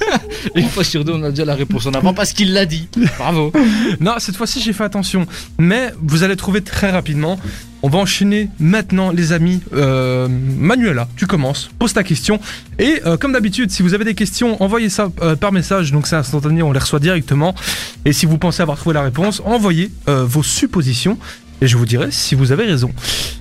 Une 0.54 0.68
fois 0.68 0.84
sur 0.84 1.04
deux, 1.04 1.12
on 1.12 1.22
a 1.22 1.30
déjà 1.30 1.44
la 1.44 1.54
réponse 1.54 1.86
en 1.86 1.92
avant 1.92 2.14
parce 2.14 2.32
qu'il 2.32 2.52
l'a 2.52 2.66
dit. 2.66 2.88
Bravo. 3.18 3.52
Non, 4.00 4.14
cette 4.18 4.36
fois-ci, 4.36 4.60
j'ai 4.60 4.72
fait 4.72 4.84
attention. 4.84 5.26
Mais 5.58 5.92
vous 6.02 6.22
allez 6.22 6.36
trouver 6.36 6.62
très 6.62 6.90
rapidement. 6.90 7.38
On 7.82 7.88
va 7.88 7.98
enchaîner 7.98 8.50
maintenant, 8.58 9.10
les 9.10 9.32
amis. 9.32 9.60
Euh, 9.72 10.28
Manuela, 10.28 11.08
tu 11.16 11.26
commences. 11.26 11.70
Pose 11.78 11.94
ta 11.94 12.02
question. 12.04 12.38
Et 12.78 13.00
euh, 13.06 13.16
comme 13.16 13.32
d'habitude, 13.32 13.70
si 13.70 13.82
vous 13.82 13.94
avez 13.94 14.04
des 14.04 14.14
questions, 14.14 14.62
envoyez 14.62 14.90
ça 14.90 15.08
euh, 15.22 15.34
par 15.34 15.50
message. 15.52 15.90
Donc 15.90 16.06
c'est 16.06 16.16
instantané, 16.16 16.62
on 16.62 16.72
les 16.72 16.78
reçoit 16.78 16.98
directement. 16.98 17.54
Et 18.04 18.12
si 18.12 18.26
vous 18.26 18.36
pensez 18.36 18.60
avoir 18.62 18.76
trouvé 18.76 18.92
la 18.94 19.02
réponse, 19.02 19.40
envoyez 19.46 19.90
euh, 20.08 20.24
vos 20.26 20.42
suppositions. 20.42 21.18
Et 21.62 21.66
je 21.68 21.76
vous 21.76 21.84
dirai 21.86 22.08
si 22.10 22.34
vous 22.34 22.52
avez 22.52 22.64
raison. 22.64 22.90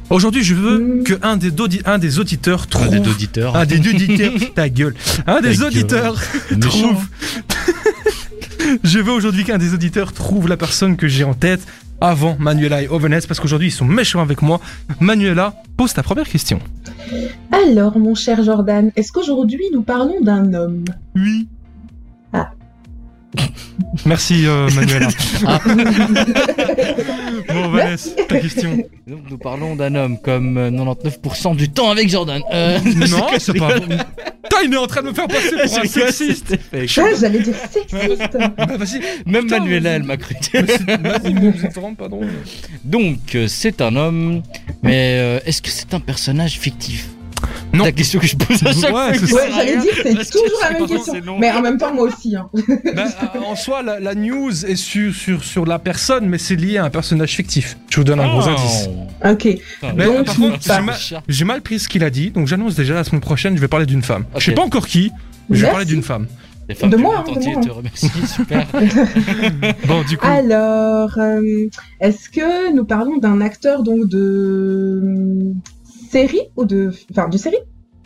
Aujourd'hui, 0.09 0.43
je 0.43 0.53
veux 0.55 0.79
Mm. 0.79 1.03
que 1.03 1.13
un 1.21 1.37
des, 1.37 1.51
audi- 1.51 1.81
un 1.85 1.97
des 1.99 2.19
auditeurs 2.19 2.67
trouve. 2.67 2.87
Un 2.87 2.99
des 2.99 3.09
auditeurs. 3.09 3.55
Un 3.55 3.65
des 3.65 3.79
auditeurs. 3.79 4.31
ta 4.55 4.69
gueule. 4.69 4.95
Un 5.27 5.41
des 5.41 5.61
auditeurs 5.63 6.15
trouve. 6.61 7.05
Je 8.83 8.99
veux 8.99 9.11
aujourd'hui 9.11 9.45
qu'un 9.45 9.57
des 9.57 9.73
auditeurs 9.73 10.13
trouve 10.13 10.47
la 10.47 10.57
personne 10.57 10.95
que 10.97 11.07
j'ai 11.07 11.23
en 11.23 11.33
tête 11.33 11.61
avant 12.01 12.35
Manuela 12.39 12.81
et 12.81 12.87
Ovenets 12.87 13.27
parce 13.27 13.39
qu'aujourd'hui 13.39 13.67
ils 13.69 13.71
sont 13.71 13.85
méchants 13.85 14.21
avec 14.21 14.41
moi. 14.41 14.59
Manuela, 14.99 15.53
pose 15.77 15.93
ta 15.93 16.03
première 16.03 16.27
question. 16.27 16.59
Alors, 17.51 17.97
mon 17.97 18.15
cher 18.15 18.43
Jordan, 18.43 18.91
est-ce 18.95 19.11
qu'aujourd'hui 19.11 19.63
nous 19.73 19.81
parlons 19.81 20.21
d'un 20.21 20.53
homme? 20.53 20.85
Oui. 21.15 21.47
Ah. 22.33 22.51
Merci 24.05 24.45
euh, 24.45 24.69
Manuela. 24.75 25.07
Ah. 25.45 25.59
Bon 27.53 27.69
Vanessa, 27.69 28.09
ta 28.27 28.39
question. 28.39 28.77
Donc, 29.07 29.21
nous 29.29 29.37
parlons 29.37 29.75
d'un 29.75 29.93
homme 29.95 30.17
comme 30.19 30.57
euh, 30.57 30.69
99% 30.71 31.55
du 31.55 31.69
temps 31.69 31.89
avec 31.91 32.09
Jordan. 32.09 32.41
Euh, 32.53 32.79
Non, 33.09 33.27
c'est 33.39 33.57
pas 33.57 33.79
bon. 33.79 33.87
Putain, 34.43 34.57
il 34.65 34.73
est 34.73 34.77
en 34.77 34.87
train 34.87 35.01
de 35.01 35.07
me 35.09 35.13
faire 35.13 35.27
passer 35.27 35.51
pour 35.51 35.79
un 35.79 35.85
sexiste. 35.85 36.57
Ah, 36.73 37.03
J'allais 37.19 37.39
dire 37.39 37.53
sexiste. 37.71 38.37
Bah, 38.57 38.65
vas-y. 38.77 39.01
Même 39.25 39.43
Putain, 39.43 39.59
Manuela, 39.59 39.89
vas-y. 39.89 39.95
elle 39.95 40.03
m'a 40.03 40.17
cru. 40.17 40.35
Vas-y, 40.53 41.33
bon, 41.33 41.53
vous 41.55 41.95
pas 41.95 42.07
drôle. 42.07 42.27
Donc, 42.83 43.35
euh, 43.35 43.47
c'est 43.47 43.81
un 43.81 43.95
homme, 43.95 44.41
mais 44.83 45.17
euh, 45.19 45.39
est-ce 45.45 45.61
que 45.61 45.69
c'est 45.69 45.93
un 45.93 45.99
personnage 45.99 46.59
fictif? 46.59 47.07
Non. 47.73 47.83
La 47.85 47.91
question 47.91 48.19
que 48.19 48.25
je 48.27 48.35
pose 48.35 48.61
à 48.63 48.71
chaque 48.73 48.83
Ouais, 48.83 48.89
fois. 48.91 49.13
c'est 49.13 49.19
que 49.27 49.33
Ouais, 49.33 49.41
ça 49.41 49.55
j'allais 49.55 49.77
dire, 49.77 49.93
c'est 49.95 50.31
toujours 50.31 50.59
la 50.63 50.71
même 50.71 50.87
question. 50.87 51.37
Mais 51.39 51.51
en 51.51 51.61
même 51.61 51.77
temps, 51.77 51.93
moi 51.93 52.03
aussi. 52.05 52.35
Hein. 52.35 52.49
Bah, 52.95 53.05
en 53.45 53.55
soi, 53.55 53.83
la, 53.83 53.99
la 53.99 54.15
news 54.15 54.65
est 54.65 54.75
sur, 54.75 55.13
sur, 55.13 55.43
sur 55.43 55.65
la 55.65 55.77
personne, 55.79 56.27
mais 56.27 56.37
c'est 56.37 56.55
lié 56.55 56.77
à 56.77 56.85
un 56.85 56.89
personnage 56.89 57.35
fictif. 57.35 57.77
Je 57.89 57.97
vous 57.97 58.03
donne 58.03 58.19
un 58.19 58.27
gros 58.27 58.41
Oh. 58.47 58.49
indice. 58.49 58.89
Ok. 59.23 59.59
Mais, 59.95 60.05
Donc, 60.05 60.25
par 60.25 60.35
contre, 60.35 60.57
j'ai 60.61 60.81
mal- 60.81 60.97
j'ai 61.27 61.45
mal 61.45 61.61
pris 61.61 61.79
ce 61.79 61.87
qu'il 61.87 62.03
a 62.03 62.09
dit, 62.09 62.31
donc 62.31 62.47
j'annonce 62.47 62.75
déjà 62.75 62.93
la 62.95 63.03
semaine 63.03 63.21
prochaine, 63.21 63.55
je 63.55 63.61
vais 63.61 63.67
parler 63.67 63.85
d'une 63.85 64.01
femme. 64.03 64.25
Je 64.37 64.45
sais 64.45 64.51
pas 64.53 64.63
encore 64.63 64.87
qui, 64.87 65.11
mais 65.49 65.57
je 65.57 65.65
vais 65.65 65.71
parler 65.71 65.85
d'une 65.85 66.03
femme. 66.03 66.27
Les 66.67 66.75
femmes 66.75 66.89
De 66.91 66.97
moi, 66.97 67.23
hein, 67.27 67.31
de 67.31 67.39
moi. 67.49 67.63
te 67.63 67.69
remercient, 67.71 68.11
super. 68.27 68.67
Bon, 69.87 70.03
du 70.03 70.17
coup, 70.17 70.27
Alors, 70.27 71.09
euh, 71.17 71.67
est-ce 71.99 72.29
que 72.29 72.73
nous 72.75 72.85
parlons 72.85 73.17
d'un 73.17 73.41
acteur 73.41 73.81
donc 73.83 74.07
de 74.07 75.01
série 76.09 76.41
ou 76.55 76.65
de, 76.65 76.91
enfin, 77.11 77.29
de 77.29 77.37
série, 77.37 77.57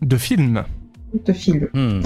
de 0.01 0.17
film. 0.17 0.63
de 1.25 1.33
film 1.33 1.67
Hmm. 1.73 2.01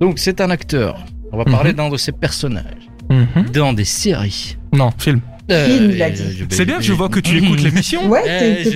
Donc, 0.00 0.18
c'est 0.18 0.40
un 0.40 0.50
acteur. 0.50 1.04
On 1.32 1.36
va 1.38 1.44
Mhm. 1.44 1.52
parler 1.52 1.72
d'un 1.72 1.88
de 1.90 1.96
ses 1.96 2.12
personnages 2.12 2.88
Mhm. 3.10 3.50
dans 3.52 3.72
des 3.72 3.84
séries. 3.84 4.56
Non, 4.72 4.90
film. 4.98 5.20
Je- 5.48 5.54
je- 5.54 6.44
C'est 6.50 6.64
bien 6.66 6.76
que 6.78 6.82
je 6.82 6.92
vois 6.92 7.08
que 7.08 7.20
tu 7.20 7.38
écoutes 7.38 7.62
l'émission. 7.62 8.08
Ouais, 8.08 8.22
Eh, 8.26 8.64
j'ai 8.64 8.70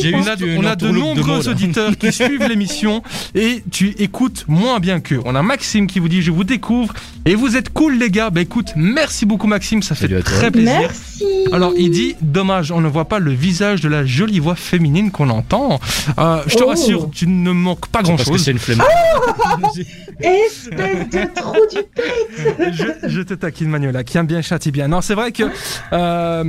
j'ai 0.00 0.14
hein. 0.14 0.22
On 0.58 0.64
a 0.66 0.74
de 0.76 0.88
nombreux 0.88 1.48
auditeurs 1.48 1.96
qui 1.96 2.12
suivent 2.12 2.46
l'émission 2.48 3.02
et 3.34 3.62
tu 3.70 3.94
écoutes 3.98 4.44
moins 4.48 4.80
bien 4.80 5.00
qu'eux. 5.00 5.20
On 5.24 5.34
a 5.34 5.42
Maxime 5.42 5.86
qui 5.86 5.98
vous 6.00 6.08
dit 6.08 6.22
je 6.22 6.30
vous 6.30 6.44
découvre 6.44 6.92
et 7.24 7.34
vous 7.34 7.56
êtes 7.56 7.70
cool 7.72 7.98
les 7.98 8.10
gars. 8.10 8.30
Bah 8.30 8.40
écoute, 8.40 8.68
merci 8.76 9.26
beaucoup 9.26 9.46
Maxime, 9.46 9.82
ça 9.82 9.94
fait 9.94 10.08
Salut 10.08 10.22
très 10.22 10.50
plaisir. 10.50 10.72
Merci. 10.80 11.24
Alors 11.52 11.72
il 11.76 11.90
dit 11.90 12.16
dommage, 12.20 12.72
on 12.72 12.80
ne 12.80 12.88
voit 12.88 13.06
pas 13.08 13.18
le 13.20 13.32
visage 13.32 13.80
de 13.80 13.88
la 13.88 14.04
jolie 14.04 14.38
voix 14.40 14.56
féminine 14.56 15.10
qu'on 15.10 15.30
entend. 15.30 15.78
Euh, 16.18 16.42
je 16.46 16.56
te 16.56 16.62
Oh. 16.64 16.68
rassure, 16.68 17.10
tu 17.14 17.26
ne 17.28 17.50
manques 17.52 17.86
pas 17.88 18.02
grand 18.02 18.16
chose. 18.16 18.42
c'est 18.44 18.50
une 18.50 18.58
flemme. 18.58 18.82
Espèce 20.20 21.08
de 21.10 21.34
trou 21.34 21.56
du 21.70 21.78
pet. 21.94 22.72
je, 22.72 23.08
je 23.08 23.20
te 23.20 23.34
taquine 23.34 23.68
Manuela, 23.68 24.02
qui 24.04 24.18
aime 24.18 24.26
bien 24.26 24.42
châtie 24.42 24.70
bien. 24.72 24.88
Non, 24.88 25.00
c'est 25.00 25.14
vrai 25.14 25.30
que 25.32 25.44
euh, 26.08 26.44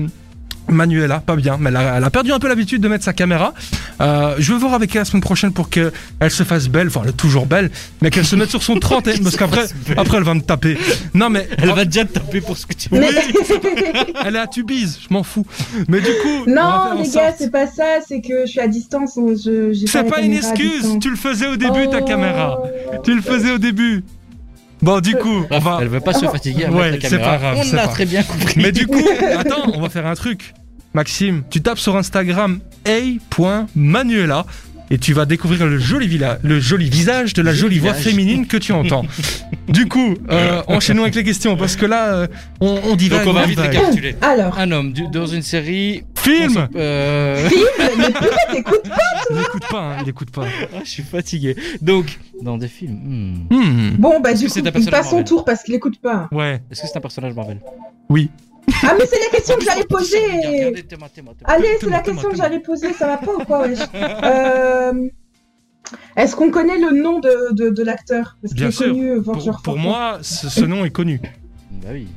Manuela, 0.68 1.20
pas 1.20 1.36
bien, 1.36 1.58
mais 1.60 1.70
elle 1.72 1.78
a, 1.78 1.98
elle 1.98 2.04
a 2.04 2.10
perdu 2.12 2.32
un 2.32 2.38
peu 2.38 2.48
l'habitude 2.48 2.80
de 2.80 2.88
mettre 2.88 3.04
sa 3.04 3.12
caméra. 3.14 3.56
Euh, 4.02 4.36
je 4.38 4.54
vais 4.54 4.60
voir 4.60 4.76
avec 4.76 4.96
elle 4.96 5.02
la 5.02 5.06
semaine 5.06 5.22
prochaine 5.24 5.52
pour 5.52 5.70
qu'elle 5.70 5.92
se 6.30 6.44
fasse 6.44 6.68
belle, 6.68 6.88
enfin 6.88 7.02
elle 7.04 7.10
est 7.10 7.14
toujours 7.18 7.48
belle, 7.48 7.72
mais 8.02 8.12
qu'elle 8.12 8.26
se 8.26 8.36
mette 8.36 8.52
sur 8.52 8.62
son 8.62 8.76
30 8.80 9.08
hein, 9.08 9.12
parce 9.24 9.36
qu'après 9.36 9.66
après 9.98 10.18
elle 10.18 10.24
va 10.24 10.36
me 10.36 10.42
taper. 10.42 10.78
Non 11.16 11.30
mais 11.32 11.50
Elle 11.58 11.72
va 11.74 11.86
déjà 11.86 12.06
te 12.06 12.14
taper 12.14 12.40
pour 12.42 12.56
ce 12.56 12.68
que 12.68 12.74
tu 12.76 12.88
veux. 12.90 13.00
Mais... 13.00 13.10
elle 14.26 14.36
est 14.36 14.40
à 14.40 14.46
Tubize, 14.48 15.00
je 15.02 15.12
m'en 15.12 15.24
fous. 15.24 15.46
Mais 15.88 16.02
du 16.02 16.12
coup, 16.22 16.46
non, 16.48 17.02
les 17.02 17.10
gars, 17.10 17.34
c'est 17.38 17.52
pas 17.52 17.66
ça. 17.66 18.00
C'est 18.08 18.22
que 18.22 18.46
je 18.46 18.52
suis 18.52 18.60
à 18.60 18.68
distance. 18.68 19.16
Je, 19.16 19.74
j'ai 19.74 19.88
c'est 19.88 20.04
pas 20.04 20.22
une 20.22 20.34
excuse, 20.34 20.98
tu 21.02 21.10
le 21.10 21.16
faisais 21.18 21.48
au 21.48 21.56
début 21.56 21.90
ta 21.90 22.00
Oh. 22.02 22.06
caméra. 22.06 22.60
Tu 23.04 23.16
le 23.16 23.22
faisais 23.24 23.52
au 23.52 23.58
début. 23.58 24.04
Bon 24.82 25.00
du 25.02 25.16
coup, 25.16 25.46
on 25.50 25.60
va... 25.60 25.80
Elle 25.82 25.90
veut 25.90 26.00
pas 26.00 26.14
se 26.14 26.26
fatiguer 26.26 26.66
à 26.66 26.72
Ouais, 26.72 26.92
la 26.92 27.10
c'est 27.10 27.20
pas 27.20 27.38
grave, 27.38 27.58
On 27.58 27.74
a 27.74 27.82
pas 27.82 27.88
très 27.88 28.06
bien 28.06 28.24
compris. 28.24 28.62
Mais 28.62 28.72
du 28.72 28.88
coup, 28.88 29.06
attends, 29.38 29.72
on 29.74 29.82
va 29.82 29.90
faire 29.90 30.06
un 30.06 30.16
truc. 30.16 30.54
Maxime, 30.94 31.44
tu 31.50 31.62
tapes 31.62 31.78
sur 31.80 31.96
Instagram 31.96 32.60
a.manuela 32.88 34.46
et 34.92 34.98
tu 34.98 35.14
vas 35.14 35.26
découvrir 35.26 35.66
le 35.68 35.78
joli, 35.80 36.08
vila- 36.08 36.40
le 36.44 36.60
joli 36.60 36.90
visage 36.90 37.34
de 37.34 37.42
la 37.42 37.54
Joli 37.54 37.76
jolie 37.76 37.80
voix 37.80 37.94
féminine 37.94 38.48
que 38.48 38.58
tu 38.58 38.72
entends. 38.72 39.06
du 39.68 39.88
coup, 39.88 40.16
euh, 40.32 40.62
enchaînons 40.68 41.04
avec 41.04 41.16
les 41.16 41.24
questions 41.24 41.56
parce 41.58 41.76
que 41.76 41.86
là, 41.86 42.14
euh, 42.14 42.28
on, 42.60 42.80
on 42.86 42.96
divague. 42.96 43.20
Donc 43.26 43.36
on 43.36 43.40
va 43.40 43.46
vite 43.46 43.60
récapituler. 43.60 44.16
Alors, 44.22 44.58
Un 44.58 44.72
homme 44.72 44.92
du- 44.94 45.08
dans 45.08 45.26
une 45.28 45.42
série. 45.44 46.04
Film 46.18 46.68
Euh, 46.76 47.48
film, 47.48 47.64
mais 47.98 48.08
putain, 48.08 48.28
t'écoutes 48.52 48.82
Il 49.32 49.40
écoute 49.40 49.64
pas, 49.72 49.80
hein, 49.82 49.98
il 50.04 50.10
écoute 50.10 50.32
pas. 50.32 50.46
ah, 50.76 50.80
je 50.84 50.90
suis 50.90 51.04
fatigué. 51.04 51.56
Donc, 51.82 52.20
dans 52.42 52.58
des 52.58 52.68
films. 52.68 53.46
hmm. 53.50 53.56
Hmm, 53.56 53.90
Bon, 53.98 54.20
bah, 54.20 54.32
Est-ce 54.32 54.42
du 54.42 54.50
c'est 54.50 54.60
coup, 54.62 54.68
un 54.68 54.70
il 54.70 54.74
personnage 54.74 54.92
passe 55.00 55.10
son 55.10 55.16
Marvel 55.18 55.28
tour 55.30 55.46
parce 55.46 55.64
qu'il 55.64 55.76
écoute 55.76 56.00
pas. 56.02 56.28
Ouais. 56.32 56.62
Est-ce 56.72 56.82
que 56.82 56.88
c'est 56.88 56.98
un 56.98 57.02
personnage 57.02 57.34
Marvel? 57.34 57.60
Oui. 58.10 58.30
Ah, 58.84 58.94
mais 58.98 59.06
c'est 59.06 59.20
la 59.20 59.30
question 59.32 59.56
que 59.58 59.64
j'allais 59.64 59.84
poser. 59.86 60.18
Allez, 61.46 61.78
c'est 61.80 61.90
la 61.90 62.00
question 62.02 62.30
que 62.30 62.36
j'allais 62.38 62.60
poser, 62.60 62.94
ça 62.94 63.08
va 63.08 63.18
pas 63.18 63.34
ou 63.34 63.44
quoi, 63.46 63.62
wesh 63.68 63.80
Euh, 63.96 64.94
Est-ce 66.16 66.36
qu'on 66.36 66.52
connaît 66.52 66.78
le 66.78 66.92
nom 67.02 67.20
de, 67.20 67.54
de, 67.54 67.70
de 67.70 67.84
l'acteur? 67.84 68.38
Bien 68.44 68.68
est 68.68 68.72
sûr. 68.72 68.88
connu, 68.88 69.12
euh, 69.12 69.22
Pour, 69.64 69.78
moi, 69.78 70.20
ce, 70.22 70.50
ce 70.50 70.66
nom 70.66 70.86
est 70.86 70.90
connu. 70.92 71.20
Bah 71.72 71.90
oui. 71.92 72.08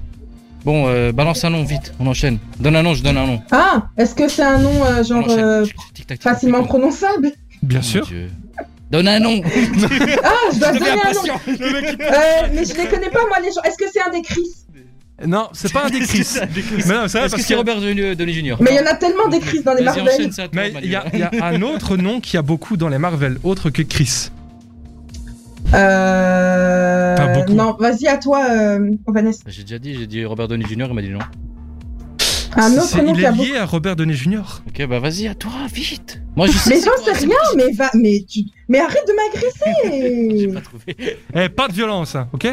Bon, 0.65 0.87
euh, 0.87 1.11
balance 1.12 1.43
un 1.45 1.51
nom 1.51 1.65
vite, 1.65 1.93
on 1.99 2.07
enchaîne. 2.07 2.38
Donne 2.61 2.77
un 2.77 2.83
nom, 2.83 2.95
je 2.95 3.03
donne 3.03 3.17
un 3.17 3.27
nom. 3.27 3.43
Ah, 3.51 3.88
est-ce 3.97 4.15
que 4.15 4.29
c'est 4.29 4.43
un 4.45 4.59
nom 4.59 4.85
euh, 4.85 5.03
genre 5.03 5.27
euh, 5.29 5.65
facilement 6.21 6.62
prononçable? 6.65 7.33
Bien 7.62 7.81
Oh, 7.81 7.85
sûr. 7.87 8.09
Donne 8.91 9.09
un 9.09 9.19
nom. 9.21 9.41
Ah, 10.23 10.31
je 10.53 10.59
dois 10.59 10.73
donner 10.73 10.91
un 10.91 11.12
nom. 11.12 11.23
Le 11.47 11.73
mec, 11.81 12.01
Euh, 12.01 12.49
mais 12.55 12.65
je 12.65 12.75
les 12.77 12.87
connais 12.87 13.11
pas 13.11 13.27
moi 13.27 13.38
les 13.41 13.51
gens. 13.51 13.62
Est-ce 13.65 13.77
que 13.79 13.91
c'est 13.93 14.03
un 14.03 14.11
des 14.11 14.23
Chris? 14.23 14.51
Non, 15.27 15.48
c'est 15.53 15.72
pas 15.72 15.85
un 15.87 15.90
des 15.90 16.01
Chris. 16.01 16.27
Mais 16.35 16.94
non, 16.94 17.07
c'est 17.07 17.18
vrai 17.18 17.27
Est-ce 17.27 17.27
que 17.27 17.31
parce 17.31 17.42
c'est 17.42 17.53
que- 17.55 17.59
Robert 17.59 17.81
Downey 17.81 18.16
Downey 18.16 18.33
Jr. 18.33 18.57
Mais 18.61 18.70
il 18.72 18.77
y 18.77 18.81
en 18.81 18.87
a 18.90 18.94
tellement 18.94 19.29
des 19.29 19.38
Chris 19.40 19.62
dans 19.62 19.75
les 19.75 19.85
Vas-y, 19.85 19.96
Marvel. 19.98 20.14
enchaîne 20.14 20.33
ça, 20.33 20.48
toi, 20.48 20.51
Mais 20.55 20.72
il 20.83 20.90
y, 20.90 20.96
a- 20.96 21.05
Manuel. 21.05 21.31
il 21.33 21.37
y 21.38 21.40
a 21.40 21.46
un 21.46 21.62
autre 21.62 21.96
nom 21.96 22.20
qui 22.20 22.37
a 22.37 22.42
beaucoup 22.42 22.77
dans 22.77 22.88
les 22.88 22.98
Marvel, 22.98 23.38
autre 23.44 23.70
que 23.70 23.83
Chris. 23.83 24.31
Euh... 25.75 27.16
Pas 27.16 27.29
beaucoup. 27.29 27.53
Non, 27.53 27.77
vas-y 27.79 28.07
à 28.07 28.18
toi, 28.18 28.44
euh, 28.51 28.90
Vanessa. 29.07 29.42
J'ai 29.46 29.62
déjà 29.62 29.79
dit, 29.79 29.94
j'ai 29.94 30.07
dit 30.07 30.25
Robert 30.25 30.48
Downey 30.48 30.66
Jr. 30.66 30.87
Il 30.88 30.94
m'a 30.94 31.03
dit 31.03 31.09
non. 31.11 31.18
Un 32.55 32.72
autre 32.75 32.83
C'est- 32.85 33.03
nom 33.03 33.14
il 33.14 33.20
qui 33.20 33.27
a 33.27 33.31
est 33.31 33.33
beaucoup. 33.33 33.44
lié 33.48 33.57
à 33.57 33.64
Robert 33.64 33.96
Downey 33.96 34.14
Jr. 34.14 34.42
Ok, 34.68 34.87
bah 34.87 34.98
vas-y, 34.98 35.27
à 35.29 35.35
toi, 35.35 35.53
vite. 35.72 36.20
Moi, 36.37 36.46
je 36.48 36.53
sais. 36.53 36.70
Mais 36.70 36.77
c'est 36.77 36.85
j'en 36.87 37.05
sais 37.05 37.14
c'est 37.14 37.25
rien, 37.27 37.37
mais 37.57 37.72
va, 37.72 37.90
mais 37.94 38.25
tu, 38.29 38.40
mais 38.68 38.81
arrête 38.81 39.05
de 39.07 39.12
J'ai 40.37 40.46
m'agresser. 40.48 40.55
pas 40.55 40.61
trouvé. 40.61 41.16
Eh, 41.35 41.48
pas 41.48 41.68
de 41.68 41.72
violence, 41.72 42.14
hein, 42.14 42.29
ok? 42.33 42.48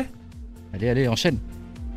Allez, 0.73 0.89
allez, 0.89 1.07
enchaîne. 1.09 1.37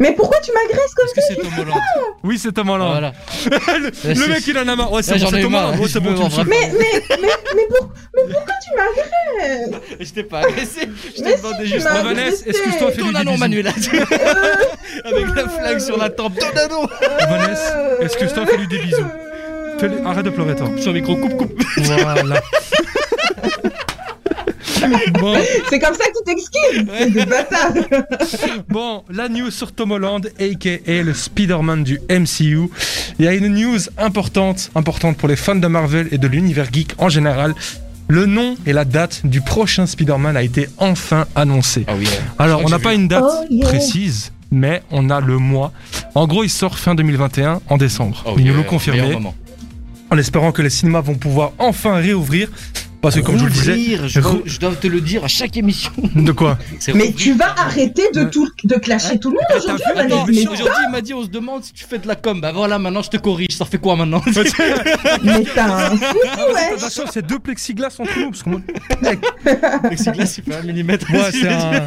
Mais 0.02 0.12
pourquoi 0.12 0.38
tu 0.40 0.50
m'agresses 0.52 0.94
comme 0.94 1.06
Est-ce 1.06 1.14
que 1.14 1.20
c'est 1.28 1.36
Tom 1.36 1.52
Holland 1.60 1.80
Oui, 2.24 2.38
c'est 2.38 2.52
Tom 2.52 2.68
Holland. 2.68 2.90
Voilà. 2.90 3.12
le, 3.78 4.14
le 4.14 4.26
mec, 4.28 4.46
il 4.46 4.58
en 4.58 4.66
a 4.68 4.76
marre. 4.76 4.92
Ouais, 4.92 5.02
c'est 5.02 5.18
bon, 5.18 5.26
c'est 5.30 5.40
Tom. 5.42 5.54
Holland. 5.54 5.78
Ouais, 5.78 5.86
Je 5.86 5.92
c'est 5.92 6.00
bon, 6.00 6.10
veux 6.10 6.16
tu 6.16 6.22
me 6.22 6.28
voir 6.28 6.32
saoules. 6.32 6.46
Mais, 6.48 6.72
mais, 6.78 7.02
mais, 7.20 7.28
mais, 7.54 7.66
pour- 7.68 7.92
mais 8.14 8.22
pourquoi 8.34 8.54
tu 8.62 8.70
m'agresses 8.76 9.80
Je 10.00 10.12
t'ai 10.12 10.22
pas 10.24 10.40
agressé. 10.40 10.80
Je 11.16 11.22
t'ai 11.22 11.36
demandé 11.36 11.66
juste. 11.66 11.86
Vanessa, 11.88 12.42
excuse-toi, 12.46 12.90
fais-lui 12.92 13.12
Ton 13.12 13.20
bisous. 13.20 13.38
Manuel. 13.38 13.66
Avec 15.04 15.26
la 15.36 15.48
flingue 15.48 15.78
sur 15.78 15.96
la 15.96 16.10
tempe. 16.10 16.34
Ton 16.38 16.58
anneau. 16.60 16.86
Vanessa, 17.28 17.88
excuse-toi, 18.00 18.46
fais-lui 18.46 18.66
des 18.68 18.78
bisous. 18.78 19.06
Arrête 20.04 20.24
de 20.24 20.30
pleurer, 20.30 20.54
toi. 20.54 20.68
Son 20.80 20.92
micro, 20.92 21.16
coupe, 21.16 21.36
coupe. 21.36 21.62
Voilà. 21.76 22.40
Bon, 25.20 25.36
C'est 25.70 25.78
comme 25.78 25.94
ça 25.94 26.04
que 26.06 26.18
tu 26.18 26.24
t'excuses. 26.24 27.26
Bâtards. 27.26 27.72
bon, 28.68 29.04
la 29.10 29.28
news 29.28 29.50
sur 29.50 29.72
Tom 29.72 29.92
Holland, 29.92 30.26
aka 30.40 31.02
le 31.02 31.14
Spider-Man 31.14 31.84
du 31.84 32.00
MCU. 32.10 32.68
Il 33.18 33.24
y 33.24 33.28
a 33.28 33.34
une 33.34 33.48
news 33.48 33.78
importante, 33.98 34.70
importante 34.74 35.16
pour 35.16 35.28
les 35.28 35.36
fans 35.36 35.54
de 35.54 35.66
Marvel 35.66 36.08
et 36.12 36.18
de 36.18 36.26
l'univers 36.28 36.66
geek 36.72 36.94
en 36.98 37.08
général. 37.08 37.54
le 38.08 38.26
nom 38.26 38.56
et 38.66 38.72
la 38.72 38.84
date 38.84 39.22
du 39.24 39.40
prochain 39.40 39.86
Spider-Man 39.86 40.36
a 40.36 40.42
été 40.42 40.68
enfin 40.78 41.26
annoncé. 41.34 41.84
Ah. 41.88 41.94
Alors, 42.38 42.62
on 42.64 42.68
n'a 42.68 42.78
pas 42.78 42.94
une 42.94 43.08
date 43.08 43.24
Oh, 43.26 43.44
yeah. 43.48 43.66
précise, 43.66 44.32
mais 44.50 44.82
on 44.90 45.08
a 45.08 45.20
le 45.20 45.38
mois. 45.38 45.72
En 46.14 46.26
gros, 46.26 46.44
il 46.44 46.50
sort 46.50 46.78
fin 46.78 46.94
2021, 46.94 47.60
en 47.68 47.76
décembre. 47.78 48.22
Oh 48.26 48.34
Ils 48.36 48.44
nous 48.44 48.54
l'ont 48.54 48.64
confirmé, 48.64 49.16
en 50.10 50.18
espérant 50.18 50.52
que 50.52 50.60
les 50.60 50.68
cinémas 50.68 51.00
vont 51.00 51.14
pouvoir 51.14 51.52
enfin 51.58 51.94
réouvrir. 51.94 52.50
Parce 53.02 53.16
que, 53.16 53.20
comme 53.20 53.34
je 53.36 53.40
vous 53.40 53.46
le 53.46 53.52
disais, 53.52 53.98
je, 54.08 54.20
dois, 54.20 54.30
rou- 54.30 54.42
je 54.46 54.58
dois 54.60 54.74
te 54.76 54.86
le 54.86 55.00
dire 55.00 55.24
à 55.24 55.28
chaque 55.28 55.56
émission. 55.56 55.90
de 56.14 56.30
quoi 56.32 56.56
Mais 56.86 56.92
rouvrir. 56.92 57.14
tu 57.16 57.32
vas 57.34 57.52
arrêter 57.58 58.04
de 58.14 58.22
tout 58.24 58.48
de 58.64 58.76
clasher 58.76 59.18
tout 59.18 59.30
le 59.30 59.34
monde 59.36 59.44
aujourd'hui, 60.06 60.46
aujourd'hui 60.48 60.82
il 60.86 60.92
m'a 60.92 61.00
dit 61.00 61.12
on 61.12 61.24
se 61.24 61.28
demande 61.28 61.64
si 61.64 61.72
tu 61.72 61.84
fais 61.84 61.98
de 61.98 62.06
la 62.06 62.14
com. 62.14 62.40
Bah 62.40 62.52
voilà, 62.54 62.78
maintenant 62.78 63.02
je 63.02 63.10
te 63.10 63.16
corrige. 63.16 63.48
Ça 63.56 63.64
fait 63.64 63.78
quoi 63.78 63.96
maintenant 63.96 64.22
mais 65.24 65.42
t'as 65.54 65.86
un 65.88 65.96
fou, 65.96 66.04
ouais. 66.54 66.74
Attention, 66.76 67.04
c'est 67.12 67.26
deux 67.26 67.38
plexiglas 67.40 67.94
entre 67.98 68.18
nous. 68.18 68.30
Parce 68.30 68.42
que 68.44 68.48
moi- 68.50 68.60
Plexiglas, 69.82 70.34
il 70.38 70.44
fait 70.44 70.54
un 70.58 70.62
millimètre. 70.62 71.10
Ouais, 71.12 71.30
c'est 71.32 71.48
un, 71.48 71.86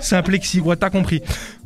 c'est 0.00 0.16
un 0.16 0.22
plexi, 0.22 0.60
ouais, 0.60 0.76
t'as 0.76 0.90
compris. 0.90 1.20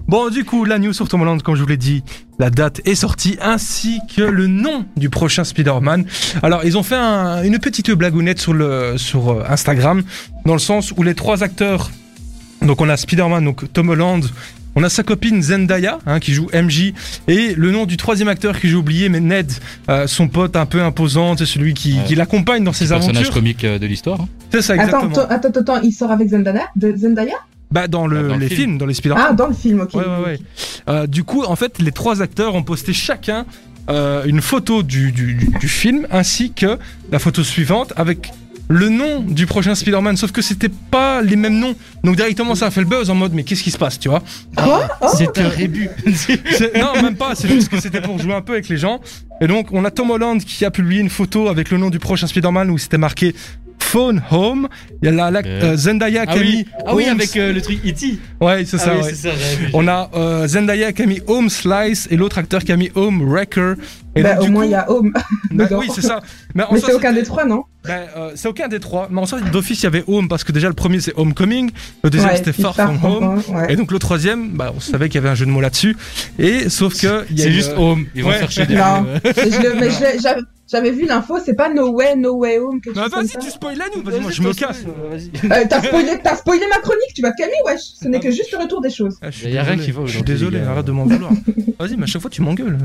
Bon, 0.09 0.31
du 0.31 0.45
coup, 0.45 0.65
la 0.65 0.79
news 0.79 0.95
sur 0.95 1.07
Tom 1.09 1.21
Holland, 1.21 1.43
comme 1.43 1.55
je 1.55 1.61
vous 1.61 1.69
l'ai 1.69 1.77
dit, 1.77 2.03
la 2.39 2.49
date 2.49 2.81
est 2.87 2.95
sortie, 2.95 3.37
ainsi 3.43 4.01
que 4.17 4.23
le 4.23 4.47
nom 4.47 4.87
du 4.97 5.11
prochain 5.11 5.45
Spider-Man. 5.45 6.07
Alors, 6.43 6.65
ils 6.65 6.79
ont 6.79 6.83
fait 6.83 6.97
un- 6.97 7.43
une 7.43 7.59
petite 7.59 7.91
blagounette 7.91 8.39
sur, 8.41 8.55
le, 8.55 8.95
sur 8.97 9.31
euh, 9.31 9.45
Instagram, 9.49 10.03
dans 10.47 10.55
le 10.55 10.59
sens 10.61 10.95
où 10.97 11.03
les 11.03 11.15
trois 11.15 11.43
acteurs, 11.43 11.91
donc 12.63 12.81
on 12.81 12.89
a 12.89 12.97
Spider-Man, 12.97 13.45
donc 13.45 13.71
Tom 13.75 13.91
Holland, 13.91 14.25
on 14.77 14.83
a 14.83 14.89
sa 14.89 15.03
copine 15.03 15.43
Zendaya, 15.43 15.99
hein, 16.07 16.21
qui 16.21 16.33
joue 16.33 16.49
MJ, 16.55 16.95
et 17.27 17.55
le 17.55 17.71
nom 17.71 17.85
du 17.85 17.99
troisième 17.99 18.29
acteur 18.29 18.59
que 18.59 18.67
j'ai 18.67 18.77
oublié, 18.77 19.11
mais 19.11 19.21
Ned, 19.21 19.53
euh, 19.91 20.07
son 20.07 20.29
pote 20.29 20.57
un 20.57 20.65
peu 20.67 20.83
imposant, 20.83 21.37
c'est 21.37 21.45
celui 21.47 21.75
qui, 21.75 21.95
Ouais. 21.99 22.05
qui 22.07 22.15
l'accompagne 22.15 22.65
dans 22.65 22.73
ses 22.73 22.87
personnage 22.89 23.17
aventures. 23.17 23.35
comique 23.35 23.65
euh, 23.65 23.79
de 23.79 23.87
l'histoire. 23.87 24.23
hein. 24.23 24.29
C'est 24.53 24.63
ça, 24.63 24.73
Attends, 24.73 24.85
exactement. 24.85 25.11
attends, 25.25 25.49
attends, 25.49 25.61
attends, 25.61 25.81
il 25.83 25.93
sort 25.93 26.11
avec 26.13 26.29
Zendaya, 26.31 26.63
de 26.77 26.97
Zendaya? 26.97 27.35
Bah, 27.71 27.87
dans, 27.89 28.07
le, 28.07 28.29
Dans 28.29 28.35
le 28.35 28.41
les 28.41 28.49
film. 28.49 28.61
films, 28.61 28.79
dans 28.79 28.87
les 28.87 28.95
Spider-Man. 28.95 29.27
Ah, 29.31 29.33
dans 29.35 29.47
le 29.49 29.55
film, 29.55 29.81
ok. 29.81 29.95
Ouais, 29.95 30.05
ouais, 30.05 30.25
ouais. 30.25 30.39
Euh, 30.89 31.07
du 31.07 31.23
coup, 31.25 31.43
en 31.45 31.57
fait, 31.57 31.79
les 31.81 31.93
trois 31.93 32.23
acteurs 32.23 32.55
ont 32.55 32.63
posté 32.63 32.93
chacun 32.93 33.45
euh, 33.91 34.25
une 34.25 34.41
photo 34.43 34.83
du, 34.83 35.13
du, 35.13 35.35
du- 35.35 35.47
du 35.59 35.69
film 35.69 36.07
ainsi 36.11 36.53
que 36.53 36.79
la 37.11 37.19
photo 37.19 37.43
suivante 37.43 37.93
avec 37.97 38.31
le 38.71 38.91
nom 38.91 39.21
du 39.21 39.47
prochain 39.47 39.75
Spider-Man. 39.75 40.17
Sauf 40.19 40.31
que 40.31 40.43
c'était 40.43 40.69
pas 40.91 41.23
les 41.23 41.37
mêmes 41.37 41.59
noms. 41.59 41.75
Donc 42.05 42.17
directement, 42.17 42.55
ça 42.55 42.67
a 42.67 42.71
fait 42.71 42.81
le 42.81 42.87
buzz 42.87 43.09
en 43.09 43.15
mode, 43.15 43.33
mais 43.33 43.43
qu'est-ce 43.45 43.63
qui 43.63 43.71
se 43.71 43.79
passe, 43.79 43.99
tu 43.99 44.11
vois? 44.11 44.23
Quoi? 44.57 44.87
Oh, 45.01 45.07
C'est 45.17 45.39
un 45.39 45.49
rébut. 45.49 45.89
Non, 46.79 47.03
même 47.03 47.17
pas. 47.17 47.35
C'est 47.35 47.49
juste 47.49 47.71
que 47.71 47.81
c'était 47.81 48.03
pour 48.03 48.19
jouer 48.19 48.35
un 48.35 48.43
peu 48.43 48.53
avec 48.53 48.69
les 48.69 48.77
gens. 48.77 49.01
Et 49.41 49.47
donc, 49.47 49.69
on 49.73 49.85
a 49.87 49.91
Tom 49.91 50.11
Holland 50.11 50.39
qui 50.43 50.65
a 50.67 50.71
publié 50.71 51.01
une 51.01 51.09
photo 51.11 51.49
avec 51.49 51.71
le 51.71 51.79
nom 51.79 51.89
du 51.89 51.99
prochain 51.99 52.27
Spider-Man 52.27 52.71
où 52.71 52.77
c'était 52.77 52.99
marqué 52.99 53.35
Phone 53.91 54.23
Home. 54.31 54.69
Il 55.03 55.07
y 55.07 55.09
a 55.09 55.13
la, 55.13 55.31
la- 55.31 55.41
Euh. 55.47 55.63
euh, 55.73 55.77
Zendaya 55.77 56.27
qui 56.27 56.33
Ah 56.33 56.37
a 56.37 56.39
oui, 56.41 56.57
mis 56.57 56.65
ah 56.87 56.95
oui 56.95 57.05
avec 57.07 57.37
euh, 57.37 57.53
le 57.53 57.63
truc 57.63 57.79
E.T. 57.87 58.19
Ouais, 58.41 58.65
c'est 58.67 58.77
ça. 58.79 58.93
ah 58.95 58.99
oui, 58.99 59.05
ouais. 59.07 59.15
ça. 59.15 59.29
On 59.73 59.87
a 59.89 60.11
euh, 60.15 60.47
Zendaya 60.47 60.93
qui 60.93 61.03
a 61.03 61.07
mis 61.07 61.21
Home 61.27 61.49
Slice 61.49 62.09
et 62.11 62.17
l'autre 62.17 62.39
acteur 62.39 62.63
qui 62.65 62.73
a 62.73 62.77
mis 62.77 62.91
Home 62.95 63.23
Wrecker. 63.31 63.75
Et 64.17 64.23
Bah, 64.23 64.35
donc, 64.35 64.43
au 64.43 64.47
du 64.47 64.51
moins, 64.51 64.65
il 64.65 64.73
y 64.73 64.75
a 64.75 64.91
Home. 64.91 65.13
bah 65.53 65.67
oui, 65.79 65.87
c'est 65.95 66.03
ça. 66.03 66.21
Mais, 66.55 66.65
c'est 66.85 66.93
aucun 66.93 67.13
des 67.13 67.23
trois, 67.23 67.45
non? 67.45 67.65
Ben, 67.85 68.01
euh, 68.17 68.33
c'est 68.35 68.49
aucun 68.49 68.69
des 68.69 68.81
trois. 68.81 69.09
Mais 69.11 69.21
en 69.21 69.27
soi, 69.27 69.41
d'office, 69.41 69.81
il 69.81 69.85
y 69.85 69.87
avait 69.87 70.05
Home 70.09 70.29
parce 70.29 70.43
que 70.45 70.53
déjà 70.53 70.69
le 70.69 70.75
premier 70.75 71.01
c'est 71.01 71.15
Homecoming, 71.17 71.71
le 72.03 72.11
deuxième 72.11 72.31
Ouais, 72.33 72.37
c'était 72.37 72.53
Far 72.53 72.75
From 72.75 72.99
Home. 73.05 73.43
ouais. 73.49 73.73
Et 73.73 73.77
donc 73.77 73.93
le 73.93 73.99
troisième, 73.99 74.51
bah, 74.51 74.73
on 74.77 74.81
savait 74.81 75.09
qu'il 75.09 75.15
y 75.17 75.19
avait 75.19 75.29
un 75.31 75.35
jeu 75.37 75.47
de 75.47 75.51
mots 75.51 75.61
là-dessus. 75.61 75.97
Et 76.39 76.69
sauf 76.69 77.01
que 77.01 77.25
C'est 77.35 77.53
juste 77.53 77.73
Home. 77.77 78.07
Ils 78.15 78.25
vont 78.25 78.33
chercher 78.33 78.67
des. 78.67 78.75
Non. 78.75 79.07
Mais 79.25 79.33
je 79.35 79.61
le- 79.63 79.75
mais 79.81 79.91
je 79.91 80.01
l'ai- 80.03 80.19
j'avais- 80.71 80.91
vu 80.91 81.07
l'info, 81.07 81.39
c'est 81.45 81.55
pas 81.55 81.69
No 81.73 81.91
Way, 81.93 82.17
No 82.17 82.37
Way 82.37 82.59
Home. 82.59 82.81
quelque 82.81 82.97
Bah, 82.97 83.09
vas-y, 83.11 83.29
tu 83.39 83.51
spoil 83.51 83.77
la 83.79 83.85
nous. 83.95 84.03
Vas-y, 84.03 84.21
moi 84.21 84.31
je 84.31 84.43
me 84.43 84.53
casse. 84.53 84.83
Vas-y. 85.11 85.31
Euh, 85.51 85.65
T'as 85.69 85.83
spoilé, 85.83 86.19
t'as 86.23 86.37
spoilé 86.37 86.65
ma 86.69 86.79
chronique, 86.79 87.13
tu 87.15 87.23
vas 87.23 87.33
te 87.33 87.37
calmer, 87.39 87.55
wesh. 87.67 87.81
Ce 88.01 88.09
n'est 88.09 88.21
que 88.21 88.31
juste 88.31 88.53
le 88.53 88.59
retour 88.59 88.81
des 88.81 88.91
choses. 88.91 89.17
Ah, 89.23 89.31
je 89.31 89.39
suis 89.39 89.49
Y 89.51 89.59
a 89.59 89.63
rien 89.63 89.77
qui 89.77 89.91
va 89.91 90.03
Je 90.05 90.11
suis 90.11 90.19
aujourd'hui, 90.19 90.35
désolé, 90.35 90.61
arrête 90.61 90.85
de 90.87 90.93
m'en 90.93 91.05
vouloir. 91.05 91.31
Vas-y, 91.79 91.97
mais 91.97 92.05
à 92.05 92.07
chaque 92.07 92.23
fois 92.23 92.31
tu 92.31 92.43
m'engueules. 92.43 92.79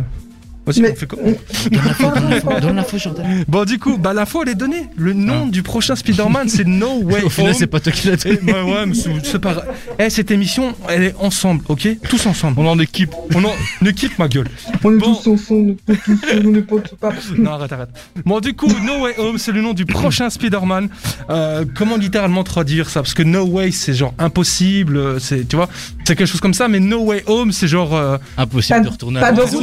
Vas-y, 0.66 0.82
Mais- 0.82 0.92
on 0.92 0.96
fait 0.96 1.06
quoi 1.08 2.60
Donne 2.62 2.76
l'info, 2.78 2.98
Jordan. 2.98 3.44
Bon, 3.48 3.66
du 3.66 3.80
coup, 3.80 3.98
bah 3.98 4.14
l'info 4.14 4.42
elle 4.44 4.50
est 4.50 4.56
donnée. 4.56 4.88
Le 4.96 5.14
nom 5.14 5.48
du 5.48 5.62
prochain 5.64 5.96
Spider-Man 5.96 6.48
c'est 6.50 6.66
No 6.66 7.00
Way 7.04 7.24
Au 7.24 7.30
final, 7.30 7.52
Home. 7.52 7.58
c'est 7.58 7.68
pas 7.68 7.80
toi 7.80 7.92
qui 7.92 8.08
l'as 8.08 8.16
Eh, 8.26 8.38
dit. 8.38 8.46
ouais, 8.52 8.62
ouais, 8.62 8.86
mais 8.86 8.94
c'est 9.24 9.40
pas 9.40 9.54
grave. 9.54 9.66
Eh, 10.00 10.10
cette 10.10 10.32
émission, 10.32 10.74
elle 10.90 11.04
est 11.04 11.16
ensemble, 11.20 11.64
ok? 11.68 11.88
Tous 12.08 12.26
ensemble. 12.26 12.60
On 12.62 12.68
en 12.68 12.80
équipe. 12.80 13.14
On 13.36 13.44
en 13.44 13.52
une 13.82 13.88
équipe, 13.88 14.18
ma 14.20 14.28
gueule. 14.28 14.48
On 14.84 14.94
est 14.94 14.98
Bon. 14.98 15.16
tous 15.16 15.36
fond, 15.38 15.76
on 15.88 15.94
est 15.94 15.98
tous, 16.04 16.20
on 16.46 16.50
n'est 16.50 16.62
pas 16.62 16.76
tous 16.78 16.96
pas. 16.96 17.14
Non, 17.38 17.52
arrête, 17.52 17.72
arrête. 17.74 17.90
Bon, 18.26 18.40
du 18.40 18.54
coup, 18.54 18.68
No 18.84 19.02
Way 19.04 19.16
Home, 19.18 19.38
c'est 19.38 19.52
le 19.52 19.62
nom 19.62 19.74
du 19.74 19.86
prochain 19.86 20.30
Spider-Man. 20.30 20.90
Euh, 21.30 21.66
comment 21.76 21.98
littéralement 21.98 22.44
traduire 22.44 22.90
ça? 22.90 23.02
Parce 23.02 23.14
que 23.14 23.24
No 23.24 23.44
Way, 23.46 23.72
c'est 23.72 23.94
genre 23.94 24.14
impossible, 24.18 24.98
euh, 24.98 25.20
c'est, 25.20 25.48
tu 25.48 25.56
vois, 25.56 25.68
c'est 26.06 26.16
quelque 26.16 26.28
chose 26.30 26.42
comme 26.42 26.54
ça, 26.54 26.68
mais 26.68 26.80
No 26.80 27.04
Way 27.04 27.24
Home, 27.28 27.52
c'est 27.52 27.68
genre. 27.68 27.94
euh, 27.96 28.18
Impossible 28.38 28.80
Pas- 28.80 28.84
de 28.86 28.90
retourner 28.90 29.20
pas 29.20 29.28
à 29.28 29.32
de 29.32 29.38
la 29.40 29.46
maison. 29.46 29.60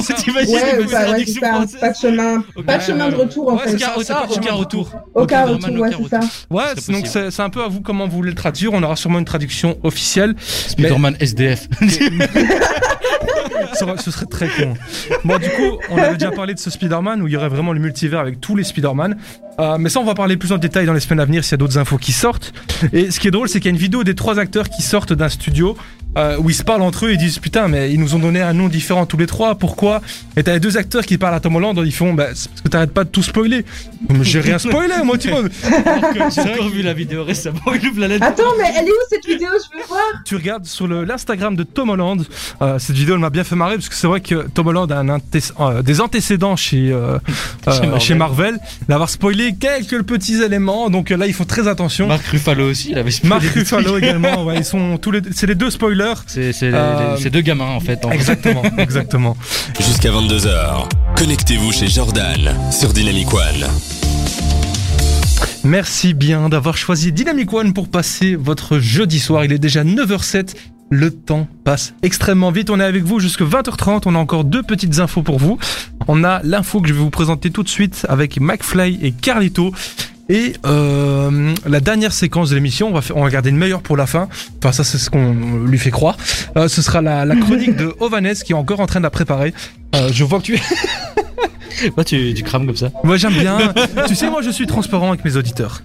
T'imagines 0.90 1.14
Ouais, 1.16 1.24
c'est 1.26 1.70
ça. 1.72 1.80
Pas 1.80 1.90
de 1.90 1.96
chemin, 1.96 2.44
pas 2.66 2.76
de 2.78 2.82
chemin 2.82 3.08
de 3.08 3.14
retour 3.14 3.48
en 3.52 3.56
Ouais, 3.56 3.62
fait. 3.64 3.74
Aucun- 3.74 4.02
ça, 4.04 4.24
aucun 4.24 4.40
aucun 4.40 4.52
retour. 4.54 4.92
Aucun 5.14 5.44
retour, 5.46 5.70
ouais, 5.80 5.90
c'est 5.96 6.08
ça. 6.08 6.20
Ouais, 6.50 6.64
C'est 6.76 6.92
donc 6.92 7.06
c'est 7.06 7.40
un 7.40 7.50
peu 7.50 7.62
à 7.62 7.68
vous 7.68 7.80
comment 7.80 8.06
vous 8.06 8.16
voulez 8.16 8.30
le 8.30 8.36
traduire. 8.36 8.72
On 8.72 8.82
aura 8.82 8.96
sûrement 8.96 9.18
une 9.18 9.24
traduction 9.24 9.78
officielle. 9.82 10.34
Spider-Man 10.38 11.16
SDF. 11.20 11.68
Ce 14.00 14.10
serait 14.10 14.26
très 14.26 14.48
con. 14.48 14.74
Bon, 15.24 15.38
du 15.38 15.48
coup, 15.48 15.78
on 15.90 15.98
avait 15.98 16.16
déjà 16.16 16.30
parlé 16.30 16.54
de 16.54 16.58
ce 16.58 16.70
Spider-Man 16.70 17.22
où 17.22 17.28
il 17.28 17.32
y 17.32 17.36
aurait 17.36 17.48
vraiment 17.48 17.72
le 17.72 17.80
multivers 17.80 18.20
avec 18.20 18.40
tous 18.40 18.56
les 18.56 18.64
Spider-Man. 18.64 19.16
Euh, 19.58 19.76
mais 19.78 19.88
ça, 19.88 20.00
on 20.00 20.04
va 20.04 20.14
parler 20.14 20.36
plus 20.36 20.52
en 20.52 20.58
détail 20.58 20.86
dans 20.86 20.92
les 20.92 21.00
semaines 21.00 21.20
à 21.20 21.24
venir 21.24 21.44
s'il 21.44 21.52
y 21.52 21.54
a 21.54 21.58
d'autres 21.58 21.78
infos 21.78 21.98
qui 21.98 22.12
sortent. 22.12 22.52
Et 22.92 23.10
ce 23.10 23.20
qui 23.20 23.28
est 23.28 23.30
drôle, 23.30 23.48
c'est 23.48 23.60
qu'il 23.60 23.66
y 23.66 23.72
a 23.72 23.76
une 23.76 23.80
vidéo 23.80 24.04
des 24.04 24.14
trois 24.14 24.38
acteurs 24.38 24.68
qui 24.68 24.82
sortent 24.82 25.12
d'un 25.12 25.28
studio 25.28 25.76
euh, 26.16 26.36
où 26.38 26.50
ils 26.50 26.54
se 26.54 26.64
parlent 26.64 26.82
entre 26.82 27.06
eux 27.06 27.10
et 27.12 27.16
disent 27.16 27.38
Putain, 27.38 27.68
mais 27.68 27.92
ils 27.92 28.00
nous 28.00 28.14
ont 28.14 28.18
donné 28.18 28.40
un 28.40 28.52
nom 28.52 28.68
différent 28.68 29.06
tous 29.06 29.16
les 29.16 29.26
trois, 29.26 29.54
pourquoi? 29.54 30.00
Et 30.36 30.42
t'as 30.42 30.54
les 30.54 30.60
deux 30.60 30.76
acteurs 30.76 31.06
qui 31.06 31.18
parlent 31.18 31.34
à 31.34 31.40
Tom 31.40 31.54
Holland, 31.54 31.80
ils 31.84 31.92
font 31.92 32.14
bah, 32.14 32.28
C'est 32.34 32.48
parce 32.50 32.62
que 32.62 32.68
t'arrêtes 32.68 32.92
pas 32.92 33.04
de 33.04 33.10
tout 33.10 33.22
spoiler. 33.22 33.64
Mais 34.08 34.24
J'ai 34.24 34.40
rien 34.40 34.58
spoilé, 34.58 34.94
moi, 35.04 35.18
tu 35.18 35.30
vois. 35.30 35.42
J'ai 36.30 36.40
encore 36.40 36.68
vu 36.68 36.82
la 36.82 36.94
vidéo 36.94 37.22
récemment. 37.22 37.60
Il 37.80 37.88
ouvre 37.88 38.00
la 38.00 38.08
lettre. 38.08 38.26
Attends, 38.26 38.54
mais 38.58 38.72
elle 38.76 38.88
est 38.88 38.90
où 38.90 38.94
cette 39.08 39.24
vidéo? 39.26 39.48
Je 39.50 39.78
veux 39.78 39.84
voir. 39.86 40.00
tu 40.24 40.34
regardes 40.34 40.66
sur 40.66 40.88
l'Instagram 40.88 41.54
de 41.54 41.62
Tom 41.62 41.90
Holland, 41.90 42.24
euh, 42.62 42.78
cette 42.78 42.96
vidéo 42.96 43.14
elle 43.14 43.20
m'a 43.20 43.29
bien 43.30 43.44
fait 43.44 43.56
marrer 43.56 43.76
parce 43.76 43.88
que 43.88 43.94
c'est 43.94 44.06
vrai 44.06 44.20
que 44.20 44.46
Tom 44.52 44.66
Holland 44.68 44.90
a 44.92 44.98
un 45.00 45.18
euh, 45.60 45.82
des 45.82 46.00
antécédents 46.00 46.56
chez, 46.56 46.90
euh, 46.92 47.18
euh, 47.68 47.72
Chez 47.72 47.80
Marvel. 47.86 48.00
chez 48.00 48.14
Marvel, 48.14 48.58
d'avoir 48.88 49.08
spoilé 49.08 49.54
quelques 49.58 50.02
petits 50.02 50.42
éléments, 50.42 50.90
donc 50.90 51.10
euh, 51.10 51.16
là 51.16 51.26
il 51.26 51.32
faut 51.32 51.44
très 51.44 51.68
attention. 51.68 52.06
Marc 52.08 52.26
Ruffalo 52.26 52.70
aussi, 52.70 52.90
il 52.90 52.98
avait 52.98 53.10
spoilé 53.10 53.40
des 53.40 53.60
Ruffalo 53.60 53.96
également, 53.98 54.44
ouais, 54.46 54.56
ils 54.58 54.64
sont 54.64 54.98
tous 54.98 55.10
les, 55.10 55.20
c'est 55.32 55.46
les 55.46 55.54
deux 55.54 55.70
spoilers. 55.70 56.14
C'est 56.26 56.52
Euh, 56.62 57.16
deux 57.30 57.40
gamins 57.40 57.64
en 57.70 57.80
fait. 57.80 58.04
en- 58.04 58.10
Exactement, 58.10 58.62
exactement. 58.78 59.36
Jusqu'à 59.78 60.10
22h. 60.10 60.88
Connectez-vous 61.16 61.72
chez 61.72 61.86
Jordan 61.88 62.54
sur 62.72 62.92
Dynamic 62.92 63.32
One. 63.32 63.68
Merci 65.62 66.14
bien 66.14 66.48
d'avoir 66.48 66.76
choisi 66.76 67.12
Dynamic 67.12 67.52
One 67.52 67.72
pour 67.74 67.88
passer 67.88 68.34
votre 68.34 68.78
jeudi 68.78 69.18
soir. 69.20 69.44
Il 69.44 69.52
est 69.52 69.58
déjà 69.58 69.84
9h07. 69.84 70.54
Le 70.92 71.12
temps 71.12 71.46
passe 71.62 71.94
extrêmement 72.02 72.50
vite. 72.50 72.68
On 72.68 72.80
est 72.80 72.84
avec 72.84 73.04
vous 73.04 73.20
jusqu'à 73.20 73.44
20h30. 73.44 74.02
On 74.06 74.16
a 74.16 74.18
encore 74.18 74.42
deux 74.42 74.64
petites 74.64 74.98
infos 74.98 75.22
pour 75.22 75.38
vous. 75.38 75.56
On 76.08 76.24
a 76.24 76.40
l'info 76.42 76.80
que 76.80 76.88
je 76.88 76.94
vais 76.94 76.98
vous 76.98 77.10
présenter 77.10 77.50
tout 77.50 77.62
de 77.62 77.68
suite 77.68 78.04
avec 78.08 78.40
McFly 78.40 78.98
et 79.00 79.12
Carlito. 79.12 79.72
Et 80.28 80.54
euh, 80.66 81.54
la 81.64 81.80
dernière 81.80 82.12
séquence 82.12 82.50
de 82.50 82.56
l'émission, 82.56 82.88
on 82.88 82.92
va, 82.92 83.02
faire, 83.02 83.16
on 83.16 83.22
va 83.22 83.30
garder 83.30 83.50
une 83.50 83.56
meilleure 83.56 83.82
pour 83.82 83.96
la 83.96 84.06
fin. 84.06 84.28
Enfin, 84.58 84.72
ça, 84.72 84.82
c'est 84.82 84.98
ce 84.98 85.10
qu'on 85.10 85.64
lui 85.64 85.78
fait 85.78 85.92
croire. 85.92 86.16
Euh, 86.56 86.66
ce 86.66 86.82
sera 86.82 87.00
la, 87.02 87.24
la 87.24 87.36
chronique 87.36 87.76
de 87.76 87.94
Ovanes 88.00 88.34
qui 88.44 88.52
est 88.52 88.56
encore 88.56 88.80
en 88.80 88.86
train 88.86 88.98
de 88.98 89.04
la 89.04 89.10
préparer. 89.10 89.54
Euh, 89.94 90.10
je 90.12 90.24
vois 90.24 90.40
que 90.40 90.44
tu 90.44 90.54
es. 90.56 92.34
Tu 92.34 92.42
crames 92.42 92.66
comme 92.66 92.76
ça. 92.76 92.90
Moi, 93.04 93.16
j'aime 93.16 93.32
bien. 93.32 93.72
tu 94.08 94.14
sais, 94.16 94.28
moi, 94.28 94.42
je 94.42 94.50
suis 94.50 94.66
transparent 94.66 95.08
avec 95.10 95.24
mes 95.24 95.36
auditeurs. 95.36 95.82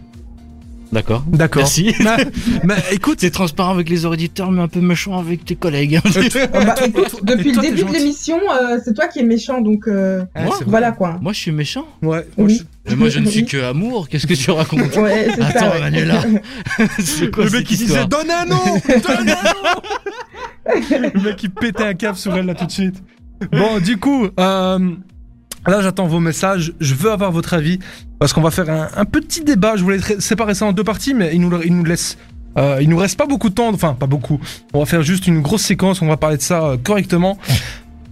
D'accord. 0.91 1.24
D'accord. 1.28 1.62
Merci. 1.63 1.93
Mais, 2.00 2.17
mais 2.63 2.76
écoute, 2.91 3.19
T'es 3.19 3.30
transparent 3.30 3.71
avec 3.71 3.89
les 3.89 4.06
auditeurs, 4.06 4.52
mais 4.52 4.62
un 4.62 4.67
peu 4.67 4.82
méchant 4.82 5.17
avec 5.17 5.45
tes 5.45 5.56
collègues. 5.56 6.00
Bah, 6.52 6.76
écoute, 6.86 7.24
depuis 7.24 7.52
toi, 7.52 7.63
le 7.63 7.69
début 7.69 7.84
de 7.84 7.93
l'émission, 7.93 8.38
euh, 8.38 8.78
c'est 8.84 8.93
toi 8.93 9.08
qui 9.08 9.19
es 9.19 9.24
méchant, 9.24 9.62
donc 9.62 9.88
euh, 9.88 10.24
c'est 10.36 10.65
voilà 10.65 10.91
quoi. 10.91 11.17
Moi, 11.21 11.34
je 11.34 11.39
suis 11.39 11.52
méchant. 11.52 11.86
Ouais, 12.02 12.26
moi, 12.38 12.48
Oui. 12.48 12.62
Mais 12.88 12.95
moi, 12.95 13.10
je 13.10 13.19
ne 13.19 13.26
suis 13.26 13.45
que 13.45 13.58
amour. 13.63 14.08
Qu'est-ce 14.10 14.28
que 14.28 14.34
tu 14.34 14.52
racontes 14.52 14.95
Ouais, 14.98 15.28
c'est 15.30 15.41
ça. 15.41 15.48
Attends, 15.48 15.71
ouais. 15.71 15.80
Manuela. 15.80 16.21
C'est 17.00 17.32
quoi 17.32 17.45
le 17.45 17.52
mec 17.52 17.65
qui 17.65 17.78
disait 17.78 18.06
donne 18.06 18.30
un 18.30 18.45
nom, 18.45 18.62
donne 18.88 19.30
un 19.30 19.43
nom. 19.43 21.13
le 21.13 21.21
mec 21.21 21.36
qui 21.36 21.50
pétait 21.50 21.84
un 21.84 21.93
câble 21.93 22.17
sur 22.17 22.36
elle 22.36 22.45
là 22.45 22.54
tout 22.56 22.65
de 22.65 22.71
suite. 22.71 23.02
Bon, 23.52 23.80
du 23.80 23.98
coup, 23.98 24.28
euh, 24.39 24.80
là 25.67 25.82
j'attends 25.82 26.08
vos 26.08 26.19
messages. 26.19 26.73
Je 26.80 26.93
veux 26.95 27.12
avoir 27.12 27.32
votre 27.32 27.54
avis 27.54 27.80
parce 28.19 28.34
qu'on 28.34 28.41
va 28.41 28.51
faire 28.51 28.69
un, 28.69 29.06
petit 29.06 29.43
débat. 29.43 29.76
Je 29.76 29.84
voulais 29.84 29.99
séparer 30.20 30.53
ça 30.53 30.66
en 30.66 30.74
deux 30.74 30.84
parties, 30.84 31.13
mais 31.13 31.32
il 31.34 31.41
nous, 31.41 31.84
laisse. 31.84 32.18
euh, 32.57 32.80
il 32.82 32.89
nous 32.89 32.97
reste 32.97 33.18
pas 33.18 33.28
beaucoup 33.28 33.49
de 33.49 33.55
temps, 33.55 33.70
enfin 33.74 33.93
pas 33.93 34.07
beaucoup. 34.07 34.39
On 34.74 34.80
va 34.80 34.86
faire 34.86 35.03
juste 35.03 35.28
une 35.28 35.41
grosse 35.41 35.63
séquence, 35.63 36.01
on 36.01 36.07
va 36.07 36.18
parler 36.18 36.38
de 36.38 36.41
ça 36.41 36.63
euh, 36.63 36.78
correctement. 36.78 37.38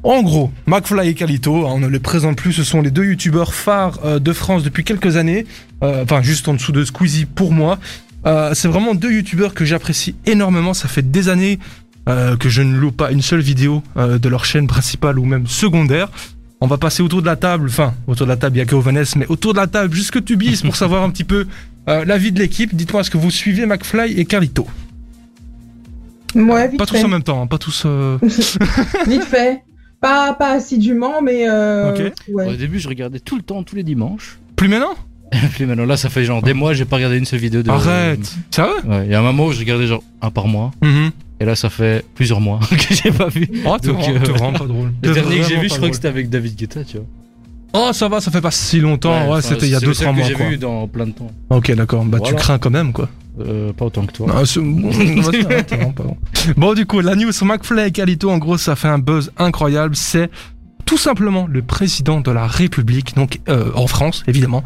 En 0.03 0.21
gros, 0.21 0.51
McFly 0.67 1.07
et 1.07 1.13
Calito, 1.13 1.65
hein, 1.65 1.71
on 1.75 1.79
ne 1.79 1.87
les 1.87 1.99
présente 1.99 2.35
plus, 2.35 2.51
ce 2.51 2.65
sont 2.65 2.81
les 2.81 2.91
deux 2.91 3.05
youtubeurs 3.05 3.53
phares 3.53 3.99
euh, 4.03 4.19
de 4.19 4.33
France 4.33 4.63
depuis 4.63 4.83
quelques 4.83 5.15
années, 5.15 5.45
Euh, 5.81 6.03
enfin 6.03 6.21
juste 6.21 6.47
en 6.47 6.53
dessous 6.53 6.73
de 6.73 6.83
Squeezie 6.83 7.25
pour 7.25 7.51
moi. 7.53 7.79
Euh, 8.25 8.53
c'est 8.53 8.67
vraiment 8.67 8.95
deux 8.95 9.11
youtubeurs 9.11 9.53
que 9.53 9.63
j'apprécie 9.65 10.15
énormément, 10.25 10.73
ça 10.73 10.87
fait 10.89 11.09
des 11.09 11.29
années 11.29 11.57
que 12.05 12.49
je 12.49 12.61
ne 12.61 12.75
loue 12.77 12.91
pas 12.91 13.11
une 13.11 13.21
seule 13.21 13.39
vidéo 13.39 13.81
de 13.95 14.27
leur 14.27 14.43
chaîne 14.43 14.67
principale 14.67 15.17
ou 15.19 15.23
même 15.23 15.47
secondaire. 15.47 16.09
On 16.63 16.67
va 16.67 16.77
passer 16.77 17.03
autour 17.03 17.19
de 17.21 17.25
la 17.25 17.35
table, 17.35 17.65
enfin 17.67 17.93
autour 18.07 18.25
de 18.25 18.31
la 18.31 18.37
table 18.37 18.55
il 18.55 18.59
y 18.59 18.61
a 18.61 18.65
que 18.65 18.73
Ovanes, 18.73 19.03
mais 19.17 19.27
autour 19.27 19.51
de 19.51 19.57
la 19.59 19.67
table 19.67 19.93
jusque 19.93 20.23
Tubis 20.23 20.61
pour 20.63 20.77
savoir 20.77 21.03
un 21.03 21.09
petit 21.09 21.25
peu 21.25 21.45
euh, 21.89 22.05
l'avis 22.05 22.31
de 22.31 22.39
l'équipe. 22.39 22.73
Dites-moi 22.73 23.01
est-ce 23.01 23.11
que 23.11 23.17
vous 23.17 23.31
suivez 23.31 23.65
McFly 23.65 24.17
et 24.17 24.23
Carlito? 24.23 24.65
Ouais, 26.33 26.69
vite 26.69 26.79
Pas 26.79 26.85
tous 26.85 27.03
en 27.03 27.09
même 27.09 27.21
temps, 27.21 27.41
hein, 27.41 27.47
pas 27.47 27.57
tous... 27.57 27.83
euh, 27.85 28.17
Vite 29.07 29.23
fait. 29.25 29.61
Pas, 29.99 30.33
pas 30.35 30.51
assidûment, 30.53 31.21
mais. 31.21 31.49
Euh, 31.49 31.91
Ok. 31.93 32.13
ouais. 32.29 32.47
Au 32.47 32.55
début, 32.55 32.79
je 32.79 32.87
regardais 32.87 33.19
tout 33.19 33.35
le 33.35 33.41
temps, 33.41 33.61
tous 33.63 33.75
les 33.75 33.83
dimanches. 33.83 34.39
Plus 34.55 34.69
maintenant? 34.69 34.95
Puis 35.55 35.65
maintenant, 35.65 35.85
là, 35.85 35.97
ça 35.97 36.07
fait 36.09 36.23
genre 36.23 36.41
des 36.41 36.53
mois, 36.53 36.73
j'ai 36.73 36.85
pas 36.85 36.95
regardé 36.95 37.17
une 37.17 37.25
seule 37.25 37.39
vidéo 37.39 37.61
de. 37.61 37.69
Arrête 37.69 38.35
Sérieux? 38.51 38.71
Ouais, 38.85 39.05
il 39.05 39.11
y 39.11 39.15
a 39.15 39.19
un 39.19 39.23
moment 39.23 39.47
où 39.47 39.51
je 39.51 39.59
regardais 39.59 39.87
genre 39.87 40.03
un 40.21 40.31
par 40.31 40.47
mois. 40.47 40.71
Mhm. 40.81 41.11
Et 41.43 41.45
là, 41.45 41.57
ça 41.57 41.69
fait 41.69 42.05
plusieurs 42.15 42.39
mois 42.39 42.61
que 42.69 42.95
j'ai 42.95 43.11
pas 43.11 43.27
vu. 43.27 43.45
Oh, 43.65 43.75
t'es 43.77 43.89
Donc, 43.89 43.99
vraiment, 43.99 44.15
euh, 44.15 44.31
vraiment 44.31 44.53
pas 44.53 44.65
drôle. 44.65 44.93
Le 45.03 45.13
dernier 45.13 45.39
que 45.39 45.43
j'ai 45.43 45.57
vu, 45.57 45.63
je 45.63 45.67
crois 45.67 45.77
drôle. 45.79 45.89
que 45.89 45.95
c'était 45.97 46.07
avec 46.07 46.29
David 46.29 46.55
Guetta, 46.55 46.85
tu 46.85 46.95
vois. 46.95 47.05
Oh, 47.73 47.89
ça 47.91 48.07
va, 48.07 48.21
ça 48.21 48.31
fait 48.31 48.39
pas 48.39 48.49
si 48.51 48.79
longtemps. 48.79 49.29
Ouais, 49.29 49.41
c'était 49.41 49.65
il 49.65 49.71
y 49.71 49.75
a 49.75 49.81
c'est 49.81 49.87
le 49.87 49.93
seul 49.93 50.07
2-3 50.07 50.11
que 50.11 50.17
mois. 50.19 50.27
j'ai 50.29 50.35
vu 50.35 50.57
dans 50.57 50.87
plein 50.87 51.07
de 51.07 51.11
temps. 51.11 51.29
Ok, 51.49 51.69
d'accord. 51.73 52.05
Bah, 52.05 52.19
tu 52.23 52.33
crains 52.35 52.59
quand 52.59 52.69
même, 52.69 52.93
quoi. 52.93 53.09
Euh, 53.41 53.73
pas 53.73 53.83
autant 53.83 54.05
que 54.05 54.13
toi. 54.13 54.27
Non, 54.27 54.35
pas 55.93 56.03
bon. 56.03 56.17
Bon, 56.55 56.73
du 56.75 56.85
coup, 56.85 57.01
la 57.01 57.15
news 57.15 57.33
sur 57.33 57.45
McFly 57.45 57.87
et 57.87 57.91
Calito, 57.91 58.31
en 58.31 58.37
gros, 58.37 58.57
ça 58.57 58.77
fait 58.77 58.87
un 58.87 58.99
buzz 58.99 59.33
incroyable. 59.37 59.97
C'est 59.97 60.31
tout 60.85 60.97
simplement 60.97 61.45
le 61.45 61.61
président 61.61 62.21
de 62.21 62.31
la 62.31 62.47
République, 62.47 63.15
donc 63.17 63.41
euh, 63.49 63.69
en 63.75 63.87
France, 63.87 64.23
évidemment, 64.27 64.63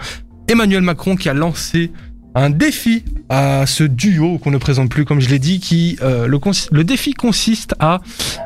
Emmanuel 0.47 0.84
Macron, 0.84 1.15
qui 1.15 1.28
a 1.28 1.34
lancé 1.34 1.91
un 2.38 2.51
défi 2.51 3.03
à 3.29 3.65
ce 3.65 3.83
duo 3.83 4.38
qu'on 4.38 4.51
ne 4.51 4.59
présente 4.59 4.89
plus, 4.89 5.05
comme 5.05 5.19
je 5.19 5.29
l'ai 5.29 5.39
dit, 5.39 5.59
qui 5.59 5.97
euh, 6.03 6.27
le, 6.27 6.83
défi 6.83 7.13
consiste 7.13 7.73
à, 7.79 7.99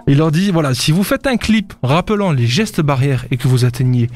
il 0.08 0.18
leur 0.18 0.32
dit, 0.32 0.50
voilà, 0.50 0.74
si 0.74 0.92
vous 0.92 1.04
faites 1.04 1.28
un 1.28 1.36
clip 1.36 1.74
rappelant 1.84 2.32
les 2.32 2.48
gestes 2.48 2.80
barrières 2.80 3.26
et 3.32 3.38
que 3.38 3.50
vous 3.50 3.66
atteignez 3.66 4.10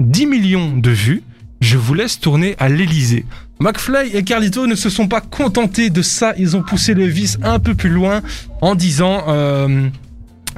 10 0.00 0.26
millions 0.26 0.76
de 0.76 0.90
vues, 0.90 1.22
je 1.60 1.78
vous 1.78 1.94
laisse 1.94 2.18
tourner 2.18 2.56
à 2.58 2.68
l'Elysée. 2.68 3.24
McFly 3.60 4.16
et 4.16 4.24
Carlito 4.24 4.66
ne 4.66 4.74
se 4.74 4.90
sont 4.90 5.06
pas 5.06 5.20
contentés 5.20 5.90
de 5.90 6.02
ça, 6.02 6.34
ils 6.36 6.56
ont 6.56 6.62
poussé 6.62 6.94
le 6.94 7.04
vice 7.04 7.38
un 7.42 7.60
peu 7.60 7.76
plus 7.76 7.90
loin 7.90 8.22
en 8.62 8.74
disant 8.74 9.24
euh, 9.28 9.88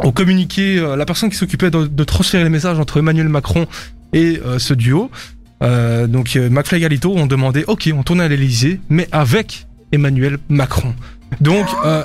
au 0.03 0.13
communiqué, 0.13 0.79
euh, 0.79 0.97
la 0.97 1.05
personne 1.05 1.29
qui 1.29 1.37
s'occupait 1.37 1.71
de, 1.71 2.05
transférer 2.05 2.45
les 2.45 2.51
messages 2.51 2.79
entre 2.79 2.99
Emmanuel 2.99 3.29
Macron 3.29 3.67
et 4.15 4.41
ce 4.59 4.75
duo, 4.75 5.11
euh, 5.63 6.07
donc 6.07 6.37
euh, 6.37 6.51
McFly 6.51 6.79
et 6.79 6.81
Carlito 6.81 7.15
ont 7.15 7.27
demandé, 7.27 7.65
ok, 7.67 7.91
on 7.95 8.03
tourne 8.03 8.21
à 8.21 8.29
l'Elysée, 8.29 8.81
mais 8.89 9.09
avec 9.13 9.67
Emmanuel 9.93 10.39
Macron. 10.49 10.95
Donc, 11.41 11.67
euh, 11.85 12.05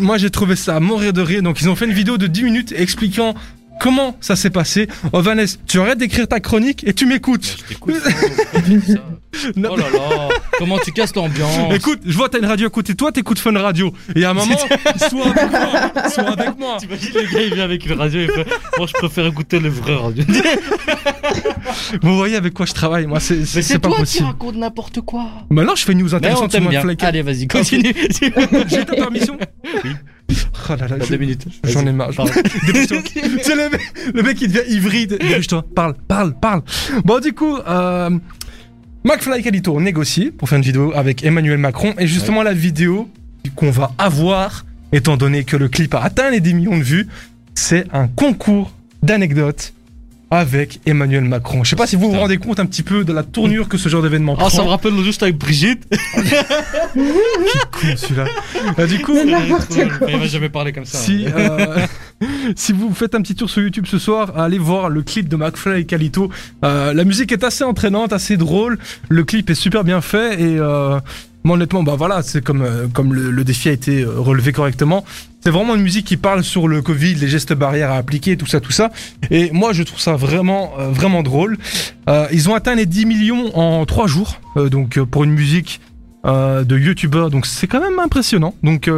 moi 0.00 0.16
j'ai 0.18 0.30
trouvé 0.30 0.54
ça 0.54 0.76
à 0.76 0.80
mourir 0.80 1.12
de 1.12 1.20
rire. 1.20 1.42
Donc, 1.42 1.60
ils 1.60 1.68
ont 1.68 1.74
fait 1.74 1.86
une 1.86 1.92
vidéo 1.92 2.18
de 2.18 2.26
10 2.26 2.44
minutes 2.44 2.74
expliquant 2.76 3.34
comment 3.80 4.16
ça 4.20 4.36
s'est 4.36 4.50
passé. 4.50 4.88
Oh 5.12 5.20
Vanessa, 5.20 5.58
tu 5.66 5.80
arrêtes 5.80 5.98
d'écrire 5.98 6.28
ta 6.28 6.40
chronique 6.40 6.86
et 6.86 6.94
tu 6.94 7.06
m'écoutes. 7.06 7.56
Je 7.58 7.64
t'écoute. 7.64 7.94
frérot. 7.96 9.00
Non, 9.56 9.70
oh 9.72 9.76
là 9.76 9.90
là, 9.90 10.28
comment 10.58 10.78
tu 10.78 10.90
casses 10.90 11.14
l'ambiance 11.14 11.72
Écoute, 11.74 12.00
je 12.04 12.16
vois 12.16 12.28
t'as 12.28 12.38
une 12.38 12.46
radio 12.46 12.66
à 12.66 12.70
côté 12.70 12.92
de 12.92 12.96
toi, 12.96 13.12
t'écoutes 13.12 13.38
Fun 13.38 13.52
Radio. 13.52 13.92
Et 14.16 14.24
à 14.24 14.30
un 14.30 14.34
moment, 14.34 14.56
sois 14.96 15.26
avec 15.26 15.50
moi, 15.50 16.08
sois 16.08 16.30
avec 16.30 16.58
moi. 16.58 16.76
T'imagines 16.80 17.10
le 17.14 17.32
gars 17.32 17.42
il 17.42 17.54
vient 17.54 17.64
avec 17.64 17.86
une 17.86 17.92
radio 17.92 18.20
et 18.20 18.26
fait 18.28 18.46
Moi 18.78 18.86
je 18.86 18.92
préfère 18.94 19.26
écouter 19.26 19.60
le 19.60 19.68
vrai 19.68 19.94
radio. 19.94 20.24
Vous 22.02 22.16
voyez 22.16 22.36
avec 22.36 22.54
quoi 22.54 22.66
je 22.66 22.72
travaille, 22.72 23.06
moi 23.06 23.20
c'est 23.20 23.36
Mais 23.36 23.62
c'est 23.62 23.78
pas 23.78 23.88
toi 23.90 24.04
qui 24.04 24.22
raconte 24.22 24.56
n'importe 24.56 25.02
quoi. 25.02 25.26
Maintenant 25.50 25.76
je 25.76 25.84
fais 25.84 25.92
une 25.92 25.98
news 26.02 26.14
intéressante 26.14 26.50
sur. 26.50 26.60
McFly. 26.62 26.96
Allez 27.00 27.22
vas-y 27.22 27.46
continue. 27.46 27.94
J'ai 28.66 28.84
ta 28.84 28.96
permission 28.96 29.36
Oui. 29.84 29.90
Oh 30.30 30.74
là 30.78 30.86
là, 30.88 30.98
Dans 30.98 31.04
je- 31.04 31.10
deux 31.10 31.16
minutes. 31.16 31.46
J'en 31.64 31.86
ai 31.86 31.92
marre. 31.92 32.10
Dépêche-toi. 32.66 32.98
C'est 33.42 33.54
le, 33.54 33.70
mec- 33.70 33.92
le 34.14 34.22
mec 34.22 34.36
qui 34.36 34.48
devient 34.48 34.68
hybride. 34.68 35.10
Dépêche-toi. 35.20 35.64
Parle, 35.74 35.94
parle, 36.06 36.34
parle. 36.38 36.62
Bon, 37.04 37.20
du 37.20 37.32
coup, 37.32 37.56
euh, 37.56 38.10
McFly 39.04 39.40
et 39.40 39.42
Calito 39.42 39.80
négocié 39.80 40.30
pour 40.30 40.48
faire 40.48 40.58
une 40.58 40.64
vidéo 40.64 40.92
avec 40.94 41.24
Emmanuel 41.24 41.58
Macron. 41.58 41.94
Et 41.98 42.06
justement, 42.06 42.42
la 42.42 42.52
vidéo 42.52 43.08
qu'on 43.56 43.70
va 43.70 43.92
avoir, 43.96 44.66
étant 44.92 45.16
donné 45.16 45.44
que 45.44 45.56
le 45.56 45.68
clip 45.68 45.94
a 45.94 46.00
atteint 46.02 46.30
les 46.30 46.40
10 46.40 46.54
millions 46.54 46.76
de 46.76 46.82
vues, 46.82 47.08
c'est 47.54 47.86
un 47.94 48.06
concours 48.08 48.72
d'anecdotes 49.02 49.72
avec 50.30 50.80
Emmanuel 50.86 51.24
Macron. 51.24 51.64
Je 51.64 51.70
sais 51.70 51.76
pas 51.76 51.86
si 51.86 51.96
vous 51.96 52.10
vous 52.10 52.18
rendez 52.18 52.36
compte 52.38 52.60
un 52.60 52.66
petit 52.66 52.82
peu 52.82 53.04
de 53.04 53.12
la 53.12 53.22
tournure 53.22 53.68
que 53.68 53.78
ce 53.78 53.88
genre 53.88 54.02
d'événement 54.02 54.36
Oh, 54.38 54.48
ça 54.50 54.58
me 54.58 54.62
prend. 54.62 54.70
rappelle 54.72 55.02
juste 55.02 55.22
avec 55.22 55.38
Brigitte. 55.38 55.84
Con, 56.94 57.96
celui-là. 57.96 58.26
Euh, 58.78 58.86
du 58.86 59.00
coup. 59.00 59.14
Il 59.16 60.18
m'a 60.18 60.26
jamais 60.26 60.48
parlé 60.48 60.72
comme 60.72 60.84
ça. 60.84 60.98
Si, 60.98 61.26
euh, 61.26 61.78
si 62.56 62.72
vous 62.72 62.92
faites 62.94 63.14
un 63.14 63.22
petit 63.22 63.34
tour 63.34 63.48
sur 63.48 63.62
YouTube 63.62 63.86
ce 63.86 63.98
soir, 63.98 64.38
allez 64.38 64.58
voir 64.58 64.88
le 64.88 65.02
clip 65.02 65.28
de 65.28 65.36
McFly 65.36 65.80
et 65.80 65.84
Calito. 65.84 66.30
Euh, 66.64 66.92
la 66.92 67.04
musique 67.04 67.32
est 67.32 67.44
assez 67.44 67.64
entraînante, 67.64 68.12
assez 68.12 68.36
drôle. 68.36 68.78
Le 69.08 69.24
clip 69.24 69.50
est 69.50 69.54
super 69.54 69.84
bien 69.84 70.00
fait 70.00 70.40
et 70.40 70.58
euh, 70.58 70.98
moi 71.44 71.56
honnêtement, 71.56 71.82
bah 71.82 71.94
voilà, 71.96 72.22
c'est 72.22 72.42
comme 72.44 72.62
euh, 72.62 72.86
comme 72.92 73.14
le, 73.14 73.30
le 73.30 73.44
défi 73.44 73.68
a 73.68 73.72
été 73.72 74.04
relevé 74.04 74.52
correctement. 74.52 75.04
C'est 75.48 75.52
vraiment 75.52 75.76
une 75.76 75.82
musique 75.82 76.04
qui 76.04 76.18
parle 76.18 76.44
sur 76.44 76.68
le 76.68 76.82
Covid, 76.82 77.14
les 77.14 77.26
gestes 77.26 77.54
barrières 77.54 77.90
à 77.90 77.96
appliquer, 77.96 78.36
tout 78.36 78.44
ça, 78.44 78.60
tout 78.60 78.70
ça. 78.70 78.90
Et 79.30 79.50
moi, 79.50 79.72
je 79.72 79.82
trouve 79.82 79.98
ça 79.98 80.14
vraiment, 80.14 80.74
euh, 80.78 80.90
vraiment 80.90 81.22
drôle. 81.22 81.56
Euh, 82.06 82.26
ils 82.32 82.50
ont 82.50 82.54
atteint 82.54 82.74
les 82.74 82.84
10 82.84 83.06
millions 83.06 83.56
en 83.56 83.86
3 83.86 84.08
jours. 84.08 84.42
Euh, 84.58 84.68
donc, 84.68 85.00
pour 85.04 85.24
une 85.24 85.30
musique 85.30 85.80
de 86.26 86.78
youtubeur, 86.78 87.30
donc 87.30 87.46
c'est 87.46 87.66
quand 87.66 87.80
même 87.80 87.98
impressionnant. 87.98 88.52
Donc, 88.62 88.90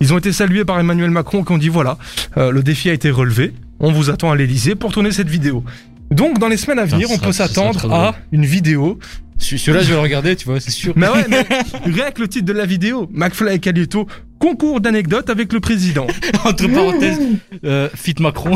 ils 0.00 0.14
ont 0.14 0.18
été 0.18 0.30
salués 0.30 0.64
par 0.64 0.78
Emmanuel 0.78 1.10
Macron 1.10 1.42
qui 1.42 1.50
ont 1.50 1.58
dit 1.58 1.68
voilà, 1.68 1.98
le 2.36 2.60
défi 2.62 2.88
a 2.88 2.92
été 2.92 3.10
relevé. 3.10 3.52
On 3.80 3.90
vous 3.90 4.10
attend 4.10 4.30
à 4.30 4.36
l'Elysée 4.36 4.76
pour 4.76 4.92
tourner 4.92 5.10
cette 5.10 5.28
vidéo. 5.28 5.64
Donc, 6.10 6.38
dans 6.38 6.48
les 6.48 6.56
semaines 6.56 6.78
à 6.80 6.84
venir, 6.84 7.08
on 7.10 7.14
sera- 7.14 7.26
peut 7.26 7.32
s'attendre 7.32 7.92
à 7.92 8.14
une 8.32 8.44
vidéo 8.44 8.98
Celui- 9.38 9.58
Celui-là, 9.58 9.82
je 9.82 9.88
vais 9.88 9.94
le 9.94 10.00
regarder, 10.00 10.36
tu 10.36 10.44
vois, 10.44 10.60
c'est 10.60 10.70
sûr. 10.70 10.92
mais 10.96 11.08
ouais, 11.08 11.24
mais 11.30 11.46
rien 11.86 12.10
que 12.10 12.20
le 12.20 12.28
titre 12.28 12.44
de 12.44 12.52
la 12.52 12.66
vidéo, 12.66 13.08
McFly 13.10 13.54
et 13.54 13.58
Calito, 13.58 14.06
concours 14.38 14.82
d'anecdotes 14.82 15.30
avec 15.30 15.52
le 15.54 15.60
président. 15.60 16.06
Entre 16.44 16.66
parenthèses, 16.66 17.18
euh, 17.64 17.88
Fit 17.94 18.16
Macron. 18.20 18.54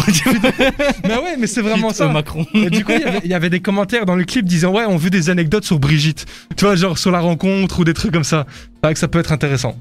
mais 1.05 1.15
ouais, 1.15 1.37
mais 1.39 1.47
c'est 1.47 1.63
vraiment 1.63 1.89
Fit, 1.89 1.95
ça. 1.97 2.05
euh, 2.05 2.13
Macron. 2.13 2.45
Et 2.55 2.69
du 2.69 2.85
coup, 2.85 2.93
il 3.25 3.31
y 3.31 3.35
avait- 3.35 3.49
des 3.49 3.61
commentaires 3.61 4.05
dans 4.05 4.15
le 4.17 4.25
clip 4.25 4.45
disant 4.45 4.73
ouais, 4.73 4.85
on 4.87 4.97
veut 4.99 5.09
des 5.11 5.31
anecdotes 5.31 5.65
sur 5.65 5.79
Brigitte. 5.79 6.27
Tu 6.57 6.65
vois, 6.67 6.77
genre 6.77 6.99
sur 6.99 7.11
la 7.11 7.21
rencontre 7.21 7.81
ou 7.81 7.85
des 7.85 7.95
trucs 7.95 8.13
comme 8.13 8.25
ça. 8.25 8.47
C'est 8.51 8.81
vrai 8.87 8.93
que 8.95 9.01
ça 9.01 9.09
peut 9.09 9.19
être 9.21 9.33
intéressant. 9.33 9.77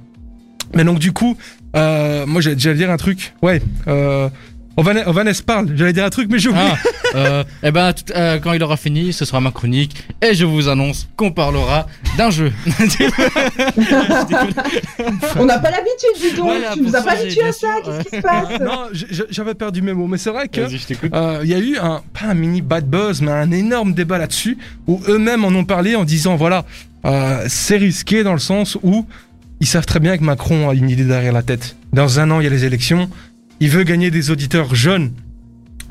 Mais 0.75 0.83
donc 0.85 0.99
du 0.99 1.11
coup, 1.11 1.35
euh, 1.75 2.25
moi 2.25 2.39
j'allais 2.41 2.55
j'allais 2.57 2.77
dire 2.77 2.89
un 2.91 2.97
truc. 2.97 3.33
Ouais, 3.41 3.61
euh, 3.87 4.29
Ovanes 4.77 5.03
Ovanes 5.05 5.41
parle. 5.45 5.69
J'allais 5.75 5.93
dire 5.93 6.05
un 6.05 6.09
truc, 6.09 6.27
mais 6.31 6.39
j'ai 6.39 6.49
oublié. 6.49 6.65
Ah, 6.67 6.77
euh, 7.15 7.43
eh 7.61 7.71
ben, 7.71 7.93
tout- 7.93 8.11
euh, 8.15 8.39
quand 8.39 8.53
il 8.53 8.63
aura 8.63 8.75
fini, 8.77 9.13
ce 9.13 9.23
sera 9.25 9.39
ma 9.39 9.51
chronique 9.51 9.95
et 10.21 10.33
je 10.33 10.45
vous 10.45 10.67
annonce 10.67 11.07
qu'on 11.15 11.31
parlera 11.31 11.85
d'un 12.17 12.31
jeu. 12.31 12.51
On 15.37 15.45
n'a 15.45 15.59
pas 15.59 15.71
l'habitude, 15.71 16.35
donc. 16.37 16.45
Voilà, 16.45 16.73
tu 16.73 16.81
nous 16.81 16.95
as 16.95 17.01
pas 17.01 17.11
habitués 17.13 17.43
à 17.43 17.51
ça. 17.51 17.67
Qu'est-ce 17.83 18.09
qui 18.09 18.15
se 18.17 18.21
passe 18.21 18.59
non, 18.59 18.87
j'avais 19.29 19.53
perdu 19.53 19.81
mes 19.81 19.93
mots, 19.93 20.07
mais 20.07 20.17
c'est 20.17 20.29
vrai 20.31 20.47
que. 20.47 20.61
Euh, 20.61 21.39
il 21.43 21.49
y 21.49 21.53
a 21.53 21.59
eu 21.59 21.77
un, 21.77 22.01
pas 22.13 22.27
un 22.29 22.33
mini 22.33 22.61
bad 22.61 22.85
buzz, 22.89 23.21
mais 23.21 23.31
un 23.31 23.51
énorme 23.51 23.93
débat 23.93 24.17
là-dessus, 24.17 24.57
où 24.87 25.01
eux-mêmes 25.07 25.43
en 25.45 25.49
ont 25.49 25.65
parlé 25.65 25.95
en 25.95 26.03
disant, 26.03 26.35
voilà, 26.35 26.65
euh, 27.05 27.43
c'est 27.47 27.77
risqué 27.77 28.23
dans 28.23 28.33
le 28.33 28.39
sens 28.39 28.77
où 28.83 29.05
ils 29.59 29.67
savent 29.67 29.85
très 29.85 29.99
bien 29.99 30.17
que 30.17 30.23
Macron 30.23 30.69
a 30.69 30.73
une 30.73 30.89
idée 30.89 31.03
derrière 31.05 31.33
la 31.33 31.43
tête. 31.43 31.75
Dans 31.93 32.19
un 32.19 32.31
an, 32.31 32.39
il 32.39 32.43
y 32.45 32.47
a 32.47 32.49
les 32.49 32.65
élections, 32.65 33.09
il 33.59 33.69
veut 33.69 33.83
gagner 33.83 34.11
des 34.11 34.31
auditeurs 34.31 34.75
jeunes. 34.75 35.11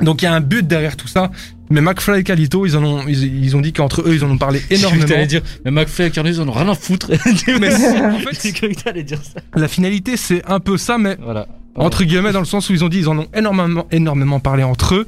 Donc 0.01 0.23
il 0.23 0.25
y 0.25 0.29
a 0.29 0.35
un 0.35 0.41
but 0.41 0.67
derrière 0.67 0.97
tout 0.97 1.09
ça. 1.09 1.31
Mais 1.71 1.81
McFly 1.81 2.21
et 2.21 2.23
Calito, 2.25 2.67
ils 2.67 2.77
en 2.77 2.85
ont, 2.85 3.09
ils, 3.09 3.45
ils 3.45 3.57
ont 3.57 3.61
dit 3.63 3.73
qu'entre 3.73 4.03
eux, 4.03 4.15
ils 4.15 4.25
en 4.25 4.31
ont 4.31 4.37
parlé 4.39 4.61
énormément. 4.71 5.07
t'allais 5.07 5.27
dire, 5.27 5.43
mais 5.65 5.71
McFly 5.71 6.07
et 6.07 6.11
Carnus, 6.11 6.39
on 6.39 6.49
en 6.49 6.53
a 6.55 6.59
rien 6.61 6.69
à 6.69 6.75
foutre. 6.75 7.11
Mais 7.61 7.75
en 7.75 8.19
fait, 8.19 8.53
que 8.53 9.01
dire 9.01 9.19
ça. 9.23 9.41
la 9.55 9.69
finalité, 9.69 10.17
c'est 10.19 10.45
un 10.47 10.61
peu 10.61 10.77
ça, 10.77 10.99
mais 10.99 11.17
Voilà. 11.23 11.47
entre 11.75 12.05
guillemets 12.05 12.33
dans 12.33 12.41
le 12.41 12.45
sens 12.47 12.69
où 12.69 12.73
ils 12.75 12.85
ont 12.85 12.89
dit 12.91 12.99
ils 12.99 13.09
en 13.09 13.19
ont 13.19 13.29
énormément 13.35 13.87
énormément 13.91 14.41
parlé 14.41 14.63
entre 14.63 14.97
eux 14.97 15.07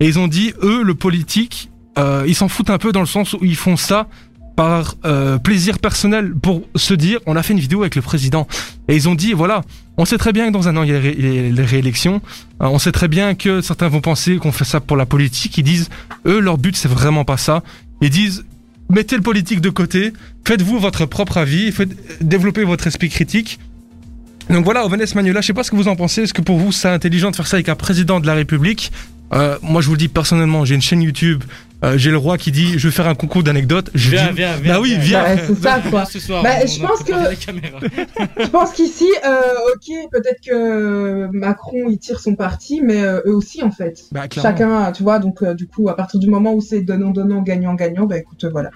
et 0.00 0.06
ils 0.08 0.18
ont 0.18 0.28
dit 0.28 0.54
eux 0.62 0.82
le 0.82 0.94
politique 0.94 1.70
euh, 1.98 2.24
ils 2.26 2.34
s'en 2.34 2.48
foutent 2.48 2.70
un 2.70 2.78
peu 2.78 2.92
dans 2.92 3.00
le 3.00 3.06
sens 3.06 3.34
où 3.34 3.38
ils 3.42 3.56
font 3.56 3.76
ça 3.76 4.06
par 4.56 4.94
euh, 5.04 5.36
plaisir 5.36 5.78
personnel 5.78 6.32
pour 6.34 6.62
se 6.74 6.94
dire 6.94 7.20
on 7.26 7.36
a 7.36 7.42
fait 7.42 7.52
une 7.52 7.60
vidéo 7.60 7.82
avec 7.82 7.94
le 7.96 8.00
président 8.02 8.46
et 8.88 8.96
ils 8.96 9.08
ont 9.10 9.14
dit 9.14 9.34
voilà 9.34 9.60
on 9.98 10.04
sait 10.04 10.18
très 10.18 10.32
bien 10.32 10.48
que 10.48 10.52
dans 10.52 10.68
un 10.68 10.76
an 10.76 10.82
il 10.82 10.90
y 10.90 10.94
a 10.94 11.00
les, 11.00 11.10
ré- 11.10 11.16
les- 11.18 11.52
les 11.52 11.64
réélections. 11.64 12.20
Euh, 12.62 12.66
on 12.66 12.78
sait 12.78 12.92
très 12.92 13.08
bien 13.08 13.34
que 13.34 13.60
certains 13.60 13.88
vont 13.88 14.00
penser 14.00 14.36
qu'on 14.36 14.52
fait 14.52 14.64
ça 14.64 14.80
pour 14.80 14.96
la 14.96 15.06
politique. 15.06 15.56
Ils 15.58 15.62
disent 15.64 15.88
eux 16.26 16.38
leur 16.40 16.58
but 16.58 16.76
c'est 16.76 16.88
vraiment 16.88 17.24
pas 17.24 17.36
ça. 17.36 17.62
Ils 18.02 18.10
disent 18.10 18.44
mettez 18.90 19.16
le 19.16 19.22
politique 19.22 19.60
de 19.60 19.70
côté 19.70 20.12
faites-vous 20.46 20.78
votre 20.78 21.06
propre 21.06 21.38
avis 21.38 21.72
faites, 21.72 21.90
développez 22.22 22.64
votre 22.64 22.86
esprit 22.86 23.08
critique 23.08 23.58
Donc 24.50 24.64
voilà, 24.64 24.84
Ovanes 24.84 25.00
Manuela, 25.14 25.40
je 25.40 25.46
sais 25.48 25.52
pas 25.52 25.64
ce 25.64 25.70
que 25.70 25.76
vous 25.76 25.88
en 25.88 25.96
pensez. 25.96 26.22
Est-ce 26.22 26.34
que 26.34 26.42
pour 26.42 26.56
vous, 26.58 26.70
c'est 26.72 26.88
intelligent 26.88 27.30
de 27.30 27.36
faire 27.36 27.46
ça 27.46 27.56
avec 27.56 27.68
un 27.68 27.74
président 27.74 28.20
de 28.20 28.26
la 28.26 28.34
République? 28.34 28.92
Euh, 29.32 29.58
Moi, 29.60 29.80
je 29.82 29.86
vous 29.88 29.94
le 29.94 29.98
dis 29.98 30.06
personnellement, 30.08 30.64
j'ai 30.64 30.76
une 30.76 30.82
chaîne 30.82 31.02
YouTube. 31.02 31.42
euh, 31.82 31.98
j'ai 31.98 32.10
le 32.12 32.16
roi 32.16 32.38
qui 32.38 32.52
dit 32.52 32.78
je 32.78 32.86
vais 32.86 32.94
faire 32.94 33.08
un 33.08 33.16
concours 33.16 33.42
d'anecdotes. 33.42 33.90
Je 33.92 34.10
Viens, 34.10 34.28
dis, 34.28 34.36
viens, 34.36 34.56
viens. 34.56 34.74
Bah 34.74 34.80
oui, 34.80 34.96
viens. 35.00 35.22
Bah, 35.24 35.42
c'est 35.48 35.54
ça, 35.60 35.80
quoi. 35.90 36.04
Ce 36.04 36.20
soir, 36.20 36.44
Bah, 36.44 36.50
on 36.62 36.66
je 36.66 36.80
pense 36.80 37.02
que-. 37.02 38.40
Je 38.40 38.46
pense 38.46 38.70
qu'ici, 38.72 39.08
euh, 39.26 39.40
ok, 39.74 40.10
peut-être 40.12 40.40
que 40.46 41.26
Macron 41.32 41.88
il 41.90 41.98
tire 41.98 42.20
son 42.20 42.36
parti, 42.36 42.80
mais 42.82 43.00
euh, 43.02 43.20
eux 43.26 43.34
aussi 43.34 43.64
en 43.64 43.72
fait. 43.72 44.04
Bah. 44.12 44.26
Chacun, 44.32 44.92
tu 44.92 45.02
vois, 45.02 45.18
donc 45.18 45.42
euh, 45.42 45.54
du 45.54 45.66
coup, 45.66 45.88
à 45.88 45.96
partir 45.96 46.20
du 46.20 46.30
moment 46.30 46.54
où 46.54 46.60
c'est 46.60 46.82
donnant-donnant, 46.82 47.42
gagnant-gagnant, 47.42 48.06
bah 48.06 48.18
écoute, 48.18 48.44
voilà. 48.52 48.70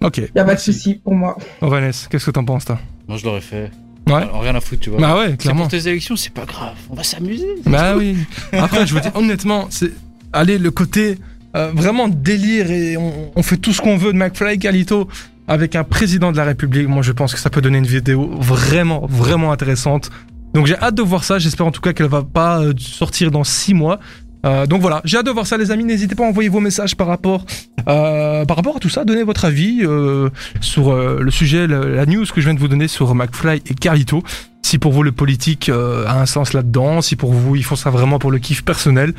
Ok. 0.00 0.22
Y 0.34 0.38
a 0.38 0.44
pas 0.44 0.54
de 0.54 0.60
souci 0.60 0.94
pour 0.94 1.14
moi. 1.14 1.36
Ovanes, 1.60 1.92
qu'est-ce 2.10 2.24
que 2.26 2.30
t'en 2.30 2.44
penses, 2.46 2.64
toi? 2.64 2.80
Moi, 3.08 3.18
je 3.18 3.24
l'aurais 3.26 3.40
fait. 3.42 3.70
Ouais. 4.06 4.14
Alors, 4.14 4.42
rien 4.42 4.54
à 4.54 4.60
foutre, 4.60 4.80
tu 4.82 4.90
vois. 4.90 5.00
Bah 5.00 5.16
ouais, 5.16 5.30
C'est 5.30 5.36
clairement. 5.38 5.62
pour 5.62 5.70
tes 5.70 5.88
élections, 5.88 6.16
c'est 6.16 6.32
pas 6.32 6.44
grave. 6.44 6.74
On 6.90 6.94
va 6.94 7.02
s'amuser. 7.04 7.46
Bah 7.66 7.94
oui. 7.96 8.16
Après, 8.52 8.86
je 8.86 8.94
vous 8.94 9.00
dis 9.00 9.08
honnêtement, 9.14 9.66
c'est 9.70 9.92
allez 10.32 10.58
le 10.58 10.70
côté 10.70 11.18
euh, 11.56 11.70
vraiment 11.74 12.08
délire 12.08 12.70
et 12.70 12.96
on, 12.96 13.30
on 13.36 13.42
fait 13.42 13.56
tout 13.58 13.72
ce 13.72 13.80
qu'on 13.80 13.96
veut 13.96 14.12
de 14.12 14.18
McFly 14.18 14.54
et 14.54 14.58
Carlito 14.58 15.08
avec 15.48 15.76
un 15.76 15.84
président 15.84 16.32
de 16.32 16.36
la 16.36 16.44
République. 16.44 16.88
Moi, 16.88 17.02
je 17.02 17.12
pense 17.12 17.32
que 17.34 17.38
ça 17.40 17.50
peut 17.50 17.60
donner 17.60 17.78
une 17.78 17.86
vidéo 17.86 18.30
vraiment, 18.38 19.06
vraiment 19.06 19.52
intéressante. 19.52 20.10
Donc 20.54 20.66
j'ai 20.66 20.76
hâte 20.76 20.94
de 20.94 21.02
voir 21.02 21.24
ça. 21.24 21.38
J'espère 21.38 21.66
en 21.66 21.70
tout 21.70 21.80
cas 21.80 21.92
qu'elle 21.92 22.08
va 22.08 22.22
pas 22.22 22.60
euh, 22.60 22.72
sortir 22.78 23.30
dans 23.30 23.44
six 23.44 23.72
mois. 23.74 23.98
Euh, 24.44 24.66
donc 24.66 24.80
voilà, 24.80 25.00
j'ai 25.04 25.18
hâte 25.18 25.26
de 25.26 25.30
voir 25.30 25.46
ça, 25.46 25.56
les 25.56 25.70
amis. 25.70 25.84
N'hésitez 25.84 26.14
pas 26.14 26.24
à 26.24 26.28
envoyer 26.28 26.48
vos 26.48 26.60
messages 26.60 26.96
par 26.96 27.06
rapport, 27.06 27.44
euh, 27.88 28.44
par 28.44 28.56
rapport 28.56 28.76
à 28.76 28.80
tout 28.80 28.88
ça. 28.88 29.04
Donnez 29.04 29.22
votre 29.22 29.44
avis 29.44 29.80
euh, 29.82 30.30
sur 30.60 30.90
euh, 30.90 31.18
le 31.20 31.30
sujet, 31.30 31.66
la 31.66 32.06
news 32.06 32.24
que 32.26 32.40
je 32.40 32.46
viens 32.46 32.54
de 32.54 32.60
vous 32.60 32.68
donner 32.68 32.88
sur 32.88 33.14
McFly 33.14 33.62
et 33.66 33.74
Carlito. 33.74 34.22
Si 34.62 34.78
pour 34.78 34.92
vous 34.92 35.02
le 35.02 35.12
politique 35.12 35.68
a 35.68 36.20
un 36.20 36.26
sens 36.26 36.52
là-dedans, 36.52 37.02
si 37.02 37.16
pour 37.16 37.32
vous 37.32 37.56
ils 37.56 37.64
font 37.64 37.76
ça 37.76 37.90
vraiment 37.90 38.18
pour 38.18 38.30
le 38.30 38.38
kiff 38.38 38.64
personnel. 38.64 39.12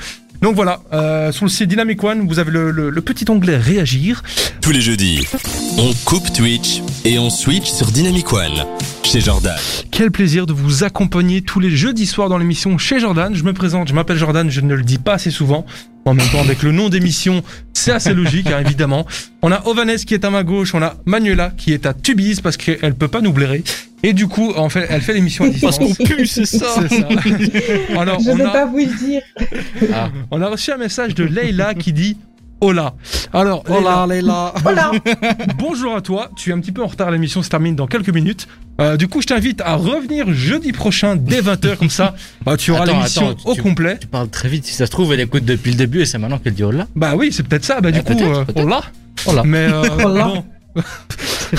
Donc 0.43 0.55
voilà, 0.55 0.81
euh, 0.91 1.31
sur 1.31 1.45
le 1.45 1.49
site 1.49 1.69
Dynamic 1.69 2.03
One, 2.03 2.27
vous 2.27 2.37
avez 2.37 2.51
le, 2.51 2.69
le- 2.69 2.89
le 2.89 3.01
petit 3.01 3.23
onglet 3.29 3.55
réagir. 3.55 4.21
Tous 4.61 4.71
les 4.71 4.81
jeudis, 4.81 5.25
on 5.77 5.93
coupe 6.03 6.33
Twitch 6.33 6.81
et 7.05 7.17
on 7.17 7.29
switch 7.29 7.71
sur 7.71 7.85
Dynamic 7.91 8.31
One 8.33 8.65
chez 9.03 9.21
Jordan. 9.21 9.55
Quel 9.89 10.11
plaisir 10.11 10.45
de 10.45 10.51
vous 10.51 10.83
accompagner 10.83 11.41
tous 11.43 11.61
les 11.61 11.69
jeudis 11.69 12.05
soirs 12.05 12.27
dans 12.27 12.37
l'émission 12.37 12.77
chez 12.77 12.99
Jordan. 12.99 13.33
Je 13.33 13.43
me 13.45 13.53
présente, 13.53 13.87
je 13.87 13.93
m'appelle 13.93 14.17
Jordan, 14.17 14.49
je 14.51 14.59
ne 14.59 14.75
le 14.75 14.83
dis 14.83 14.97
pas 14.97 15.13
assez 15.13 15.31
souvent. 15.31 15.65
En 16.05 16.13
même 16.13 16.27
temps, 16.27 16.41
avec 16.41 16.63
le 16.63 16.71
nom 16.73 16.89
d'émission, 16.89 17.43
c'est 17.73 17.91
assez 17.91 18.13
logique, 18.13 18.47
hein, 18.47 18.59
évidemment. 18.59 19.05
On 19.41 19.51
a 19.51 19.65
Ovanes 19.67 19.95
qui 20.05 20.13
est 20.13 20.25
à 20.25 20.29
ma 20.29 20.43
gauche, 20.43 20.75
on 20.75 20.81
a 20.81 20.95
Manuela 21.05 21.51
qui 21.55 21.71
est 21.73 21.85
à 21.85 21.93
Tubize 21.93 22.41
parce 22.41 22.57
qu'elle 22.57 22.93
peut 22.95 23.07
pas 23.07 23.21
nous 23.21 23.31
blairer. 23.31 23.63
Et 24.03 24.11
du 24.11 24.27
coup, 24.27 24.51
en 24.57 24.67
fait, 24.67 24.85
elle 24.89 25.01
fait 25.01 25.13
l'émission 25.13 25.45
à 25.45 25.49
distance. 25.49 25.79
pue, 25.97 26.27
c'est 26.27 26.45
ça. 26.45 26.65
C'est 26.89 26.99
ça. 26.99 27.07
Alors, 27.99 28.19
Je 28.19 28.31
on 28.31 28.35
vais 28.35 28.43
a, 28.43 28.49
pas 28.49 28.65
vous 28.65 28.79
le 28.79 28.85
dire. 29.07 29.21
Ah. 29.93 30.09
on 30.29 30.41
a 30.41 30.49
reçu 30.49 30.71
un 30.71 30.77
message 30.77 31.15
de 31.15 31.23
Leila 31.23 31.73
qui 31.73 31.93
dit 31.93 32.17
Hola. 32.63 32.93
Alors, 33.33 33.61
Hola, 33.69 34.05
Leila, 34.07 34.53
Voilà. 34.63 34.91
bonjour 35.59 35.97
à 35.97 36.01
toi. 36.01 36.29
Tu 36.37 36.49
es 36.49 36.53
un 36.53 36.61
petit 36.61 36.71
peu 36.71 36.81
en 36.81 36.87
retard, 36.87 37.11
l'émission 37.11 37.43
se 37.43 37.49
termine 37.49 37.75
dans 37.75 37.87
quelques 37.87 38.07
minutes. 38.07 38.47
Euh, 38.79 38.95
du 38.95 39.09
coup, 39.09 39.21
je 39.21 39.27
t'invite 39.27 39.59
à 39.59 39.75
revenir 39.75 40.31
jeudi 40.31 40.71
prochain 40.71 41.17
dès 41.17 41.41
20h, 41.41 41.75
comme 41.75 41.89
ça, 41.89 42.15
bah, 42.45 42.55
tu 42.55 42.71
auras 42.71 42.85
l'émission 42.85 43.35
au 43.43 43.53
tu- 43.53 43.61
complet. 43.61 43.97
Tu 43.99 44.07
parles 44.07 44.29
très 44.29 44.47
vite. 44.47 44.65
Si 44.65 44.73
ça 44.75 44.85
se 44.85 44.91
trouve, 44.91 45.11
elle 45.11 45.19
écoute 45.19 45.43
depuis 45.43 45.71
le 45.71 45.77
début 45.77 45.99
et 46.03 46.05
c'est 46.05 46.17
maintenant 46.17 46.37
qu'elle 46.39 46.53
dit 46.53 46.63
là. 46.71 46.87
Bah 46.95 47.15
oui, 47.17 47.33
c'est 47.33 47.43
peut-être 47.45 47.65
ça. 47.65 47.81
Bah, 47.81 47.91
du 47.91 47.99
Eh, 47.99 48.03
coup, 48.03 48.15
peut-être, 48.15 48.49
euh, 48.57 48.63
hola. 48.63 48.81
Hola. 49.25 49.43
Mais 49.43 49.67
euh, 49.69 49.81
Hola. 50.01 50.23
bon. 50.23 50.45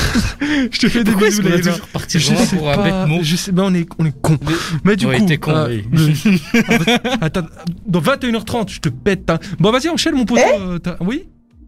je 0.72 0.78
te 0.78 0.88
fais 0.88 1.04
des 1.04 1.10
Pourquoi 1.12 1.28
bisous, 1.28 1.42
toujours 1.42 1.86
parti 1.88 2.18
Je 2.18 2.34
sais 2.34 2.56
pour 2.56 2.70
un 2.70 2.76
pas, 2.76 2.82
bête 2.82 3.08
mot 3.08 3.20
je 3.22 3.36
sais, 3.36 3.52
bah 3.52 3.62
on 3.66 3.74
est, 3.74 3.86
on 3.98 4.06
est 4.06 4.20
con. 4.20 4.36
Mais 4.84 4.96
du 4.96 5.06
Ouais, 5.06 5.18
coup, 5.18 5.26
t'es 5.26 5.36
con, 5.38 5.52
euh, 5.54 5.68
oui. 5.68 5.84
le- 5.92 7.24
Attends, 7.24 7.46
dans 7.86 8.00
21h30, 8.00 8.70
je 8.72 8.80
te 8.80 8.88
pète. 8.88 9.30
hein. 9.30 9.38
Bon, 9.60 9.70
vas-y, 9.70 9.88
enchaîne 9.88 10.14
mon 10.16 10.24
poteau. 10.24 10.42
Eh 10.44 10.88
euh, 10.88 10.94
oui 11.00 11.24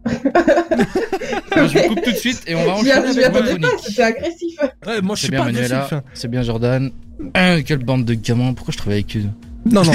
Je 0.08 1.88
coupe 1.88 2.02
tout 2.02 2.12
de 2.12 2.16
suite 2.16 2.42
et 2.46 2.54
on 2.54 2.64
va 2.64 2.72
enchaîner 2.74 3.12
je 3.12 3.18
m'y 3.18 3.24
avec 3.24 3.42
ma 3.42 3.48
attendais 3.48 3.60
pas, 3.60 3.68
c'était 3.82 4.02
agressif. 4.02 4.58
ouais, 4.86 5.00
Moi, 5.02 5.14
je 5.16 5.20
C'est 5.20 5.26
suis 5.26 5.30
bien 5.30 5.38
pas 5.40 5.44
Manuela, 5.46 5.76
agressif. 5.76 5.92
hein. 5.92 6.02
c'est 6.14 6.28
bien 6.30 6.42
Jordan. 6.42 6.90
Ah, 7.34 7.62
quelle 7.62 7.78
bande 7.78 8.04
de 8.04 8.14
gamins, 8.14 8.52
pourquoi 8.54 8.72
je 8.72 8.78
travaille 8.78 8.98
avec 9.00 9.16
eux? 9.16 9.24
Non, 9.72 9.82
non, 9.84 9.92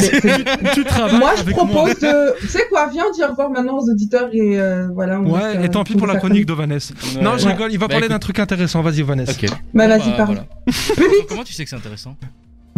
tu 0.74 0.84
travailles 0.84 1.17
Moi, 1.19 1.32
je 1.38 1.41
avec 1.41 1.55
propose 1.55 1.99
de. 1.99 2.39
Tu 2.41 2.47
sais 2.47 2.65
quoi, 2.69 2.88
viens, 2.91 3.05
dis 3.13 3.24
au 3.24 3.28
revoir 3.28 3.49
maintenant 3.49 3.78
aux 3.78 3.89
auditeurs 3.89 4.30
et 4.34 4.59
euh, 4.59 4.88
voilà. 4.93 5.19
on 5.19 5.32
Ouais, 5.34 5.65
et 5.65 5.69
tant 5.69 5.84
pis 5.84 5.93
on 5.95 5.97
pour 5.97 6.07
la 6.07 6.15
chronique 6.17 6.45
d'Ovanes. 6.45 6.78
Non, 7.22 7.38
je 7.38 7.45
Ouais. 7.45 7.51
rigole, 7.53 7.72
il 7.72 7.80
va 7.80 7.88
Bah, 7.88 7.93
parler 7.93 8.09
d'un 8.09 8.19
truc 8.19 8.39
intéressant. 8.39 8.82
Vas-y, 8.82 9.01
Ovanes. 9.01 9.22
Ok. 9.22 9.45
Bah, 9.74 9.88
Bon, 9.88 9.88
vas-y, 9.88 10.17
parle. 10.17 10.26
voilà. 10.26 10.45
Plus 10.95 11.09
vite. 11.09 11.26
Comment 11.30 11.43
tu 11.43 11.53
sais 11.53 11.63
que 11.63 11.69
c'est 11.69 11.76
intéressant? 11.76 12.15
Bah, 12.22 12.28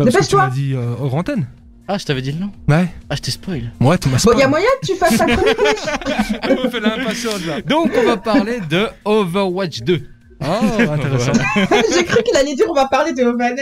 parce 0.06 0.08
que 0.08 0.12
tu 0.12 0.18
Dépêche-toi. 0.18 0.44
m'as 0.46 0.50
dit 0.50 0.74
euh, 0.74 0.96
hors 1.00 1.16
antenne. 1.16 1.48
Ah, 1.88 1.98
je 1.98 2.06
t'avais 2.06 2.22
dit 2.22 2.32
le 2.32 2.39
nom 2.39 2.52
Ouais. 2.70 2.88
Ah, 3.10 3.16
je 3.16 3.22
t'ai 3.22 3.32
spoil. 3.32 3.72
Ouais, 3.82 3.98
tu 3.98 4.08
m'as 4.10 4.18
Bon, 4.24 4.32
il 4.34 4.39
y 4.39 4.41
a 4.44 4.46
spoil. 4.46 4.50
moyen 4.50 4.68
que 4.82 4.88
tu 4.88 4.96
fasses 4.96 5.18
ta 5.18 5.26
chronique, 5.26 5.58
me 6.64 6.70
fait 6.70 6.80
là. 6.80 7.62
Donc, 7.68 7.91
on 7.98 8.04
va 8.06 8.18
parler 8.18 8.60
de 8.70 8.88
Overwatch 9.04 9.82
2. 9.82 10.02
Oh, 10.41 10.46
intéressant. 10.91 11.32
J'ai 11.94 12.04
cru 12.06 12.24
qu'il 12.24 12.36
allait 12.38 12.56
dire 12.56 12.66
on 12.70 12.74
va 12.74 12.86
parler 12.88 13.14
de 13.14 13.24
Ovanes. 13.24 13.60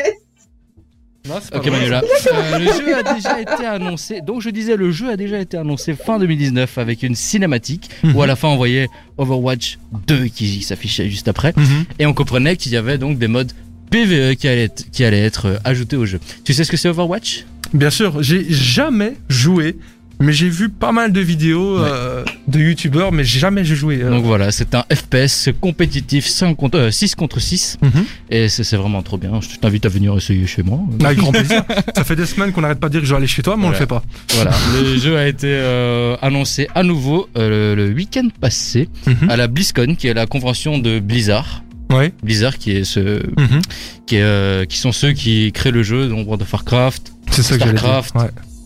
Non, 1.28 1.36
c'est 1.42 1.52
pas 1.52 1.60
Ok. 1.60 1.68
Manuela, 1.68 2.02
Euh, 2.34 2.58
le 2.60 2.66
jeu 2.66 2.96
a 2.96 3.14
déjà 3.14 3.40
été 3.42 3.66
annoncé. 3.66 4.22
Donc 4.22 4.42
je 4.42 4.50
disais, 4.50 4.76
le 4.76 4.92
jeu 4.92 5.10
a 5.10 5.18
déjà 5.18 5.40
été 5.40 5.58
annoncé 5.58 5.94
fin 5.94 6.18
2019 6.20 6.78
avec 6.78 7.04
une 7.04 7.16
cinématique 7.16 7.90
où 8.16 8.22
à 8.22 8.28
la 8.28 8.36
fin 8.36 8.48
on 8.48 8.56
voyait 8.58 8.88
Overwatch 9.18 9.78
2 10.08 10.26
qui 10.28 10.62
s'affichait 10.62 11.10
juste 11.10 11.28
après 11.28 11.54
Mhm. 11.56 11.86
et 12.00 12.06
on 12.06 12.14
comprenait 12.14 12.56
qu'il 12.58 12.72
y 12.72 12.78
avait 12.78 12.98
donc 12.98 13.18
des 13.20 13.28
modes 13.28 13.52
PVE 13.92 14.36
qui 14.36 14.48
allaient 14.48 14.64
être, 14.64 14.90
qui 14.92 15.04
allaient 15.04 15.20
être 15.22 15.46
euh, 15.48 15.58
ajoutés 15.64 15.98
au 15.98 16.06
jeu. 16.06 16.20
Tu 16.46 16.54
sais 16.54 16.64
ce 16.64 16.72
que 16.72 16.78
c'est 16.78 16.90
Overwatch? 16.90 17.46
Bien 17.74 17.90
sûr, 17.90 18.22
j'ai 18.24 18.46
jamais 18.50 19.16
joué, 19.30 19.76
mais 20.22 20.32
j'ai 20.34 20.50
vu 20.50 20.70
pas 20.70 20.92
mal 20.92 21.12
de 21.12 21.20
vidéos 21.20 21.78
euh, 21.80 22.24
de 22.48 22.60
youtubeurs, 22.60 23.12
mais 23.12 23.24
jamais 23.24 23.66
j'ai 23.66 23.76
joué. 23.76 24.02
euh. 24.02 24.10
Donc 24.10 24.24
voilà, 24.24 24.52
c'est 24.52 24.74
un 24.76 24.84
FPS 24.94 25.50
compétitif 25.60 26.28
5 26.28 26.56
contre, 26.56 26.78
euh, 26.78 26.92
6 26.92 27.16
contre 27.16 27.40
6 27.40 27.78
Mhm. 27.82 28.06
et 28.30 28.48
c'est 28.50 28.76
vraiment 28.78 29.02
trop 29.02 29.18
bien. 29.18 29.40
Je 29.42 29.58
t'invite 29.60 29.86
à 29.86 29.90
venir 29.90 30.16
essayer 30.16 30.46
chez 30.48 30.64
moi. 30.64 30.80
Avec 31.04 31.18
grand 31.18 31.32
plaisir. 31.32 31.64
Ça 31.96 32.04
fait 32.04 32.16
des 32.16 32.26
semaines 32.26 32.52
qu'on 32.52 32.62
n'arrête 32.62 32.80
pas 32.80 32.88
de 32.88 32.94
dire 32.94 33.02
que 33.02 33.08
je 33.08 33.12
vais 33.14 33.18
aller 33.18 33.28
chez 33.28 33.42
toi, 33.44 33.58
mais 33.58 33.66
on 33.66 33.70
le 33.72 33.76
Voilà. 33.76 33.80
fait 33.80 33.88
pas. 33.88 34.04
Voilà, 34.36 34.52
le 34.82 34.98
jeu 34.98 35.18
a 35.18 35.28
été 35.28 35.48
euh, 35.50 36.16
annoncé 36.22 36.68
à 36.76 36.84
nouveau 36.84 37.28
le, 37.36 37.76
le 37.76 37.90
week-end 37.92 38.28
passé 38.40 38.88
Mhm. 39.08 39.30
à 39.30 39.36
la 39.38 39.48
BlizzCon, 39.48 39.96
qui 39.98 40.08
est 40.08 40.14
la 40.14 40.28
convention 40.28 40.78
de 40.78 41.00
Blizzard. 41.00 41.64
Ouais. 41.90 42.14
Blizzard, 42.24 42.58
qui 42.58 42.72
est 42.72 42.84
ce, 42.86 43.00
Mhm. 43.38 43.62
qui, 44.06 44.16
est, 44.16 44.66
qui 44.70 44.78
sont 44.78 44.92
ceux 44.94 45.12
qui 45.12 45.52
créent 45.52 45.72
le 45.72 45.84
jeu, 45.84 46.08
donc 46.08 46.26
World 46.28 46.42
of 46.44 46.54
Warcraft. 46.54 47.12
Starcraft. 47.32 48.16
Ouais. 48.16 48.22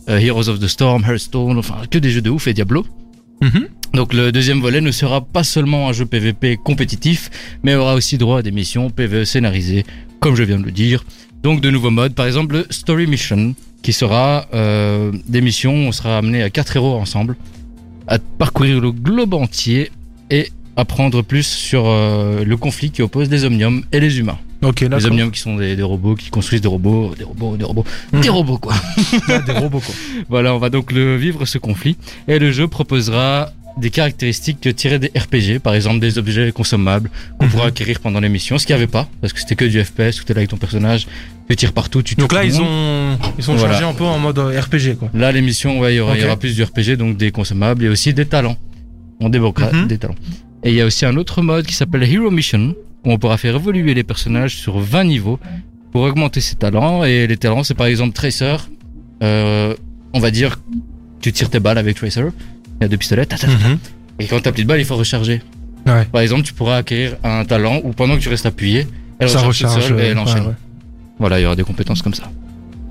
Euh, 0.10 0.20
Heroes 0.20 0.50
of 0.50 0.60
the 0.60 0.68
Storm, 0.68 1.04
Hearthstone, 1.04 1.58
enfin 1.58 1.82
que 1.90 1.98
des 1.98 2.10
jeux 2.10 2.22
de 2.22 2.30
ouf 2.30 2.48
et 2.48 2.54
Diablo. 2.54 2.86
Mhm. 3.42 3.68
Donc 3.94 4.14
le 4.14 4.32
deuxième 4.32 4.60
volet 4.60 4.82
ne 4.82 4.92
sera 4.92 5.22
pas 5.22 5.44
seulement 5.44 5.88
un 5.90 5.94
jeu 5.94 6.06
PVP 6.06 6.58
compétitif, 6.58 7.30
mais 7.64 7.76
aura 7.76 7.96
aussi 7.96 8.18
droit 8.18 8.40
à 8.40 8.42
des 8.42 8.52
missions 8.52 8.90
PVE 8.90 9.24
scénarisées, 9.24 9.86
comme 10.20 10.36
je 10.36 10.44
viens 10.44 10.60
de 10.60 10.66
le 10.66 10.72
dire. 10.72 11.04
Donc 11.44 11.62
de 11.62 11.70
nouveaux 11.70 11.92
modes, 11.92 12.14
par 12.14 12.26
exemple 12.26 12.56
le 12.56 12.66
Story 12.70 13.08
Mission, 13.08 13.56
qui 13.82 13.94
sera 13.94 14.48
euh, 14.54 15.12
des 15.28 15.42
missions 15.42 15.74
où 15.74 15.88
on 15.88 15.92
sera 15.92 16.18
amené 16.18 16.42
à 16.42 16.50
quatre 16.50 16.76
héros 16.76 16.96
ensemble, 16.96 17.38
à 18.08 18.20
parcourir 18.20 18.82
le 18.82 18.92
globe 18.92 19.34
entier 19.34 19.92
et 20.30 20.50
apprendre 20.76 21.22
plus 21.22 21.46
sur 21.46 21.86
euh, 21.86 22.44
le 22.44 22.58
conflit 22.58 22.92
qui 22.92 23.02
oppose 23.02 23.30
les 23.30 23.46
omniums 23.46 23.84
et 23.92 24.00
les 24.00 24.20
humains. 24.20 24.40
Ok, 24.66 24.82
Les 24.82 25.06
omniums 25.06 25.32
qui 25.32 25.40
sont 25.40 25.56
des, 25.58 25.76
des 25.76 25.84
robots 25.84 26.16
qui 26.16 26.30
construisent 26.30 26.62
des 26.62 26.68
robots, 26.68 27.14
des 27.18 27.24
robots, 27.24 27.56
des 27.58 27.64
robots, 27.66 27.86
Mhm. 28.12 28.22
des 28.22 28.30
robots 28.30 28.58
quoi. 28.58 28.74
Ouais, 29.30 29.42
des 29.46 29.52
robots, 29.52 29.80
quoi. 29.80 29.96
Voilà, 30.30 30.54
on 30.56 30.58
va 30.60 30.70
donc 30.70 30.92
le 30.92 31.18
vivre 31.18 31.46
ce 31.46 31.58
conflit 31.58 31.98
et 32.28 32.40
le 32.40 32.52
jeu 32.52 32.68
proposera 32.68 33.52
des 33.78 33.90
caractéristiques 33.90 34.74
tirées 34.76 35.00
des 35.00 35.12
RPG, 35.16 35.60
par 35.60 35.76
exemple 35.76 36.00
des 36.00 36.18
objets 36.18 36.52
consommables 36.54 37.10
qu'on 37.38 37.46
Mhm. 37.46 37.52
pourra 37.52 37.66
acquérir 37.68 38.00
pendant 38.00 38.22
les 38.22 38.30
missions, 38.30 38.58
ce 38.58 38.66
qu'il 38.66 38.74
n'y 38.76 38.82
avait 38.82 38.92
pas, 38.92 39.10
parce 39.20 39.34
que 39.34 39.40
c'était 39.42 39.56
que 39.56 39.66
du 39.66 39.84
FPS, 39.84 40.22
où 40.22 40.24
t'es 40.24 40.34
là 40.34 40.40
avec 40.40 40.50
ton 40.50 40.56
personnage, 40.58 41.08
tu 41.50 41.56
tires 41.58 41.74
partout, 41.74 42.02
tu 42.02 42.16
Donc 42.16 42.32
là, 42.32 42.46
ils 42.46 42.60
ont, 42.62 43.18
ils 43.38 43.52
ont 43.52 43.56
Voilà. 43.56 43.74
changé 43.74 43.86
un 43.86 43.94
peu 43.94 44.06
en 44.06 44.18
mode 44.18 44.40
euh, 44.40 44.62
RPG, 44.62 44.96
quoi. 44.98 45.10
Là, 45.14 45.32
les 45.34 45.42
missions, 45.42 45.80
ouais, 45.82 45.94
il 45.94 45.98
y 45.98 46.00
aura, 46.00 46.16
il 46.18 46.22
y 46.22 46.26
aura 46.26 46.38
plus 46.38 46.56
du 46.56 46.64
RPG, 46.64 46.96
donc 46.98 47.18
des 47.18 47.32
consommables 47.32 47.84
et 47.84 47.90
aussi 47.90 48.14
des 48.14 48.26
talents. 48.26 48.56
On 49.20 49.28
débloquera 49.28 49.72
Mhm. 49.74 49.88
des 49.88 49.98
talents. 49.98 50.16
Et 50.64 50.70
il 50.70 50.76
y 50.76 50.82
a 50.82 50.86
aussi 50.86 51.06
un 51.06 51.16
autre 51.18 51.42
mode 51.42 51.66
qui 51.66 51.74
s'appelle 51.74 52.04
Hero 52.04 52.32
Mission, 52.32 52.74
où 53.06 53.12
on 53.12 53.18
pourra 53.18 53.38
faire 53.38 53.56
évoluer 53.56 53.94
les 53.94 54.04
personnages 54.04 54.58
sur 54.58 54.80
20 54.80 55.04
niveaux 55.06 55.40
pour 55.92 56.02
augmenter 56.04 56.42
ses 56.42 56.56
talents. 56.56 57.04
Et 57.04 57.28
les 57.28 57.38
talents, 57.38 57.64
c'est 57.64 57.74
par 57.76 57.88
exemple 57.88 58.14
Tracer. 58.14 58.56
Euh, 59.24 59.74
on 60.14 60.20
va 60.20 60.32
dire, 60.32 60.60
tu 61.22 61.32
tires 61.32 61.50
tes 61.50 61.60
balles 61.60 61.78
avec 61.78 61.96
Tracer. 61.96 62.26
Il 62.80 62.84
y 62.84 62.86
a 62.86 62.88
deux 62.88 62.98
pistolets. 62.98 63.26
ta, 63.26 63.38
ta, 63.38 63.48
ta. 63.48 63.54
Mhm. 63.54 63.78
Et 64.20 64.28
quand 64.28 64.42
t'as 64.42 64.52
plus 64.52 64.64
de 64.64 64.68
balles, 64.68 64.80
il 64.80 64.86
faut 64.86 64.96
recharger. 64.98 65.42
Ouais. 65.86 66.06
Par 66.06 66.22
exemple, 66.22 66.44
tu 66.44 66.54
pourras 66.54 66.78
acquérir 66.78 67.16
un 67.24 67.46
talent 67.46 67.80
où 67.84 67.92
pendant 67.92 68.16
que 68.16 68.22
tu 68.22 68.30
restes 68.30 68.46
appuyé, 68.46 68.88
elle 69.20 69.30
Ça 69.30 69.40
recharge, 69.40 69.58
toute 69.60 69.68
recharge. 69.68 69.88
seule 69.90 70.00
et 70.00 70.04
elle 70.08 70.18
enchaîne. 70.18 70.42
ouais, 70.44 70.48
ouais. 70.50 70.54
Voilà, 71.20 71.40
il 71.40 71.44
y 71.44 71.46
aura 71.46 71.56
des 71.56 71.64
compétences 71.64 72.02
comme 72.02 72.14
ça. 72.14 72.24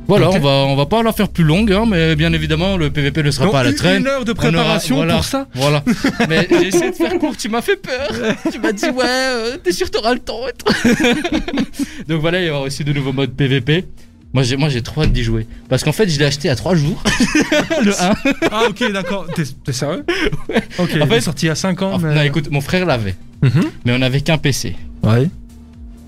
Voilà, 0.06 0.30
on 0.30 0.38
va 0.38 0.50
on 0.50 0.76
va 0.76 0.86
pas 0.86 1.02
la 1.02 1.12
faire 1.12 1.28
plus 1.28 1.44
longue, 1.44 1.72
hein, 1.72 1.84
mais 1.88 2.14
bien 2.14 2.32
évidemment 2.32 2.76
le 2.76 2.90
PVP 2.90 3.22
ne 3.22 3.30
sera 3.30 3.44
Donc, 3.46 3.52
pas 3.52 3.60
à 3.60 3.64
la 3.64 3.72
traîne. 3.72 4.02
Une 4.02 4.06
heure 4.08 4.24
de 4.24 4.32
aura- 4.32 4.40
préparation 4.42 4.96
voilà. 4.96 5.14
pour 5.14 5.24
ça 5.24 5.46
Voilà. 5.54 5.82
Mais 6.28 6.46
j'ai 6.50 6.66
essayé 6.68 6.90
de 6.90 6.94
faire 6.96 7.18
court, 7.18 7.36
tu 7.36 7.48
m'as 7.48 7.62
fait 7.62 7.76
peur. 7.76 8.08
Tu 8.52 8.58
m'as 8.58 8.72
dit, 8.72 8.86
ouais, 8.86 9.04
euh, 9.06 9.56
t'es 9.62 9.72
sûr 9.72 9.90
t'auras 9.90 10.12
le 10.14 10.20
temps. 10.20 10.40
Donc 12.08 12.20
voilà, 12.20 12.40
il 12.40 12.46
y 12.46 12.50
aura 12.50 12.60
aussi 12.62 12.84
de 12.84 12.92
nouveaux 12.92 13.12
modes 13.12 13.32
PVP. 13.32 13.86
Moi 14.32 14.42
j'ai 14.42 14.56
moi 14.56 14.68
j'ai 14.68 14.82
trop 14.82 15.02
hâte 15.02 15.12
d'y 15.12 15.22
jouer 15.22 15.46
parce 15.68 15.84
qu'en 15.84 15.92
fait 15.92 16.08
je 16.08 16.18
l'ai 16.18 16.24
acheté 16.24 16.48
à 16.50 16.56
3 16.56 16.74
jours 16.74 17.00
le 17.84 17.92
1. 17.92 18.14
Ah 18.50 18.62
ok 18.68 18.90
d'accord, 18.92 19.26
t'es 19.32 19.72
sérieux 19.72 20.04
Ok, 20.78 20.90
En 21.00 21.04
il 21.04 21.06
fait- 21.06 21.16
est 21.18 21.20
sorti 21.20 21.46
il 21.46 21.48
y 21.50 21.52
a 21.52 21.54
5 21.54 21.80
ans. 21.82 21.98
Mais... 22.00 22.14
Non 22.16 22.22
écoute 22.22 22.50
mon 22.50 22.60
frère 22.60 22.84
l'avait 22.84 23.14
Mhm. 23.42 23.62
mais 23.84 23.92
on 23.96 24.02
avait 24.02 24.22
qu'un 24.22 24.36
PC. 24.38 24.74
Ouais. 25.04 25.28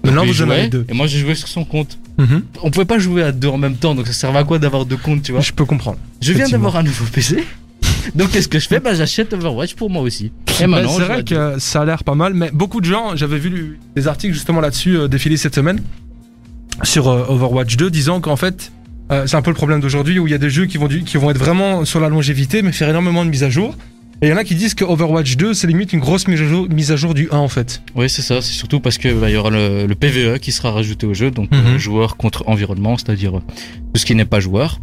Maintenant 0.02 0.24
vous 0.24 0.42
en 0.42 0.50
avez 0.50 0.62
jouait, 0.62 0.68
deux. 0.70 0.86
et 0.88 0.92
moi 0.92 1.06
j'ai 1.06 1.18
joué 1.20 1.36
sur 1.36 1.46
son 1.46 1.64
compte. 1.64 1.98
Mhm. 2.18 2.42
On 2.62 2.70
pouvait 2.70 2.86
pas 2.86 2.98
jouer 2.98 3.22
à 3.22 3.32
deux 3.32 3.48
en 3.48 3.58
même 3.58 3.76
temps 3.76 3.94
donc 3.94 4.06
ça 4.06 4.12
servait 4.12 4.38
à 4.38 4.44
quoi 4.44 4.58
d'avoir 4.58 4.86
deux 4.86 4.96
comptes 4.96 5.22
tu 5.22 5.32
vois 5.32 5.40
Je 5.40 5.52
peux 5.52 5.64
comprendre. 5.64 5.98
Je 6.20 6.32
viens 6.32 6.48
d'avoir 6.48 6.76
un 6.76 6.82
nouveau 6.82 7.04
PC. 7.12 7.44
Donc 8.14 8.30
qu'est-ce 8.30 8.48
que 8.48 8.58
je 8.58 8.68
fais? 8.68 8.80
Bah 8.80 8.94
j'achète 8.94 9.32
Overwatch 9.32 9.74
pour 9.74 9.90
moi 9.90 10.02
aussi. 10.02 10.32
Et 10.60 10.66
maintenant 10.66 10.90
c'est 10.96 11.04
vrai 11.04 11.24
que 11.24 11.58
ça 11.58 11.82
a 11.82 11.84
l'air 11.84 12.04
pas 12.04 12.14
mal, 12.14 12.34
mais 12.34 12.50
beaucoup 12.52 12.80
de 12.80 12.86
gens, 12.86 13.16
j'avais 13.16 13.38
vu 13.38 13.78
des 13.94 14.08
articles 14.08 14.32
justement 14.32 14.60
là-dessus 14.60 14.96
euh, 14.96 15.08
défiler 15.08 15.36
cette 15.36 15.54
semaine 15.54 15.80
sur 16.82 17.08
euh, 17.08 17.26
Overwatch 17.28 17.76
2 17.76 17.90
disant 17.90 18.20
qu'en 18.20 18.36
fait, 18.36 18.72
euh, 19.10 19.26
c'est 19.26 19.36
un 19.36 19.42
peu 19.42 19.50
le 19.50 19.56
problème 19.56 19.80
d'aujourd'hui 19.80 20.18
où 20.18 20.26
il 20.26 20.30
y 20.30 20.34
a 20.34 20.38
des 20.38 20.50
jeux 20.50 20.66
qui 20.66 20.78
vont, 20.78 20.88
qui 20.88 21.16
vont 21.16 21.30
être 21.30 21.38
vraiment 21.38 21.84
sur 21.84 22.00
la 22.00 22.08
longévité 22.08 22.62
mais 22.62 22.72
faire 22.72 22.88
énormément 22.88 23.24
de 23.24 23.30
mises 23.30 23.44
à 23.44 23.50
jour. 23.50 23.76
Et 24.22 24.28
il 24.28 24.30
y 24.30 24.32
en 24.32 24.36
a 24.38 24.44
qui 24.44 24.54
disent 24.54 24.72
que 24.74 24.84
Overwatch 24.84 25.36
2 25.36 25.52
c'est 25.52 25.66
limite 25.66 25.92
une 25.92 26.00
grosse 26.00 26.26
mise 26.26 26.40
à 26.40 26.44
jour, 26.46 26.66
mise 26.70 26.90
à 26.90 26.96
jour 26.96 27.12
du 27.12 27.28
1 27.30 27.36
en 27.36 27.48
fait. 27.48 27.82
Oui, 27.94 28.08
c'est 28.08 28.22
ça. 28.22 28.40
C'est 28.40 28.52
surtout 28.54 28.80
parce 28.80 28.96
que 28.96 29.12
bah, 29.12 29.28
y 29.30 29.36
aura 29.36 29.50
le, 29.50 29.86
le 29.86 29.94
PVE 29.94 30.38
qui 30.38 30.52
sera 30.52 30.70
rajouté 30.72 31.06
au 31.06 31.12
jeu, 31.14 31.30
donc 31.30 31.50
euh, 31.52 31.78
joueur 31.78 32.16
contre 32.16 32.44
environnement, 32.48 32.96
c'est-à-dire 32.96 33.36
euh, 33.36 33.42
tout 33.92 34.00
ce 34.00 34.06
qui 34.06 34.14
n'est 34.14 34.24
pas 34.24 34.40
joueur. 34.40 34.80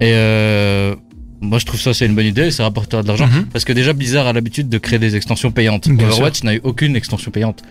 Et 0.00 0.10
euh, 0.12 0.94
moi, 1.40 1.58
je 1.60 1.64
trouve 1.66 1.80
ça 1.80 1.94
c'est 1.94 2.06
une 2.06 2.14
bonne 2.16 2.26
idée. 2.26 2.50
Ça 2.50 2.64
rapportera 2.64 3.02
de 3.02 3.08
l'argent 3.08 3.28
Mhm. 3.28 3.46
parce 3.52 3.64
que 3.64 3.72
déjà 3.72 3.92
Blizzard 3.92 4.26
a 4.26 4.32
l'habitude 4.32 4.68
de 4.68 4.78
créer 4.78 4.98
des 4.98 5.14
extensions 5.14 5.52
payantes. 5.52 5.88
Bien 5.88 6.08
Overwatch 6.08 6.42
n'a 6.42 6.54
eu 6.56 6.60
aucune 6.64 6.96
extension 6.96 7.30
payante. 7.30 7.62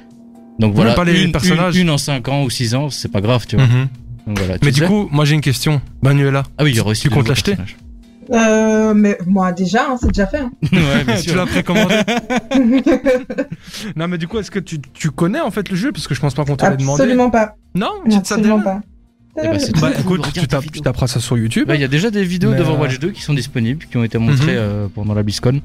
Donc 0.59 0.73
voilà, 0.73 0.93
pas 0.93 1.03
les 1.03 1.21
une, 1.23 1.33
personnages. 1.33 1.75
une, 1.75 1.81
une 1.83 1.89
en 1.89 1.97
5 1.97 2.25
ans 2.29 2.43
ou 2.43 2.49
6 2.49 2.73
ans, 2.75 2.89
c'est 2.89 3.11
pas 3.11 3.19
grave, 3.19 3.45
tu 3.47 3.57
vois. 3.57 3.65
Mhm. 3.65 3.87
Donc 4.27 4.39
voilà. 4.39 4.57
tu 4.57 4.65
Mais 4.65 4.71
du 4.71 4.81
coup, 4.83 5.09
moi 5.11 5.25
j'ai 5.25 5.35
une 5.35 5.41
question. 5.41 5.81
Manuela, 6.01 6.43
ah 6.57 6.63
oui, 6.63 6.71
il 6.71 6.77
y 6.77 6.79
aura 6.79 6.91
aussi 6.91 7.01
tu 7.03 7.09
comptes 7.09 7.27
l'acheter. 7.27 7.55
Euh, 8.31 8.93
mais 8.95 9.17
moi 9.27 9.51
déjà, 9.51 9.85
hein, 9.89 9.97
c'est 9.99 10.07
déjà 10.07 10.25
fait. 10.27 10.39
hein. 10.39 10.51
Ouais, 10.71 11.03
bien 11.05 11.15
tu 11.21 11.35
l'as 11.35 11.45
précommandé 11.45 11.95
Non 13.95 14.07
mais 14.07 14.17
du 14.17 14.27
coup, 14.27 14.39
est-ce 14.39 14.51
que 14.51 14.59
tu, 14.59 14.79
tu 14.93 15.11
connais 15.11 15.39
en 15.41 15.51
fait 15.51 15.69
le 15.69 15.75
jeu? 15.75 15.91
Parce 15.91 16.07
que 16.07 16.15
je 16.15 16.19
pense 16.21 16.33
pas 16.33 16.43
qu'on 16.45 16.55
te 16.55 16.65
l'ait 16.65 16.77
demandé. 16.77 17.01
Absolument 17.01 17.29
pas. 17.29 17.55
Non, 17.73 17.89
dit 18.05 18.15
Absolument 18.15 18.61
pas. 18.61 18.81
Eh 19.37 19.47
Bah 19.81 19.91
tout. 19.91 19.99
écoute, 20.01 20.31
tu, 20.33 20.47
tapes- 20.47 20.71
tu 20.71 20.79
taperas 20.79 21.07
ça 21.07 21.19
sur 21.19 21.37
YouTube. 21.37 21.67
Ouais, 21.67 21.75
Il 21.77 21.81
y 21.81 21.83
a 21.83 21.89
déjà 21.89 22.09
des 22.09 22.23
vidéos 22.23 22.51
Mais, 22.51 22.57
d'Overwatch 22.57 22.99
2 22.99 23.11
qui 23.11 23.21
sont 23.21 23.33
disponibles, 23.33 23.85
qui 23.91 23.97
ont 23.97 24.03
été 24.05 24.17
montrées 24.17 24.53
Mhm. 24.53 24.57
euh, 24.59 24.87
pendant 24.95 25.13
la 25.13 25.23
BlizzCon. 25.23 25.59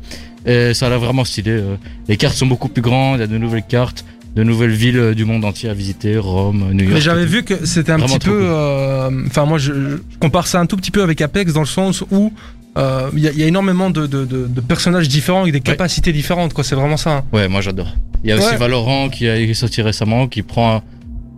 Et 0.45 0.75
ça 0.75 0.87
a 0.87 0.89
l'air 0.89 0.99
vraiment 0.99 1.25
stylé. 1.25 1.53
euh. 1.53 1.77
Les 2.09 2.17
cartes 2.17 2.35
sont 2.35 2.47
beaucoup 2.49 2.69
plus 2.69 2.83
grandes, 2.83 3.19
il 3.19 3.21
y 3.21 3.25
a 3.25 3.27
de 3.29 3.39
nouvelles 3.39 3.63
cartes, 3.67 4.05
de 4.37 4.43
nouvelles 4.45 4.71
villes 4.71 5.15
du 5.17 5.25
monde 5.25 5.45
entier 5.45 5.69
à 5.69 5.75
visiter, 5.75 6.17
Rome, 6.17 6.71
New 6.73 6.85
York. 6.85 6.95
Mais 6.95 7.01
j'avais 7.01 7.27
vu 7.27 7.43
que 7.43 7.67
c'était 7.67 7.93
un 7.93 7.99
Vraiment 7.99 8.15
petit 8.19 8.29
peu. 8.29 8.41
euh, 8.45 9.11
Enfin, 9.27 9.45
moi, 9.45 9.59
je, 9.59 9.73
je 9.73 9.97
compare 10.21 10.47
ça 10.47 10.61
un 10.61 10.67
tout 10.67 10.77
petit 10.77 10.91
peu 10.93 11.03
avec 11.03 11.21
Apex 11.21 11.53
dans 11.53 11.61
le 11.61 11.67
sens 11.67 12.05
où 12.11 12.33
euh, 12.79 13.11
il 13.15 13.19
y, 13.21 13.27
a- 13.29 13.33
il 13.33 13.39
y 13.39 13.43
a 13.43 13.47
énormément 13.47 13.91
de, 13.91 14.07
de- 14.07 14.25
de- 14.25 14.47
de 14.47 14.61
personnages 14.61 15.09
différents 15.09 15.41
avec 15.43 15.53
des 15.53 15.61
capacités 15.61 16.13
différentes, 16.13 16.53
quoi. 16.55 16.63
C'est 16.63 16.77
vraiment 16.77 16.97
ça. 16.97 17.17
hein. 17.19 17.25
Ouais, 17.33 17.49
moi 17.49 17.61
j'adore. 17.61 17.93
Il 18.23 18.31
y 18.31 18.33
a 18.33 18.37
aussi. 18.37 18.55
Valorant 18.57 19.09
qui 19.09 19.29
a 19.29 19.37
qui 19.37 19.51
est 19.51 19.55
sorti 19.55 19.83
récemment, 19.83 20.29
qui 20.29 20.43
prend. 20.43 20.83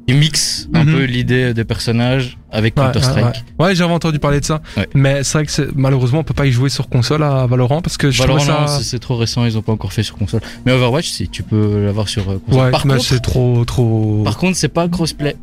Qui 0.06 0.14
mixe 0.14 0.68
un 0.74 0.84
Mhm. 0.84 0.92
peu 0.94 1.04
l'idée 1.04 1.54
des 1.54 1.64
personnages 1.64 2.36
avec 2.50 2.76
Ouais, 2.76 2.84
Counter-Strike. 2.84 3.24
Ouais, 3.58 3.66
Ouais, 3.66 3.74
j'avais 3.74 3.92
entendu 3.92 4.18
parler 4.18 4.40
de 4.40 4.44
ça. 4.44 4.60
Mais 4.94 5.22
c'est 5.22 5.38
vrai 5.38 5.46
que 5.46 5.70
malheureusement, 5.76 6.18
on 6.20 6.24
peut 6.24 6.34
pas 6.34 6.46
y 6.46 6.52
jouer 6.52 6.68
sur 6.70 6.88
console 6.88 7.22
à 7.22 7.46
Valorant 7.46 7.82
parce 7.82 7.96
que 7.96 8.10
je 8.10 8.20
Valorant, 8.20 8.40
ça. 8.66 8.78
c'est- 8.82 8.98
trop 8.98 9.16
récent, 9.16 9.44
ils 9.44 9.56
ont 9.56 9.62
pas 9.62 9.72
encore 9.72 9.92
fait 9.92 10.02
sur 10.02 10.16
console. 10.16 10.40
Mais 10.66 10.72
Overwatch, 10.72 11.08
si, 11.08 11.28
tu 11.28 11.42
peux 11.42 11.84
l'avoir 11.84 12.08
sur 12.08 12.28
euh, 12.30 12.38
console. 12.44 12.64
Ouais, 12.64 12.70
par, 12.70 12.86
mais 12.86 12.94
contre, 12.94 13.04
c'est 13.06 13.20
trop, 13.20 13.64
trop. 13.64 14.22
par 14.24 14.36
contre, 14.38 14.56
c'est 14.56 14.68
pas 14.68 14.88
crossplay. 14.88 15.36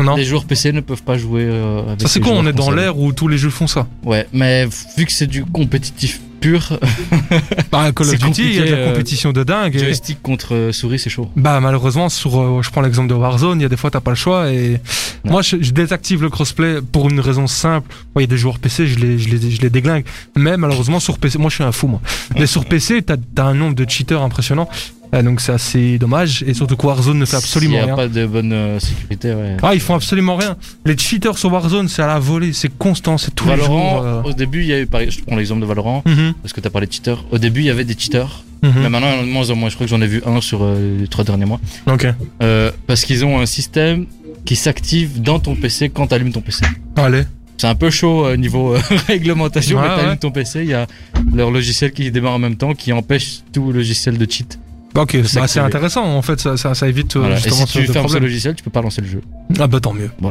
Non. 0.00 0.14
Les 0.14 0.24
joueurs 0.24 0.44
PC 0.44 0.70
ne 0.72 0.80
peuvent 0.80 1.02
pas 1.02 1.18
jouer 1.18 1.42
euh, 1.44 1.82
avec 1.88 2.00
Ça 2.02 2.06
c'est 2.08 2.20
con, 2.20 2.30
on 2.34 2.46
est 2.46 2.52
dans 2.52 2.70
l'ère 2.70 2.96
où 2.98 3.12
tous 3.12 3.26
les 3.26 3.36
jeux 3.38 3.50
font 3.50 3.66
ça. 3.66 3.88
Ouais, 4.04 4.28
mais 4.32 4.66
vu 4.96 5.06
que 5.06 5.12
c'est 5.12 5.26
du 5.26 5.44
compétitif 5.44 6.20
pur, 6.40 6.78
Bah, 7.72 7.92
Call 7.92 8.08
of 8.08 8.18
Duty, 8.18 8.42
il 8.42 8.54
y 8.54 8.58
a 8.60 8.64
de 8.66 8.70
la 8.70 8.76
euh, 8.78 8.90
compétition 8.92 9.32
de 9.32 9.42
dingue. 9.44 9.74
et- 9.76 9.78
joystick 9.78 10.22
contre 10.22 10.54
euh, 10.54 10.72
souris, 10.72 10.98
c'est 10.98 11.10
chaud. 11.10 11.28
Bah 11.36 11.60
malheureusement 11.60 12.08
sur 12.08 12.40
euh, 12.40 12.62
je 12.62 12.70
prends 12.70 12.80
l'exemple 12.80 13.08
de 13.08 13.14
Warzone, 13.14 13.60
il 13.60 13.62
y 13.62 13.66
a 13.66 13.68
des 13.68 13.76
fois 13.76 13.90
t'as 13.90 14.00
pas 14.00 14.10
le 14.10 14.16
choix 14.16 14.50
et 14.52 14.80
moi 15.24 15.42
je, 15.42 15.56
je 15.60 15.70
désactive 15.72 16.22
le 16.22 16.30
crossplay 16.30 16.80
pour 16.80 17.08
une 17.10 17.20
raison 17.20 17.46
simple. 17.46 17.88
Moi, 18.14 18.22
il 18.22 18.24
y 18.24 18.24
a 18.24 18.28
des 18.28 18.36
joueurs 18.38 18.58
PC, 18.58 18.86
je 18.86 18.98
les, 18.98 19.18
je 19.18 19.28
les 19.28 19.50
je 19.50 19.60
les 19.60 19.70
déglingue. 19.70 20.04
Mais 20.36 20.56
malheureusement 20.56 21.00
sur 21.00 21.18
PC, 21.18 21.38
moi 21.38 21.50
je 21.50 21.56
suis 21.56 21.64
un 21.64 21.72
fou 21.72 21.86
moi. 21.88 22.00
Mais 22.38 22.46
sur 22.46 22.64
PC 22.64 23.02
t'as 23.02 23.16
as 23.36 23.42
un 23.42 23.54
nombre 23.54 23.74
de 23.74 23.88
cheaters 23.88 24.22
impressionnant. 24.22 24.68
Euh, 25.14 25.22
donc 25.22 25.40
c'est 25.40 25.52
assez 25.52 25.98
dommage 25.98 26.44
et 26.46 26.52
surtout 26.52 26.76
que 26.76 26.86
Warzone 26.86 27.18
ne 27.18 27.24
fait 27.24 27.36
absolument 27.36 27.76
S'il 27.76 27.80
n'y 27.80 27.84
rien. 27.86 27.94
a 27.94 27.96
pas 27.96 28.08
de 28.08 28.26
bonne 28.26 28.52
euh, 28.52 28.78
sécurité, 28.78 29.32
ouais. 29.32 29.56
Ah 29.62 29.72
ils 29.74 29.80
font 29.80 29.94
absolument 29.94 30.36
rien. 30.36 30.56
Les 30.84 30.96
cheaters 30.98 31.38
sur 31.38 31.50
Warzone 31.52 31.88
c'est 31.88 32.02
à 32.02 32.06
la 32.06 32.18
volée, 32.18 32.52
c'est 32.52 32.76
constant, 32.76 33.16
c'est 33.16 33.34
tous 33.34 33.44
les 33.46 33.52
Valorant, 33.52 33.90
jours. 33.96 34.02
euh. 34.04 34.22
au 34.24 34.32
début, 34.34 34.60
il 34.60 34.66
y 34.66 34.72
a 34.74 34.80
eu, 34.80 34.86
par- 34.86 35.00
je 35.08 35.20
prends 35.26 35.36
l'exemple 35.36 35.62
de 35.62 35.66
Valorant, 35.66 36.02
Mhm, 36.06 36.34
parce 36.42 36.52
que 36.52 36.60
t'as 36.60 36.70
parlé 36.70 36.86
de 36.86 36.92
cheaters. 36.92 37.24
Au 37.30 37.38
début, 37.38 37.60
il 37.60 37.66
y 37.66 37.70
avait 37.70 37.84
des 37.84 37.94
cheaters, 37.98 38.44
mhm. 38.62 38.72
mais 38.82 38.88
maintenant, 38.90 39.08
il 39.12 39.16
y 39.16 39.18
en 39.18 39.22
a 39.22 39.26
de 39.26 39.30
moins 39.30 39.50
en 39.50 39.56
moins. 39.56 39.68
Je 39.70 39.74
crois 39.76 39.86
que 39.86 39.90
j'en 39.90 40.00
ai 40.02 40.06
vu 40.06 40.22
un 40.26 40.40
sur 40.42 40.60
euh, 40.62 40.98
les 41.00 41.08
trois 41.08 41.24
derniers 41.24 41.46
mois. 41.46 41.60
Ok. 41.86 42.06
Euh, 42.42 42.70
parce 42.86 43.04
qu'ils 43.06 43.24
ont 43.24 43.40
un 43.40 43.46
système 43.46 44.04
qui 44.44 44.56
s'active 44.56 45.22
dans 45.22 45.38
ton 45.38 45.54
PC 45.56 45.88
quand 45.88 46.06
t'allumes 46.08 46.32
ton 46.32 46.40
PC. 46.42 46.64
Allez. 46.96 47.22
C'est 47.56 47.66
un 47.66 47.74
peu 47.74 47.90
chaud 47.90 48.24
euh, 48.26 48.36
niveau 48.36 48.74
euh, 48.74 48.80
réglementation, 49.08 49.78
Ouais, 49.78 49.82
mais 49.88 49.94
t'allumes 49.96 50.10
ouais. 50.10 50.16
ton 50.18 50.30
PC, 50.30 50.60
il 50.62 50.68
y 50.68 50.74
a 50.74 50.86
leur 51.34 51.50
logiciel 51.50 51.92
qui 51.92 52.10
démarre 52.10 52.34
en 52.34 52.38
même 52.38 52.56
temps, 52.56 52.72
qui 52.74 52.92
empêche 52.92 53.40
tout 53.52 53.72
logiciel 53.72 54.16
de 54.18 54.30
cheat. 54.30 54.58
Ok, 54.96 55.16
bah, 55.34 55.46
c'est 55.46 55.60
intéressant 55.60 56.04
en 56.04 56.22
fait, 56.22 56.40
ça, 56.40 56.56
ça, 56.56 56.74
ça 56.74 56.88
évite 56.88 57.14
euh, 57.16 57.20
Voilà. 57.20 57.36
Et 57.36 57.40
justement 57.40 57.66
si 57.66 57.72
ce 57.74 57.78
tu 57.86 57.92
fermes 57.92 58.08
ce 58.08 58.16
logiciel, 58.18 58.54
tu 58.56 58.64
peux 58.64 58.70
pas 58.70 58.82
lancer 58.82 59.00
le 59.00 59.06
jeu. 59.06 59.20
Ah 59.60 59.66
bah 59.66 59.78
tant 59.80 59.92
mieux. 59.92 60.10
Bon, 60.20 60.30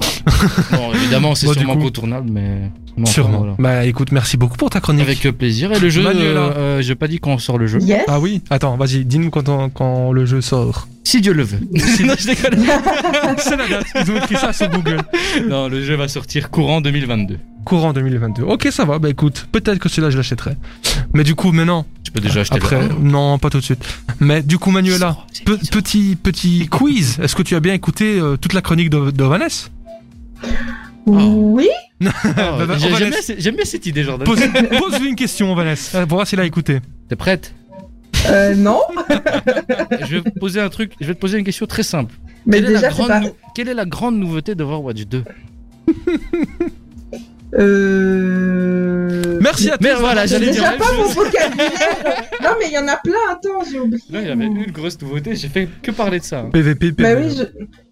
évidemment, 0.93 1.35
c'est 1.35 1.45
Bon, 1.45 1.53
du 1.53 1.59
sûrement 1.59 1.75
coup- 1.77 1.83
contournable, 1.83 2.29
mais. 2.31 2.71
Sûrement. 3.05 3.37
voilà. 3.37 3.53
Bah 3.59 3.85
écoute, 3.85 4.11
merci 4.11 4.37
beaucoup 4.37 4.57
pour 4.57 4.71
ta 4.71 4.79
chronique. 4.81 5.03
Avec 5.03 5.25
euh, 5.27 5.31
plaisir. 5.31 5.71
Et 5.71 5.79
le 5.79 5.89
jeu, 5.89 6.03
euh, 6.05 6.11
euh, 6.57 6.81
j'ai 6.81 6.95
pas 6.95 7.07
dit 7.07 7.19
quand 7.19 7.37
sort 7.37 7.59
le 7.59 7.67
jeu. 7.67 7.79
Yes. 7.81 8.01
Ah 8.07 8.19
oui 8.19 8.41
Attends, 8.49 8.75
vas-y, 8.75 9.05
dis-nous 9.05 9.29
quand, 9.29 9.47
on- 9.49 9.69
quand 9.69 10.11
le 10.11 10.25
jeu 10.25 10.41
sort. 10.41 10.87
Si 11.03 11.21
Dieu 11.21 11.33
le 11.33 11.43
veut. 11.43 11.59
non, 11.71 12.13
je 12.17 12.25
déconne. 12.27 12.65
C'est 13.37 13.55
la 13.55 13.67
date, 13.67 13.85
ils 14.03 14.11
ont 14.11 14.17
écrit 14.17 14.35
ça 14.35 14.51
sur 14.51 14.67
Google. 14.69 14.97
Non, 15.47 15.67
le 15.69 15.83
jeu 15.83 15.95
va 15.95 16.07
sortir 16.07 16.49
courant 16.49 16.81
2022. 16.81 17.37
Courant 17.67 17.91
2022. 17.91 18.43
Ok, 18.43 18.69
ça 18.71 18.85
va, 18.85 18.97
bah 18.97 19.09
écoute, 19.09 19.45
peut-être 19.51 19.77
que 19.77 19.89
celui-là 19.89 20.09
je 20.09 20.15
l'achèterai. 20.15 20.51
Mais 21.13 21.25
du 21.25 21.35
coup, 21.35 21.51
maintenant, 21.51 21.85
Tu 22.01 22.13
peux 22.13 22.21
déjà 22.21 22.39
acheter 22.39 22.55
après, 22.55 22.87
le 22.87 22.95
non, 23.01 23.37
pas 23.39 23.49
tout 23.49 23.57
de 23.57 23.63
suite. 23.63 23.83
Mais 24.21 24.41
du 24.41 24.57
coup, 24.57 24.71
Manuela, 24.71 25.17
pe- 25.45 25.57
petit, 25.69 26.15
petit 26.15 26.69
quiz. 26.71 27.19
Est-ce 27.21 27.35
que 27.35 27.41
tu 27.43 27.55
as 27.57 27.59
bien 27.59 27.73
écouté 27.73 28.21
euh, 28.21 28.37
toute 28.37 28.53
la 28.53 28.61
chronique 28.61 28.89
de, 28.89 29.11
de 29.11 29.23
Vanessa? 29.25 29.67
Oui. 31.05 31.67
Ah, 32.05 32.11
bah, 32.23 32.65
bah, 32.67 32.75
J'aime 32.77 33.55
bien, 33.55 33.65
cette 33.65 33.85
idée, 33.85 34.03
Jordan. 34.05 34.25
Pose, 34.25 34.39
pose-lui 34.79 35.09
une 35.09 35.15
question, 35.17 35.53
Vanessa, 35.53 36.07
pour 36.07 36.19
voir 36.19 36.25
s'il 36.27 36.39
a 36.39 36.45
écouté. 36.45 36.79
T'es 37.09 37.17
prête? 37.17 37.53
Euh, 38.27 38.55
non. 38.55 38.79
Je 40.07 40.15
vais 40.15 40.21
te 40.21 40.39
poser 40.39 40.61
un 40.61 40.69
truc. 40.69 40.93
Je 41.01 41.07
vais 41.07 41.15
te 41.15 41.19
poser 41.19 41.37
une 41.37 41.43
question 41.45 41.65
très 41.65 41.83
simple. 41.83 42.13
Mais 42.45 42.61
Quelle 42.61 42.69
est, 42.69 42.73
la 42.73 42.79
déjà, 42.79 42.89
grande 42.93 43.07
pas. 43.09 43.21
Quelle 43.55 43.67
est 43.67 43.73
la 43.73 43.85
grande 43.85 44.17
nouveauté 44.17 44.55
d'Overwatch 44.55 45.01
2 45.05 45.23
Euh... 47.53 49.39
Merci 49.41 49.69
à 49.69 49.77
tous. 49.77 49.83
Mais 49.83 49.93
voilà, 49.95 50.25
j'allais 50.25 50.47
dire 50.51 50.55
déjà 50.63 50.71
la 50.71 50.77
pas 50.77 50.91
même 50.91 50.99
mon 51.01 51.05
chose. 51.05 51.15
vocabulaire. 51.15 51.69
non, 52.43 52.49
mais 52.59 52.65
il 52.67 52.73
y 52.73 52.77
en 52.77 52.87
a 52.87 52.97
plein. 52.97 53.13
Attends, 53.31 53.63
j'ai 53.69 53.79
oublié. 53.79 54.01
Là, 54.11 54.21
il 54.21 54.27
y 54.27 54.31
avait 54.31 54.45
une 54.45 54.71
grosse 54.71 54.99
nouveauté. 55.01 55.35
J'ai 55.35 55.47
fait 55.47 55.67
que 55.81 55.91
parler 55.91 56.19
de 56.19 56.23
ça. 56.25 56.39
hein. 56.39 56.49
PVP, 56.51 56.91
PVP. 56.91 57.03
Mais 57.03 57.15
oui, 57.15 57.35
je... 57.37 57.43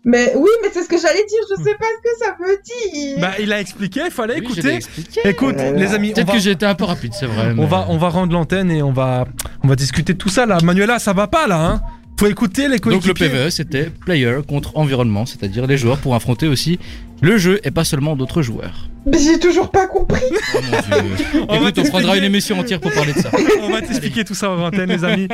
mais 0.03 0.33
oui, 0.35 0.49
mais 0.61 0.69
c'est 0.73 0.83
ce 0.83 0.89
que 0.89 0.97
j'allais 0.97 1.23
dire. 1.25 1.39
Je 1.57 1.63
sais 1.63 1.75
pas 1.75 1.85
ce 1.85 2.01
que 2.03 2.25
ça 2.25 2.35
veut 2.39 2.57
dire. 2.65 3.19
Bah, 3.21 3.31
il 3.39 3.53
a 3.53 3.59
expliqué, 3.59 4.01
il 4.05 4.11
fallait 4.11 4.35
Oui, 4.35 4.41
écouter. 4.43 4.73
expliqué. 4.75 5.21
Écoute, 5.25 5.55
les 5.75 5.93
amis, 5.93 6.11
Peut-être 6.13 6.27
va, 6.27 6.33
que 6.33 6.39
j'ai 6.39 6.51
été 6.51 6.65
un 6.65 6.75
peu 6.75 6.85
rapide, 6.85 7.13
c'est 7.17 7.25
vrai. 7.27 7.53
on 7.57 7.65
va, 7.65 7.85
on 7.89 7.97
va 7.97 8.09
rendre 8.09 8.33
l'antenne 8.33 8.71
et 8.71 8.81
on 8.81 8.91
va, 8.91 9.25
on 9.63 9.67
va 9.67 9.75
discuter 9.75 10.13
de 10.13 10.17
tout 10.17 10.29
ça 10.29 10.45
là. 10.45 10.57
Manuela, 10.63 10.99
ça 10.99 11.13
va 11.13 11.27
pas 11.27 11.47
là, 11.47 11.59
hein 11.65 11.81
Faut 12.19 12.27
écouter 12.27 12.63
les 12.67 12.79
Donc 12.79 12.85
le 12.85 12.99
coéquipiers. 12.99 13.29
PVE, 13.29 13.49
c'était 13.49 13.85
player 14.05 14.37
contre 14.47 14.75
environnement, 14.77 15.25
c'est-à-dire 15.25 15.65
les 15.67 15.77
joueurs 15.77 15.97
pour 15.99 16.15
affronter 16.15 16.47
aussi 16.47 16.79
le 17.21 17.37
jeu 17.37 17.59
et 17.63 17.71
pas 17.71 17.83
seulement 17.83 18.15
d'autres 18.15 18.41
joueurs. 18.41 18.89
Mais 19.05 19.19
j'ai 19.19 19.39
toujours 19.39 19.69
pas 19.71 19.87
compris. 19.87 20.21
Oh 20.55 20.59
mon 20.71 21.15
dieu. 21.15 21.25
On 21.49 21.59
va 21.59 21.69
Écoute, 21.69 21.85
on 21.85 21.89
prendra 21.89 22.17
une 22.17 22.23
émission 22.23 22.57
entière 22.59 22.79
pour 22.81 22.91
parler 22.91 23.13
de 23.13 23.19
ça. 23.19 23.29
On 23.61 23.69
va 23.71 23.81
t'expliquer 23.81 24.23
tout 24.25 24.33
ça 24.33 24.49
en 24.49 24.59
antenne, 24.59 24.89
les 24.89 25.03
amis. 25.03 25.27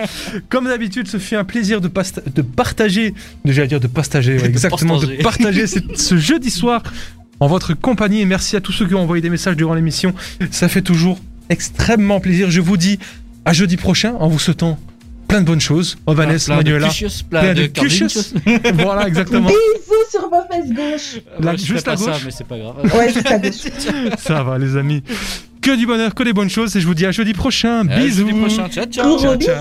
Comme 0.50 0.66
d'habitude, 0.66 1.08
ce 1.08 1.18
fut 1.18 1.36
un 1.36 1.46
plaisir 1.46 1.80
de, 1.82 1.88
pasta- 1.88 2.22
de 2.34 2.42
partager, 2.42 3.14
de, 3.46 3.52
j'allais 3.54 3.68
dire 3.70 3.80
de 3.80 3.88
partager, 3.88 4.34
ouais, 4.36 4.42
De 4.44 4.48
exactement, 4.48 4.96
partager. 5.00 5.18
de 5.18 5.24
partager 5.24 5.68
ce, 5.68 5.80
ce 5.96 6.18
jeudi 6.18 6.50
soir 6.52 6.84
en 7.40 7.48
votre 7.48 7.74
compagnie. 7.74 8.20
Et 8.22 8.26
merci 8.26 8.56
à 8.58 8.62
tous 8.62 8.74
ceux 8.74 8.86
qui 8.88 8.94
ont 8.94 9.02
envoyé 9.02 9.22
des 9.22 9.30
messages 9.30 9.56
durant 9.56 9.74
l'émission. 9.74 10.14
Ça 10.52 10.68
fait 10.68 10.82
toujours 10.82 11.20
extrêmement 11.50 12.20
plaisir. 12.20 12.52
Je 12.52 12.60
vous 12.62 12.78
dis 12.78 13.00
à 13.46 13.54
jeudi 13.54 13.78
prochain 13.78 14.16
en 14.20 14.28
vous 14.28 14.40
souhaitant 14.40 14.78
plein 15.32 15.42
de 15.42 15.46
bonnes 15.46 15.62
choses. 15.62 15.98
Oh, 16.06 16.14
Vanessa, 16.14 16.54
Plein 16.54 16.64
de 16.64 16.70
Manuela. 16.70 16.88
cuchios, 16.90 17.24
plein 17.30 17.40
Plein 17.42 17.54
de 17.54 17.62
de 17.68 17.68
voilà, 18.84 19.08
exactement. 19.08 19.48
Bisous 19.48 20.10
sur 20.12 20.30
vos 20.30 20.42
fesses 20.52 20.72
gauche. 20.72 21.22
La- 21.40 21.52
Ouais, 21.52 21.58
juste 21.58 21.88
à 21.88 21.92
pas 21.92 21.98
ça, 21.98 22.12
gauche. 22.12 22.22
mais 22.26 22.32
c'est 22.32 22.48
pas 22.48 22.58
grave. 22.58 22.76
Ouais, 22.94 23.14
juste 23.14 23.26
à 23.32 23.40
gauche. 23.40 24.18
Ça 24.20 24.44
va, 24.44 24.58
les 24.58 24.76
amis. 24.78 25.02
Que 25.62 25.76
du 25.76 25.86
bonheur, 25.86 26.14
que 26.16 26.24
des 26.24 26.34
bonnes 26.34 26.50
choses. 26.50 26.76
Et 26.76 26.82
je 26.82 26.88
vous 26.88 26.96
dis 26.96 27.06
à 27.06 27.12
jeudi 27.12 27.34
prochain. 27.34 27.88
À 27.88 27.98
Bisous. 28.00 28.28
jeudi 28.28 28.40
prochain. 28.40 28.68
Ciao, 28.70 28.86
ciao. 28.86 29.06
Gros 29.08 29.20
ciao. 29.20 29.38
bisous. 29.38 29.52